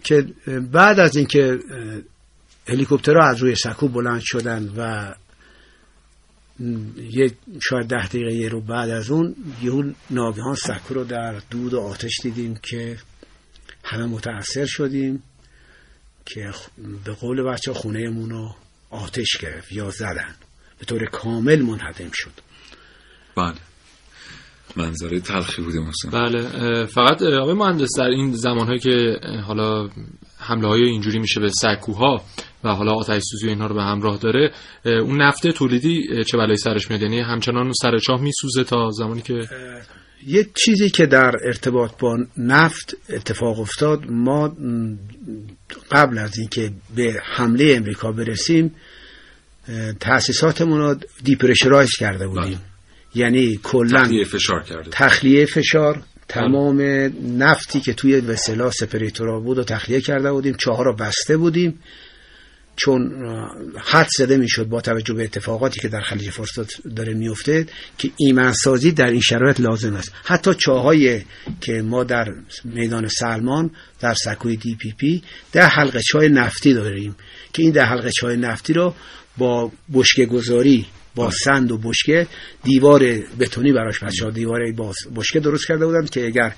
که 0.03 0.27
بعد 0.71 0.99
از 0.99 1.15
اینکه 1.15 1.59
هلیکوپترها 2.67 3.29
از 3.29 3.37
روی 3.37 3.55
سکو 3.55 3.87
بلند 3.87 4.21
شدن 4.23 4.73
و 4.77 5.13
یه 6.97 7.31
شاید 7.61 7.87
ده 7.87 8.07
دقیقه 8.07 8.33
یه 8.33 8.49
رو 8.49 8.61
بعد 8.61 8.89
از 8.89 9.11
اون 9.11 9.35
یهو 9.61 9.91
ناگهان 10.09 10.55
سکو 10.55 10.93
رو 10.93 11.03
در 11.03 11.41
دود 11.49 11.73
و 11.73 11.79
آتش 11.79 12.19
دیدیم 12.23 12.55
که 12.63 12.97
همه 13.83 14.05
متاثر 14.05 14.65
شدیم 14.65 15.23
که 16.25 16.51
به 17.05 17.11
قول 17.11 17.43
بچه 17.43 17.73
خونهمون 17.73 18.29
رو 18.29 18.55
آتش 18.89 19.37
گرفت 19.37 19.71
یا 19.71 19.89
زدن. 19.89 20.35
به 20.79 20.85
طور 20.85 21.05
کامل 21.05 21.61
منهدم 21.61 22.09
شد. 22.13 22.31
بله. 23.37 23.55
منظره 24.75 25.19
تلخی 25.19 25.61
بوده 25.61 25.79
محسن 25.79 26.09
بله 26.09 26.85
فقط 26.85 27.21
آقای 27.21 27.53
مهندس 27.53 27.89
در 27.97 28.03
این 28.03 28.31
زمانهایی 28.31 28.79
که 28.79 29.19
حالا 29.47 29.89
حمله 30.37 30.67
های 30.67 30.83
اینجوری 30.83 31.19
میشه 31.19 31.39
به 31.39 31.49
سکوها 31.49 32.21
و 32.63 32.69
حالا 32.69 32.93
آتش 32.93 33.21
سوزی 33.23 33.47
و 33.47 33.49
اینها 33.49 33.67
رو 33.67 33.75
به 33.75 33.83
همراه 33.83 34.17
داره 34.17 34.51
اون 34.85 35.21
نفت 35.21 35.47
تولیدی 35.47 36.23
چه 36.23 36.37
بلایی 36.37 36.57
سرش 36.57 36.89
میاد؟ 36.89 37.01
یعنی 37.01 37.19
همچنان 37.19 37.71
سر 37.81 37.97
چاه 37.97 38.21
میسوزه 38.21 38.63
تا 38.63 38.89
زمانی 38.89 39.21
که 39.21 39.47
یه 40.27 40.47
چیزی 40.55 40.89
که 40.89 41.05
در 41.05 41.31
ارتباط 41.43 41.91
با 41.99 42.17
نفت 42.37 42.97
اتفاق 43.09 43.59
افتاد 43.59 44.05
ما 44.09 44.55
قبل 45.91 46.17
از 46.17 46.37
اینکه 46.37 46.71
به 46.95 47.21
حمله 47.23 47.73
امریکا 47.77 48.11
برسیم 48.11 48.75
تأسیساتمون 49.99 50.79
رو 50.79 50.95
depressurize 51.23 51.89
کرده 51.99 52.27
بودیم. 52.27 52.59
یعنی 53.15 53.59
کلا 53.63 54.01
تخلیه 54.03 54.23
فشار 54.23 54.63
کرده. 54.63 54.89
تخلیه 54.91 55.45
فشار 55.45 56.03
تمام 56.27 56.81
نفتی 57.37 57.79
که 57.79 57.93
توی 57.93 58.19
vessel 58.19 58.71
ا 58.71 58.78
separator 58.78 59.33
ا 59.33 59.39
بود 59.39 59.57
و 59.57 59.63
تخلیه 59.63 60.01
کرده 60.01 60.31
بودیم 60.31 60.53
چاها 60.53 60.85
رو 60.85 60.95
بسته 60.95 61.37
بودیم 61.37 61.79
چون 62.75 63.11
حد 63.77 64.07
زده 64.17 64.37
می‌شد 64.37 64.63
با 64.63 64.81
توجه 64.81 65.13
به 65.13 65.23
اتفاقاتی 65.23 65.79
که 65.79 65.87
در 65.87 66.01
خلیج 66.01 66.29
فارس 66.29 66.59
داره 66.95 67.13
میفته 67.13 67.65
که 67.97 68.11
ایمنسازی 68.17 68.91
در 68.91 69.05
این 69.05 69.21
شرایط 69.21 69.59
لازم 69.59 69.95
است. 69.95 70.13
حتی 70.23 70.53
چاهایی 70.53 71.25
که 71.61 71.81
ما 71.81 72.03
در 72.03 72.33
میدان 72.63 73.07
سلمان 73.07 73.71
در 73.99 74.13
سکوی 74.13 74.55
DPP 74.55 75.23
ده 75.51 75.65
حلقه 75.65 76.01
چای 76.01 76.29
نفتی 76.29 76.73
داریم 76.73 77.15
که 77.53 77.63
این 77.63 77.71
ده 77.71 77.83
حلقه 77.83 78.11
چای 78.11 78.37
نفتی 78.37 78.73
رو 78.73 78.95
با 79.37 79.71
بشکه 79.93 80.25
گذاری 80.25 80.85
با 81.19 81.31
sand 81.31 81.71
و 81.71 81.77
بشکه 81.77 82.27
دیوار 82.63 82.99
بتونی 83.39 83.71
براش 83.71 84.03
بچه 84.03 84.31
دیوار 84.31 84.59
بشکه 85.15 85.39
درست 85.39 85.67
کرده 85.67 85.85
بودند 85.85 86.09
که 86.09 86.25
اگر 86.25 86.53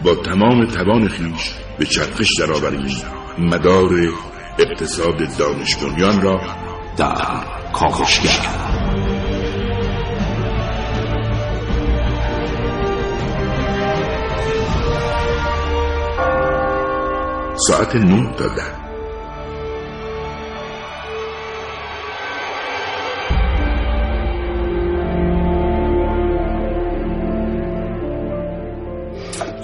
با 0.03 0.15
تمام 0.15 0.65
توان 0.65 1.07
خیش 1.07 1.51
به 1.79 1.85
چرخش 1.85 2.39
درآوریم 2.39 3.01
مدار 3.37 3.89
اقتصاد 4.59 5.37
دانش 5.37 5.77
را 6.21 6.41
در 6.97 7.15
کاوشگر. 7.73 8.77
ساعت 17.67 17.95
نه 17.95 18.33
تا 18.37 18.47
ده. 18.47 18.86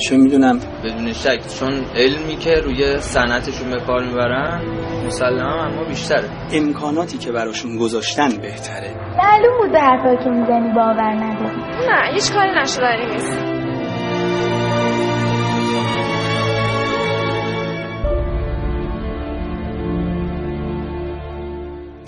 چه 0.09 0.17
می‌دونم 0.17 0.59
بدون 0.83 1.13
شک. 1.13 1.39
چون 1.59 1.73
علمی 1.95 2.35
که 2.35 2.51
روی 2.63 2.99
صنعتشون 2.99 3.69
به 3.69 3.79
کار 3.87 4.03
می‌برن 4.03 4.61
مسلما 5.05 5.63
اما 5.63 5.83
بیشتره. 5.83 6.29
امکاناتی 6.53 7.17
که 7.17 7.31
براشون 7.31 7.77
گذاشتن 7.77 8.29
بهتره. 8.41 8.95
معلوم 9.17 9.57
بود 9.61 9.71
به 9.71 9.79
حرفایی 9.79 10.17
که 10.17 10.29
می‌زنی 10.29 10.73
باور 10.75 11.13
نداری. 11.13 11.61
نه 11.89 12.13
هیچ 12.13 12.33
کاری 12.33 12.51
نشدنی 12.61 13.05
نیست 13.11 13.52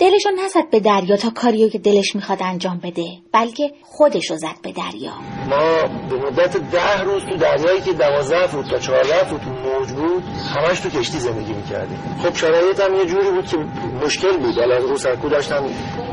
دلشو 0.06 0.30
نزد 0.44 0.70
به 0.70 0.80
دریا 0.80 1.16
تا 1.16 1.30
کاریو 1.30 1.68
که 1.68 1.78
دلش 1.78 2.16
می‌خواد 2.16 2.38
انجام 2.42 2.80
بده 2.84 3.06
بلکه 3.32 3.72
خودشو 3.82 4.36
زد 4.36 4.56
به 4.62 4.72
دریا. 4.72 5.12
ما 5.48 5.82
به 6.10 6.16
مدت 6.16 6.56
ده 6.56 7.02
روز 7.02 7.22
تو 7.22 7.36
دریایی 7.36 7.80
که 7.80 7.92
دوازده 7.92 8.46
فوت 8.46 8.70
تا 8.70 8.78
چهارده 8.78 9.24
فوت 9.24 9.42
موج 9.42 9.92
بود 9.92 10.22
همش 10.54 10.80
تو 10.80 10.88
کشتی 10.90 11.18
زندگی 11.18 11.52
می‌کردیم. 11.52 11.98
خب 12.22 12.34
شرایط 12.36 12.80
هم 12.80 12.94
یه 12.94 13.06
جوری 13.06 13.30
بود 13.30 13.46
که 13.46 13.56
مشکل 14.04 14.36
بود. 14.36 14.58
حالا 14.58 14.76
رو 14.76 14.96
سرکو 14.96 15.28
داشتن 15.28 15.62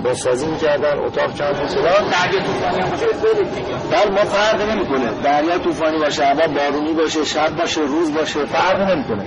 بازسازی 0.03 0.47
می‌کردن 0.47 0.99
اتاق 0.99 1.33
چند 1.33 1.55
فلان 1.55 2.09
دریا 2.11 2.39
طوفانی 2.45 2.81
هم 2.81 2.89
باشه 2.89 4.11
ما 4.11 4.25
فرق 4.25 4.61
نمی‌کنه. 4.61 5.21
دریا 5.23 5.59
طوفانی 5.59 5.97
باشه 5.97 6.25
هوا 6.25 6.47
بارونی 6.47 6.93
باشه 6.93 7.23
شب 7.25 7.55
باشه 7.55 7.81
روز 7.81 8.13
باشه 8.13 8.45
فرق 8.45 8.91
نمی‌کنه. 8.91 9.23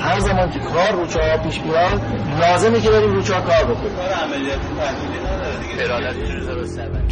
هر 0.00 0.18
زمان 0.20 0.50
که 0.50 0.58
کار 0.58 0.92
رو 0.92 1.06
چاه 1.06 1.36
پیش 1.44 1.60
میاد 1.60 2.00
لازمه 2.40 2.80
که 2.80 2.90
بریم 2.90 3.12
رو 3.12 3.22
چاه 3.22 3.44
کار 3.44 3.64
بکنیم. 3.64 3.96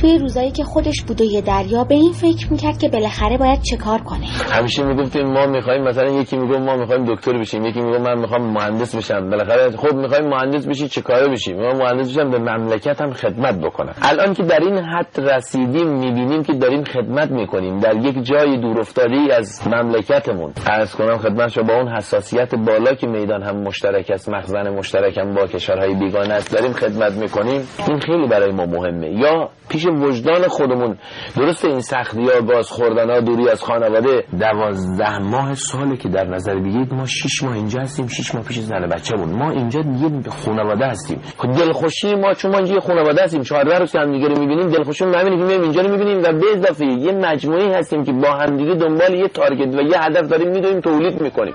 توی 0.01 0.18
روزایی 0.18 0.51
که 0.51 0.64
خودش 0.64 1.03
بوده 1.07 1.24
یه 1.24 1.40
دریا 1.40 1.84
به 1.84 1.94
این 1.94 2.12
فکر 2.12 2.53
می‌کرد 2.53 2.78
که 2.78 2.88
بالاخره 2.88 3.38
باید 3.38 3.62
چه 3.62 3.76
کار 3.76 4.01
کنه؟ 4.01 4.26
همیشه 4.51 4.82
می‌گفتیم 4.82 5.26
ما 5.26 5.46
می‌خوایم 5.46 5.82
مثلا 5.82 6.11
یکی 6.11 6.36
میگه 6.36 6.59
ما 6.59 6.76
می‌خوایم 6.76 7.14
دکتر 7.14 7.32
بشیم. 7.39 7.64
یکی 7.64 7.80
میگه 7.80 7.99
من 7.99 8.18
می‌خوام 8.18 8.53
مهندس 8.53 8.97
بشم. 8.97 9.30
بالاخره 9.30 9.76
خب 9.76 9.95
می‌خوایم 9.95 10.28
مهندس 10.28 10.66
بشی 10.66 10.89
چه 10.89 11.01
کاره 11.01 11.28
بشیم؟ 11.28 11.57
ما 11.57 11.72
مهندس 11.72 12.11
بشم 12.11 12.30
به 12.30 12.39
مملکت 12.39 13.01
هم 13.01 13.12
خدمت 13.12 13.61
بکنم. 13.61 13.95
الان 14.03 14.34
که 14.34 14.43
در 14.43 14.61
این 14.61 14.78
حد 14.78 15.20
رسیدیم 15.20 15.89
می‌بینیم 15.89 16.43
که 16.43 16.53
داریم 16.53 16.84
خدمت 16.84 17.30
می‌کنیم. 17.30 17.80
در 17.80 17.97
یک 17.97 18.22
جای 18.22 18.61
دور 18.61 18.80
افتاده 18.80 19.34
از 19.36 19.68
مملکتمون. 19.68 20.53
عرض 20.66 20.95
کنم 20.95 21.18
خدمت 21.18 21.49
شما 21.49 21.64
با 21.64 21.74
اون 21.74 21.89
حساسیت 21.89 22.55
بالا 22.55 22.95
که 22.95 23.07
میدان 23.07 23.43
هم 23.43 23.57
مشترک 23.57 24.11
است 24.11 24.28
مخزن 24.28 24.68
مشترک 24.68 25.18
هم 25.18 25.34
با 25.34 25.47
کشورهای 25.47 25.95
بیگانه 25.95 26.34
است 26.34 26.53
داریم 26.53 26.72
خدمت 26.72 27.12
می‌کنیم. 27.12 27.68
این 27.89 28.01
خیلی 28.01 28.26
برای 28.28 28.53
ما 28.53 28.66
مهمه. 28.66 29.11
یا 29.11 29.51
پیش 29.68 29.86
وجدان 29.86 30.49
خودمون 30.49 30.99
درست 31.36 31.64
این 31.64 31.80
سختی 31.80 32.28
ها 32.28 32.41
باز 32.41 32.70
خوردن 32.70 33.11
ها 33.11 33.20
دوری 33.20 33.49
از 33.49 33.62
خانواده 33.62 34.24
دوازده 34.41 35.18
ماه 35.18 35.55
ساله 35.55 35.97
که 35.97 36.09
در 36.09 36.24
نظر 36.24 36.55
بگیرید 36.55 36.95
ما 36.95 37.07
شش 37.29 37.43
ماه 37.43 37.55
اینجا 37.55 37.81
هستیم 37.81 38.07
شش 38.07 38.35
ماه 38.35 38.45
پیش 38.45 38.59
زن 38.59 38.87
بچه 38.87 39.16
بود 39.16 39.29
ما 39.29 39.51
اینجا 39.51 39.81
یه 39.81 40.31
خانواده 40.31 40.87
هستیم. 40.87 41.20
خب 41.39 41.53
دلخوشی 41.53 42.14
ما 42.14 42.35
چون 42.35 42.51
ما 42.51 42.59
اینجا 42.59 42.81
خانواده 42.81 43.22
هستیم 43.22 43.43
14 43.43 43.79
روز 43.79 43.97
هم 43.97 44.12
دیگه 44.12 44.29
رو 44.29 44.39
می‌بینیم 44.39 44.68
دلخوشی 44.68 45.05
که 45.05 45.11
میایم 45.11 45.62
اینجا 45.62 45.81
رو 45.81 45.91
می‌بینیم 45.91 46.18
و 46.18 46.33
به 46.33 46.47
اضافه 46.57 46.85
یه 46.85 47.12
مجموعه 47.12 47.79
هستیم 47.79 48.05
که 48.05 48.12
با 48.12 48.33
هم 48.33 48.57
دیگه 48.57 48.74
دنبال 48.74 49.14
یه 49.14 49.29
تارگت 49.29 49.74
و 49.74 49.83
یه 49.83 50.05
هدف 50.05 50.29
داریم 50.29 50.49
می‌دونیم 50.49 50.81
تولید 50.81 51.20
می‌کنیم. 51.22 51.55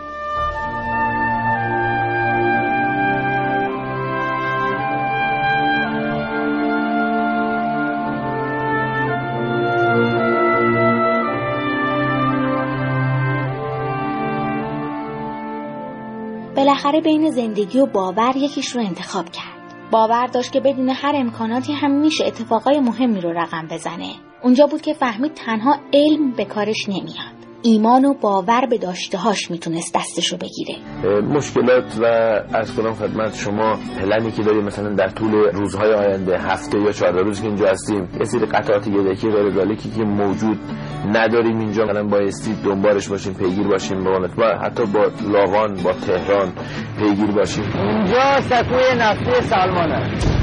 بالاخره 16.63 17.01
بین 17.01 17.31
زندگی 17.31 17.79
و 17.79 17.85
باور 17.85 18.33
یکیش 18.35 18.75
رو 18.75 18.81
انتخاب 18.81 19.25
کرد. 19.29 19.91
باور 19.91 20.27
داشت 20.27 20.51
که 20.51 20.59
بدون 20.59 20.89
هر 20.89 21.15
امکاناتی 21.15 21.73
هم 21.73 21.91
میشه 21.91 22.25
اتفاقای 22.25 22.79
مهمی 22.79 23.21
رو 23.21 23.29
رقم 23.29 23.67
بزنه. 23.67 24.13
اونجا 24.43 24.67
بود 24.67 24.81
که 24.81 24.93
فهمید 24.93 25.33
تنها 25.33 25.79
علم 25.93 26.31
به 26.31 26.45
کارش 26.45 26.89
نمیاد. 26.89 27.42
ایمان 27.65 28.05
و 28.05 28.13
باور 28.13 28.65
به 28.69 28.77
داشتهاش 28.77 29.51
می‌تونست 29.51 29.95
دستشو 29.95 30.37
بگیره. 30.37 30.75
مشکلات 31.21 31.99
و 32.01 32.05
از 32.53 32.75
کنم 32.75 32.93
خدمت 32.93 33.35
شما 33.35 33.77
پلنی 33.99 34.31
که 34.31 34.43
داریم 34.43 34.63
مثلا 34.63 34.89
در 34.89 35.09
طول 35.09 35.31
روزهای 35.53 35.93
آینده 35.93 36.39
هفته 36.39 36.79
یا 36.79 36.91
چهار 36.91 37.23
روز 37.23 37.41
که 37.41 37.47
اینجا 37.47 37.69
هستیم 37.69 38.09
یه 38.19 38.25
سری 38.25 38.45
قطعات 38.45 38.87
یدکی 38.87 39.29
غیر 39.29 39.75
که 39.75 40.03
موجود 40.03 40.59
نداریم 41.07 41.59
اینجا 41.59 41.83
مثلا 41.83 42.03
بایستی 42.03 42.55
دنبالش 42.65 43.07
باشیم 43.07 43.33
پیگیر 43.33 43.67
باشیم 43.67 44.03
با 44.03 44.27
و 44.37 44.57
حتی 44.63 44.83
با 44.85 45.11
لاغان 45.31 45.83
با 45.83 45.93
تهران 45.93 46.53
پیگیر 46.99 47.31
باشیم. 47.31 47.63
اینجا 47.73 48.41
سکوی 48.41 48.99
نفتی 48.99 49.41
سلمانه. 49.41 50.42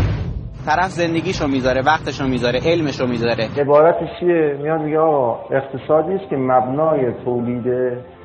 طرف 0.66 0.90
زندگیشو 0.90 1.46
می‌ذاره 1.46 1.82
وقتشو 1.86 2.24
می‌ذاره 2.24 2.60
علمشو 2.66 3.06
می‌ذاره. 3.06 3.48
عبارتش 3.58 4.08
چیه؟ 4.20 4.58
میاد 4.62 4.80
میگه 4.80 4.98
آقا 4.98 5.38
اقتصادی 5.56 6.14
است 6.14 6.30
که 6.30 6.36
مبنای 6.36 7.12
تولید 7.24 7.66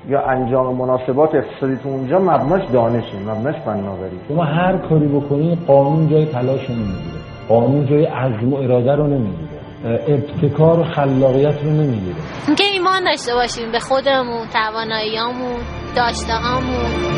یا 0.10 0.22
انجام 0.22 0.76
مناسبات 0.76 1.30
اقتصادی 1.36 1.76
تو 1.84 1.90
اونجا 1.90 2.20
مبناش 2.20 2.62
دانشه 2.74 3.18
مبناش 3.28 3.56
فناوری. 3.66 4.20
شما 4.28 4.44
هر 4.44 4.78
کاری 4.90 5.08
بکنی 5.08 5.58
قانون 5.68 6.10
جای 6.10 6.26
تلاش 6.26 6.70
نمی‌گیره. 6.70 7.20
قانون 7.50 7.86
جای 7.86 8.06
عزم 8.06 8.54
و 8.54 8.56
اراده 8.56 8.96
رو 8.96 9.08
نمی‌گیره. 9.08 9.56
ابتکار 10.08 10.80
و 10.80 10.84
خلاقیت 10.84 11.64
رو 11.64 11.70
نمی‌گیره. 11.70 12.16
اینکه 12.48 12.64
ایمان 12.74 13.04
داشته 13.04 13.34
باشیم 13.34 13.72
به 13.72 13.80
خودمون 13.80 14.48
تواناییامون 14.54 15.60
داشتهامون 15.96 17.15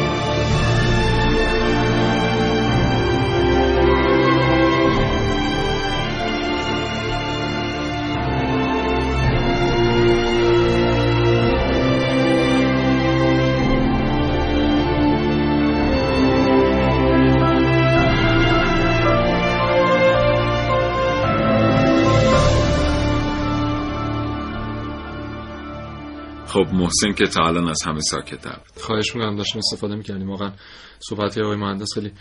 خب 26.48 26.68
محسن 26.74 27.12
که 27.18 27.26
تا 27.26 27.44
الان 27.48 27.68
از 27.70 27.84
همه 27.86 28.00
ساکت 28.00 28.44
بود 28.44 28.84
خواهش 28.84 29.16
می‌کنم 29.16 29.36
داشتیم 29.36 29.60
استفاده 29.60 29.96
می‌کردیم. 29.96 30.30
واقعا 30.30 30.52
صحبت 31.00 31.38
آقای 31.38 31.58
مهندس 31.58 31.88
خیلی 31.94 32.12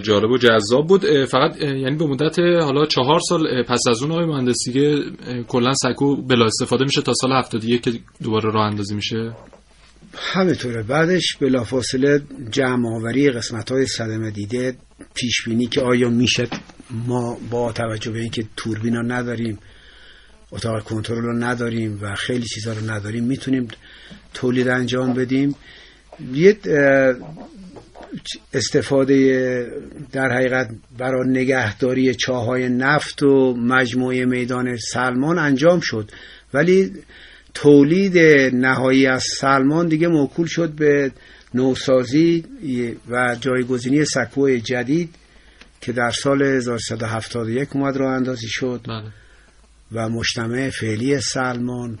جالب 0.00 0.30
و 0.30 0.38
جذاب 0.38 0.86
بود. 0.86 1.24
فقط 1.24 1.56
یعنی 1.60 1.96
به 1.96 2.06
مدت 2.06 2.38
حالا 2.38 2.86
چهار 2.86 3.20
سال 3.28 3.62
پس 3.62 3.80
از 3.90 4.02
اون 4.02 4.12
آقای 4.12 4.26
مهندس 4.26 4.56
دیگه 4.66 5.02
کلا 5.48 5.72
سکو 5.74 6.16
بلا 6.16 6.46
استفاده 6.46 6.84
میشه 6.84 7.02
تا 7.02 7.12
سال 7.14 7.32
71 7.32 7.82
که 7.82 7.92
دوباره 8.22 8.52
راه 8.52 8.66
اندازی 8.66 8.94
میشه. 8.94 9.32
همینطوره. 10.16 10.82
بعدش 10.82 11.36
بلافاصله 11.40 12.22
جمع 12.50 12.96
آوری 12.96 13.30
قسمت 13.30 13.72
های 13.72 13.86
صدمه 13.86 14.30
دیده 14.30 14.76
پیش 15.14 15.44
بینی 15.44 15.66
که 15.66 15.80
آیا 15.80 16.08
میشه 16.08 16.48
ما 17.06 17.38
با 17.50 17.72
توجه 17.72 18.10
به 18.10 18.20
اینکه 18.20 18.44
توربینا 18.56 19.02
نداریم 19.02 19.58
اتاق 20.52 20.84
کنترل 20.84 21.22
رو 21.22 21.38
نداریم 21.38 21.98
و 22.02 22.14
خیلی 22.14 22.46
چیزا 22.46 22.72
رو 22.72 22.90
نداریم. 22.90 23.24
می‌تونیم 23.24 23.68
تولید 24.34 24.68
انجام 24.68 25.12
بدیم. 25.12 25.54
یه 26.34 26.56
استفاده 28.54 29.66
در 30.12 30.32
حقیقت 30.32 30.68
برای 30.98 31.28
نگهداری 31.28 32.14
چاهای 32.14 32.68
نفت 32.68 33.22
و 33.22 33.54
مجموعه 33.54 34.24
میدان 34.24 34.76
سلمان 34.76 35.38
انجام 35.38 35.80
شد. 35.80 36.10
ولی 36.54 36.92
تولید 37.54 38.18
نهایی 38.54 39.06
از 39.06 39.24
سلمان 39.38 39.88
دیگه 39.88 40.08
موکول 40.08 40.46
شد 40.46 40.70
به 40.70 41.12
نوسازی 41.54 42.44
و 43.10 43.36
جایگزینی 43.40 44.04
سکوی 44.04 44.60
جدید 44.60 45.14
که 45.80 45.92
در 45.92 46.10
سال 46.10 46.42
1371 46.42 47.76
اومد 47.76 47.96
رو 47.96 48.06
اندازی 48.06 48.48
شد. 48.48 48.80
بله. 48.88 49.21
و 49.92 50.08
مجتمع 50.08 50.70
فعلی 50.70 51.20
سلمان 51.20 51.98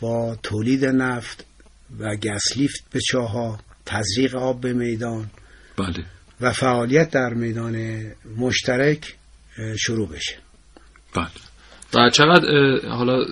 با 0.00 0.36
تولید 0.42 0.84
نفت 0.84 1.44
و 1.98 2.16
گسلیفت 2.16 2.84
به 2.92 3.00
چاها 3.00 3.58
تزریق 3.86 4.34
آب 4.34 4.60
به 4.60 4.72
میدان 4.72 5.30
بله. 5.78 6.04
و 6.40 6.52
فعالیت 6.52 7.10
در 7.10 7.34
میدان 7.34 8.04
مشترک 8.36 9.14
شروع 9.78 10.08
بشه. 10.08 10.34
بله. 11.14 11.26
و 11.94 12.10
چقدر 12.10 12.46
حالا 12.88 13.24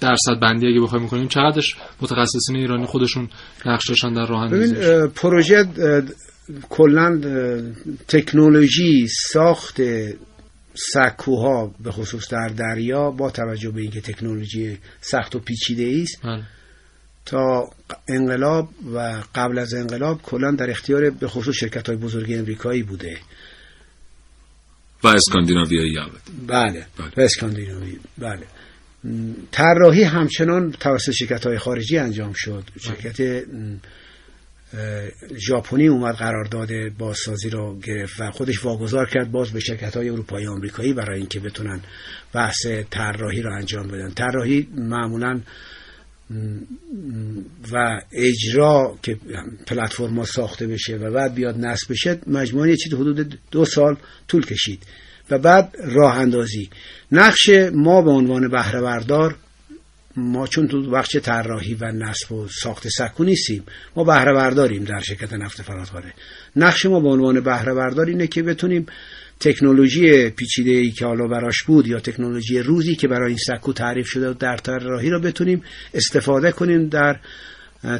درصد 0.00 0.40
بندی 0.42 0.66
اگه 0.66 0.80
بخوایم 0.80 1.08
کنیم 1.08 1.28
چقدرش 1.28 1.76
متخصصین 2.00 2.56
ایرانی 2.56 2.86
خودشون 2.86 3.28
نقش 3.66 3.88
داشتن 3.88 4.12
در 4.12 4.26
راه 4.26 4.42
اندازی 4.42 5.08
پروژه 5.14 5.64
کلا 6.68 7.20
تکنولوژی 8.08 9.08
ساخت 9.08 9.80
سکوها 10.74 11.74
به 11.80 11.92
خصوص 11.92 12.32
در 12.32 12.48
دریا 12.48 13.10
با 13.10 13.30
توجه 13.30 13.70
به 13.70 13.80
اینکه 13.80 14.00
تکنولوژی 14.00 14.78
سخت 15.00 15.34
و 15.34 15.38
پیچیده 15.38 16.02
است. 16.02 16.20
تا 17.24 17.70
انقلاب 18.08 18.68
و 18.94 19.22
قبل 19.34 19.58
از 19.58 19.74
انقلاب 19.74 20.22
کلا 20.22 20.50
در 20.50 20.70
اختیار 20.70 21.10
به 21.10 21.28
خصوص 21.28 21.56
شرکت 21.56 21.88
های 21.88 21.96
بزرگ 21.96 22.32
امریکایی 22.32 22.82
بوده. 22.82 23.18
و 25.04 25.08
اسکاندیناویایی 25.08 25.98
بله. 26.46 26.86
و 27.16 27.20
اسکاندیناوی 27.20 27.98
بله. 28.18 28.46
طراحی 29.50 30.02
همچنان 30.02 30.72
توسط 30.72 31.10
شرکت 31.10 31.46
های 31.46 31.58
خارجی 31.58 31.98
انجام 31.98 32.32
شد. 32.36 32.64
شرکت 32.80 33.44
ژاپنی 35.48 35.88
اومد 35.88 36.14
قرارداد 36.14 36.68
بازسازی 36.98 37.50
رو 37.50 37.78
گرفت 37.78 38.20
و 38.20 38.30
خودش 38.30 38.64
واگذار 38.64 39.08
کرد 39.08 39.32
باز 39.32 39.50
به 39.50 39.60
شرکت 39.60 39.96
های 39.96 40.10
اروپایی 40.10 40.46
آمریکایی 40.46 40.92
برای 40.92 41.18
اینکه 41.18 41.40
بتونن 41.40 41.80
بحث 42.32 42.66
طراحی 42.90 43.42
رو 43.42 43.52
انجام 43.52 43.88
بدن. 43.88 44.10
طراحی 44.10 44.68
معمولا 44.76 45.40
و 47.72 48.00
اجرا 48.12 48.98
که 49.02 49.16
پلتفرما 49.66 50.24
ساخته 50.24 50.66
بشه 50.66 50.96
و 50.96 51.10
بعد 51.10 51.34
بیاد 51.34 51.58
نصب 51.58 51.92
بشه 51.92 52.18
مجموعه 52.26 52.76
چیزی 52.76 52.96
حدود 52.96 53.38
دو 53.50 53.64
سال 53.64 53.96
طول 54.28 54.46
کشید. 54.46 54.82
و 55.30 55.38
بعد 55.38 55.76
راه 55.84 56.18
اندازی. 56.18 56.70
نقش 57.12 57.50
ما 57.72 58.02
به 58.02 58.10
عنوان 58.10 58.48
بهره 58.48 58.80
بردار 58.80 59.36
ما 60.16 60.46
چون 60.46 60.68
تو 60.68 60.90
بخش 60.90 61.16
طراحی 61.16 61.74
و 61.74 61.92
نصب 61.92 62.32
و 62.32 62.48
ساخت 62.48 62.88
سکو 62.88 63.24
نیستیم 63.24 63.62
ما 63.96 64.04
بهره 64.04 64.32
برداریم 64.32 64.84
در 64.84 65.00
شرکت 65.00 65.32
نفت 65.32 65.62
فراتواره 65.62 66.14
نقش 66.56 66.86
ما 66.86 67.00
به 67.00 67.08
عنوان 67.08 67.40
بهره 67.40 67.74
بردار 67.74 68.06
اینه 68.06 68.26
که 68.26 68.42
بتونیم 68.42 68.86
تکنولوژی 69.40 70.30
پیچیده 70.30 70.70
ای 70.70 70.90
که 70.90 71.06
حالا 71.06 71.26
براش 71.26 71.62
بود 71.62 71.86
یا 71.86 72.00
تکنولوژی 72.00 72.58
روزی 72.58 72.96
که 72.96 73.08
برای 73.08 73.28
این 73.28 73.38
سکو 73.38 73.72
تعریف 73.72 74.06
شده 74.08 74.32
در 74.32 74.56
طراحی 74.56 75.10
را 75.10 75.18
بتونیم 75.18 75.62
استفاده 75.94 76.52
کنیم 76.52 76.88
در 76.88 77.20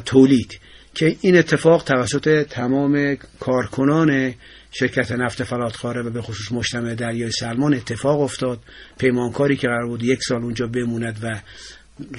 تولید. 0.05 0.59
که 0.95 1.15
این 1.21 1.37
اتفاق 1.37 1.83
توسط 1.83 2.47
تمام 2.49 3.17
کارکنان 3.39 4.33
شرکت 4.71 5.11
نفت 5.11 5.43
فراتخاره 5.43 6.01
و 6.01 6.09
به 6.09 6.21
خصوص 6.21 6.51
مجتمع 6.51 6.95
دریای 6.95 7.31
سلمان 7.31 7.73
اتفاق 7.73 8.21
افتاد. 8.21 8.59
پیمانکاری 8.97 9.55
که 9.55 9.67
قرار 9.67 9.87
بود 9.87 10.03
یک 10.03 10.23
سال 10.23 10.43
اونجا 10.43 10.67
بموند 10.67 11.19
و 11.23 11.41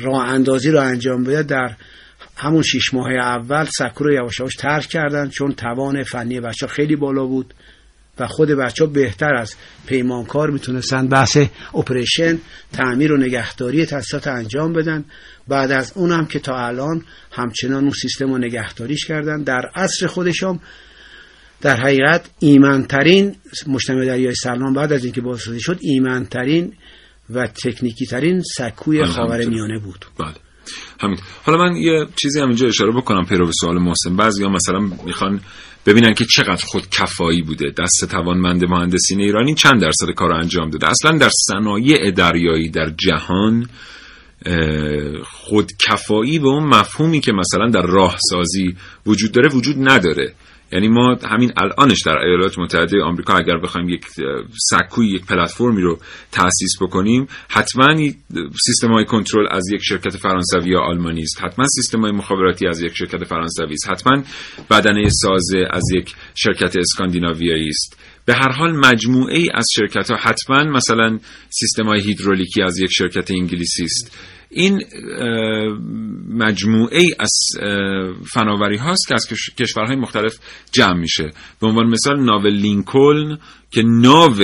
راه 0.00 0.28
اندازی 0.28 0.70
رو 0.70 0.80
انجام 0.80 1.24
بده 1.24 1.42
در 1.42 1.76
همون 2.36 2.62
شیش 2.62 2.94
ماه 2.94 3.12
اول 3.12 3.64
سکو 3.64 4.04
رو 4.04 4.12
یواش 4.12 4.40
یواش 4.40 4.54
ترک 4.54 4.86
کردن 4.86 5.28
چون 5.28 5.52
توان 5.52 6.02
فنی 6.02 6.40
بچه 6.40 6.66
خیلی 6.66 6.96
بالا 6.96 7.26
بود 7.26 7.54
و 8.18 8.26
خود 8.26 8.48
بچه 8.48 8.86
بهتر 8.86 9.34
از 9.34 9.54
پیمانکار 9.86 10.50
می‌تونستن 10.50 11.06
بحث 11.06 11.38
operation 11.74 12.38
تعمیر 12.72 13.12
و 13.12 13.16
نگهداری 13.16 13.86
تاسیسات 13.86 14.26
انجام 14.26 14.72
بدن. 14.72 15.04
بعد 15.48 15.70
از 15.70 15.92
اون 15.94 16.12
هم 16.12 16.26
که 16.26 16.38
تا 16.38 16.66
الان 16.66 17.04
همچنان 17.32 17.82
اون 17.82 17.92
سیستم 17.92 18.32
رو 18.32 18.38
نگهداریش 18.38 19.06
کردن. 19.06 19.42
در 19.42 19.70
عصر 19.74 20.06
خودشام 20.06 20.60
در 21.60 21.76
حقیقت 21.76 22.30
ایمنترین 22.38 23.36
مجتمع 23.66 24.04
دریای 24.04 24.34
سلمان 24.34 24.74
بعد 24.74 24.92
از 24.92 25.04
اینکه 25.04 25.20
بازسازی 25.20 25.60
شد 25.60 25.78
ایمنترین 25.80 26.72
و 27.30 27.46
تکنیکی 27.46 28.06
ترین 28.06 28.42
سکوی 28.58 29.04
خاور 29.04 29.44
میانه 29.44 29.78
بود. 29.78 30.04
بله. 30.18 30.34
همین. 31.00 31.18
حالا 31.44 31.58
من 31.58 31.76
یه 31.76 32.06
چیزی 32.16 32.40
هم 32.40 32.48
اینجا 32.48 32.66
اشاره 32.66 32.92
بکنم 32.92 33.24
پیرو 33.24 33.46
به 33.46 33.52
سوال 33.60 33.78
محسن. 33.78 34.16
بعضی 34.16 34.42
یا 34.42 34.48
مثلا 34.48 34.78
می‌خوان 35.06 35.40
ببینن 35.86 36.14
که 36.14 36.24
چقدر 36.24 36.64
خود 36.66 36.88
کفایی 36.90 37.42
بوده. 37.42 37.72
دست 37.78 38.10
توانمند 38.10 38.64
مهندسین 38.64 39.20
ایرانی 39.20 39.54
چند 39.54 39.80
درصد 39.80 40.10
کار 40.16 40.32
انجام 40.32 40.70
داده؟ 40.70 40.88
اصلا 40.90 41.18
در 41.18 41.30
صنایع 41.46 42.10
دریایی 42.10 42.68
در 42.68 42.90
جهان 42.90 43.68
خود 45.24 45.70
کفایی 45.88 46.38
به 46.38 46.48
اون 46.48 46.64
مفهومی 46.64 47.20
که 47.20 47.32
مثلا 47.32 47.70
در 47.70 47.86
راهسازی 47.86 48.76
وجود 49.06 49.32
داره 49.32 49.48
وجود 49.48 49.76
نداره. 49.78 50.34
یعنی 50.72 50.88
ما 50.88 51.16
همین 51.30 51.52
الانش 51.56 52.02
در 52.06 52.18
ایالات 52.18 52.58
متحده 52.58 53.02
آمریکا 53.02 53.34
اگر 53.34 53.58
بخوایم 53.58 53.88
یک 53.88 54.06
سکوی 54.70 55.06
یک 55.06 55.26
پلتفرمی 55.26 55.82
رو 55.82 55.98
تأسیس 56.32 56.82
بکنیم 56.82 57.26
حتما 57.48 57.96
سیستم 58.66 58.92
های 58.92 59.04
کنترل 59.04 59.46
از 59.50 59.62
یک 59.72 59.80
شرکت 59.82 60.16
فرانسوی 60.16 60.70
یا 60.70 60.80
آلمانی 60.80 61.22
است. 61.22 61.42
حتما 61.42 61.66
سیستم 61.66 62.00
های 62.00 62.12
مخابراتی 62.12 62.66
از 62.66 62.82
یک 62.82 62.92
شرکت 62.96 63.24
فرانسوی 63.24 63.72
است. 63.72 63.90
حتما 63.90 64.22
بدنه 64.70 65.08
سازه 65.08 65.64
از 65.70 65.82
یک 65.94 66.14
شرکت 66.34 66.76
اسکاندیناویایی 66.76 67.68
است. 67.68 68.00
به 68.26 68.34
هر 68.34 68.52
حال 68.52 68.76
مجموعه 68.76 69.38
ای 69.38 69.50
از 69.54 69.64
شرکت 69.74 70.10
ها 70.10 70.16
حتما 70.16 70.64
مثلا 70.64 71.18
سیستم 71.50 71.84
های 71.84 72.00
هیدرولیکی 72.00 72.62
از 72.62 72.78
یک 72.78 72.90
شرکت 72.92 73.30
انگلیسی 73.30 73.84
است. 73.84 74.18
این 74.54 74.84
مجموعه 76.28 76.98
ای 76.98 77.14
از 77.18 77.30
فناوری 78.34 78.76
هاست 78.76 79.08
که 79.08 79.14
از 79.14 79.26
کشورهای 79.58 79.96
مختلف 79.96 80.34
جمع 80.72 80.98
میشه. 80.98 81.30
به 81.60 81.66
عنوان 81.66 81.86
مثال 81.86 82.24
ناو 82.24 82.46
لینکلن 82.46 83.38
که 83.70 83.82
ناو 83.82 84.40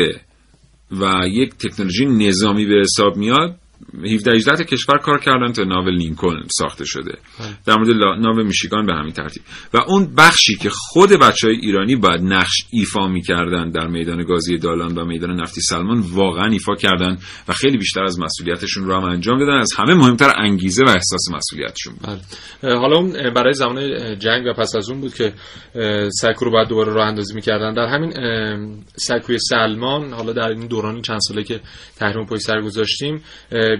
و 0.90 1.28
یک 1.28 1.54
تکنولوژی 1.54 2.06
نظامی 2.06 2.66
به 2.66 2.80
حساب 2.80 3.16
میاد 3.16 3.59
17 4.04 4.32
18 4.32 4.64
کشور 4.64 4.98
کار 4.98 5.20
کردن 5.20 5.52
تا 5.52 5.64
ناو 5.64 5.88
لینکلن 5.88 6.46
ساخته 6.58 6.84
شده. 6.84 7.18
در 7.66 7.76
مورد 7.76 8.20
ناو 8.20 8.36
میشیگان 8.36 8.86
به 8.86 8.92
همین 8.92 9.12
ترتیب. 9.12 9.42
و 9.74 9.78
اون 9.88 10.14
بخشی 10.18 10.56
که 10.56 10.70
خود 10.72 11.10
بچه 11.10 11.46
های 11.46 11.56
ایرانی 11.56 11.96
باید 11.96 12.20
نقش 12.20 12.64
ایفا 12.72 13.08
می‌کردن 13.08 13.70
در 13.70 13.86
میدان 13.86 14.24
گازی 14.24 14.58
دالان 14.58 14.98
و 14.98 15.04
میدان 15.04 15.40
نفتی 15.40 15.60
سلمان 15.60 16.00
واقعا 16.00 16.46
ایفا 16.52 16.74
کردن 16.74 17.18
و 17.48 17.52
خیلی 17.52 17.78
بیشتر 17.78 18.04
از 18.04 18.18
مسئولیتشون 18.20 18.84
رو 18.84 18.94
هم 18.94 19.04
انجام 19.04 19.38
دادن. 19.38 19.58
از 19.58 19.72
همه 19.78 19.94
مهمتر 19.94 20.32
انگیزه 20.36 20.84
و 20.84 20.88
احساس 20.88 21.30
مسئولیتشون 21.32 21.94
بود. 21.94 22.20
بله. 22.62 22.76
حالا 22.76 23.30
برای 23.30 23.52
زمان 23.52 24.18
جنگ 24.18 24.46
و 24.46 24.52
پس 24.52 24.74
از 24.76 24.90
اون 24.90 25.00
بود 25.00 25.14
که 25.14 25.32
سکو 26.10 26.44
رو 26.44 26.50
باید 26.50 26.68
دوباره 26.68 26.92
راه 26.92 27.06
اندازی 27.06 27.34
می‌کردن. 27.34 27.74
در 27.74 27.86
همین 27.86 28.12
سکوی 28.96 29.38
سلمان 29.38 30.12
حالا 30.12 30.32
در 30.32 30.48
این 30.48 30.66
دوران 30.66 31.02
چند 31.02 31.18
ساله 31.28 31.42
که 31.42 31.60
تحریم 31.96 32.26
پشت 32.26 32.42
سر 32.42 32.60
گذاشتیم 32.60 33.22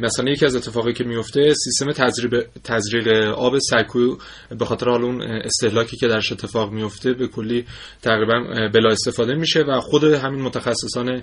مثلا 0.03 0.30
یکی 0.30 0.47
از 0.47 0.57
اتفاقی 0.57 0.93
که 0.93 1.05
میفته 1.05 1.55
سیستم 1.55 1.93
تزریق 1.93 2.47
تزریق 2.64 3.09
آب 3.34 3.59
سکو 3.59 4.16
به 4.59 4.64
خاطر 4.64 4.88
حال 4.88 5.05
اون 5.05 5.22
استهلاکی 5.22 5.97
که 5.97 6.09
درش 6.09 6.32
اتفاق 6.32 6.72
میفته 6.72 7.12
به 7.12 7.26
کلی 7.26 7.64
تقریبا 8.03 8.68
بلا 8.74 8.91
استفاده 8.91 9.34
میشه 9.34 9.61
و 9.61 9.80
خود 9.80 10.05
همین 10.05 10.43
متخصصان 10.43 11.22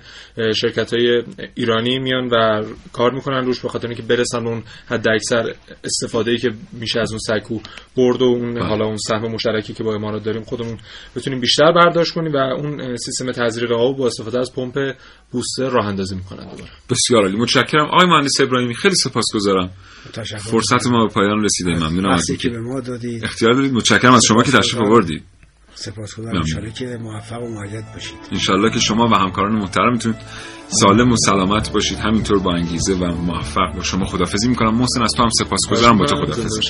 شرکت 0.56 0.94
های 0.94 1.22
ایرانی 1.54 1.98
میان 1.98 2.28
و 2.28 2.64
کار 2.92 3.14
می‌کنن 3.14 3.44
روش 3.44 3.60
به 3.60 3.68
خاطر 3.68 3.88
اینکه 3.88 4.02
برسن 4.02 4.46
اون 4.46 4.62
حد 4.86 5.08
اکثر 5.08 5.54
استفاده 5.84 6.30
ای 6.30 6.38
که 6.38 6.50
میشه 6.72 7.00
از 7.00 7.10
اون 7.10 7.18
سکو 7.18 7.60
برد 7.96 8.22
و 8.22 8.24
اون 8.24 8.62
حالا 8.62 8.84
اون 8.84 8.96
سهم 8.96 9.32
مشترکی 9.32 9.72
که 9.72 9.84
با 9.84 9.94
امارات 9.94 10.24
داریم 10.24 10.42
خودمون 10.42 10.78
بتونیم 11.16 11.40
بیشتر 11.40 11.72
برداشت 11.72 12.14
کنیم 12.14 12.32
و 12.32 12.36
اون 12.36 12.96
سیستم 12.96 13.32
تزریق 13.32 13.72
آب 13.72 13.96
با 13.96 14.06
استفاده 14.06 14.38
از 14.38 14.52
پمپ 14.54 14.94
بوستر 15.30 15.68
راه 15.68 15.86
اندازی 15.86 16.14
می‌کنن 16.14 16.50
دوباره. 16.50 16.70
بسیار 16.90 17.22
عالی. 17.22 17.36
متشکرم. 17.36 17.86
آقای 17.86 18.06
مهندس 18.06 18.40
ابراهیمی 18.40 18.74
خیلی 18.74 18.94
سپاسگزارم. 18.94 19.70
فرصت 20.38 20.86
ما 20.86 21.06
به 21.06 21.14
پایان 21.14 21.44
رسیده 21.44 21.70
ممنونم 21.70 22.10
از 22.10 22.30
اینکه 22.30 22.48
به 22.48 22.60
ما 22.60 22.80
دادید. 22.80 23.24
اختیار 23.24 23.52
دارید 23.52 23.72
متشکرم 23.72 24.14
از 24.14 24.24
شما 24.24 24.42
که 24.42 24.52
تشریف 24.52 24.82
آوردید. 24.82 25.22
سپاسگزارم. 25.74 26.44
ان 26.56 26.72
که 26.72 26.86
موفق 27.00 27.42
و 27.42 27.48
مؤید 27.48 27.84
باشید 27.94 28.18
ان 28.54 28.70
که 28.70 28.80
شما 28.80 29.08
و 29.08 29.14
همکاران 29.14 29.52
محترمتون 29.52 30.14
سالم 30.68 31.12
و 31.12 31.16
سلامت 31.16 31.72
باشید. 31.72 31.98
همینطور 31.98 32.38
با 32.38 32.54
انگیزه 32.54 32.94
و 32.94 33.04
موفق 33.06 33.74
با 33.76 33.82
شما 33.82 34.04
خدافظی 34.04 34.48
می‌کنم. 34.48 34.74
محسن 34.74 35.02
از 35.02 35.12
تو 35.16 35.22
هم 35.22 35.28
سپاسگزارم. 35.28 35.98
با 35.98 36.06
تو 36.06 36.16
خدافظی 36.16 36.60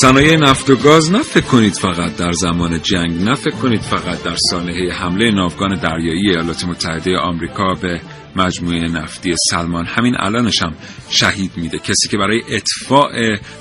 صنایع 0.00 0.36
نفت 0.36 0.70
و 0.70 0.76
گاز 0.76 1.12
نه 1.12 1.22
فکر 1.22 1.44
کنید 1.44 1.74
فقط 1.74 2.16
در 2.16 2.32
زمان 2.32 2.82
جنگ 2.82 3.22
نه 3.22 3.34
فکر 3.34 3.56
کنید 3.56 3.80
فقط 3.80 4.22
در 4.22 4.36
سانحه 4.50 4.92
حمله 4.92 5.30
ناوگان 5.30 5.74
دریایی 5.74 6.30
ایالات 6.30 6.64
متحده 6.64 7.18
آمریکا 7.18 7.74
به 7.82 8.00
مجموعه 8.36 8.88
نفتی 8.88 9.34
سلمان. 9.50 9.86
همین 9.86 10.16
الانش 10.18 10.62
هم 10.62 10.74
شهید 11.10 11.50
میده. 11.56 11.78
کسی 11.78 12.08
که 12.10 12.16
برای 12.16 12.42
اطفاع 12.48 13.10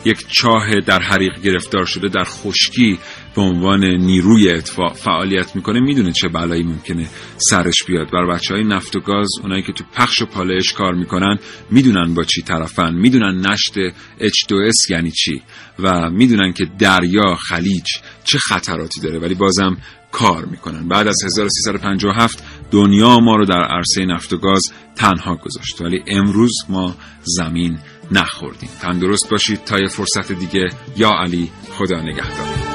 یک 0.06 0.26
چاه 0.30 0.80
در 0.80 1.00
حریق 1.00 1.42
گرفتار 1.42 1.86
شده 1.86 2.08
در 2.08 2.24
خشکی 2.24 3.00
به 3.36 3.42
عنوان 3.42 3.86
نیروی 3.86 4.50
اطفاع 4.50 4.94
فعالیت 4.94 5.56
می‌کنه 5.56 5.80
می‌دونه 5.80 6.12
چه 6.12 6.28
بلایی 6.28 6.64
ممکنه 6.64 7.10
سرش 7.38 7.84
بیاد. 7.88 8.12
بر 8.12 8.26
بچه 8.26 8.54
های 8.54 8.64
نفت 8.64 8.96
و 8.96 9.00
گاز 9.00 9.30
اونایی 9.44 9.64
که 9.64 9.74
تو 9.74 9.84
پخش 9.94 10.22
و 10.22 10.26
پالایش 10.26 10.74
کار 10.74 10.94
می‌کنن 10.94 11.40
می‌دونن 11.72 12.14
با 12.14 12.24
چی 12.24 12.42
طرفن. 12.42 12.94
می‌دونن 12.94 13.48
نشت 13.48 13.74
H2S 14.20 14.90
یعنی 14.90 15.12
چی. 15.12 15.42
و 15.80 16.10
می‌دونن 16.10 16.54
که 16.54 16.66
دریا 16.80 17.36
خلیج 17.36 17.86
چه 18.24 18.38
خطراتی 18.38 19.02
داره. 19.02 19.20
ولی 19.20 19.36
بازم 19.36 19.78
کار 20.12 20.46
می‌کنن. 20.46 20.88
بعد 20.88 21.08
از 21.08 21.24
1357 21.26 22.44
دنیا 22.72 23.20
ما 23.20 23.36
رو 23.36 23.46
در 23.46 23.64
عرصه 23.64 24.06
نفت 24.06 24.34
و 24.34 24.38
گاز 24.38 24.64
تنها 24.96 25.36
گذاشت. 25.36 25.82
ولی 25.82 26.04
امروز 26.08 26.54
ما 26.70 26.96
زمین 27.24 27.78
نخوردیم. 28.12 28.70
تندرست 28.82 29.30
باشید 29.30 29.64
تا 29.64 29.80
یه 29.80 29.88
فرصت 29.88 30.32
دیگه. 30.32 30.70
یا 30.98 31.10
علی 31.10 31.52
خدا 31.72 32.02
نگهدار. 32.02 32.75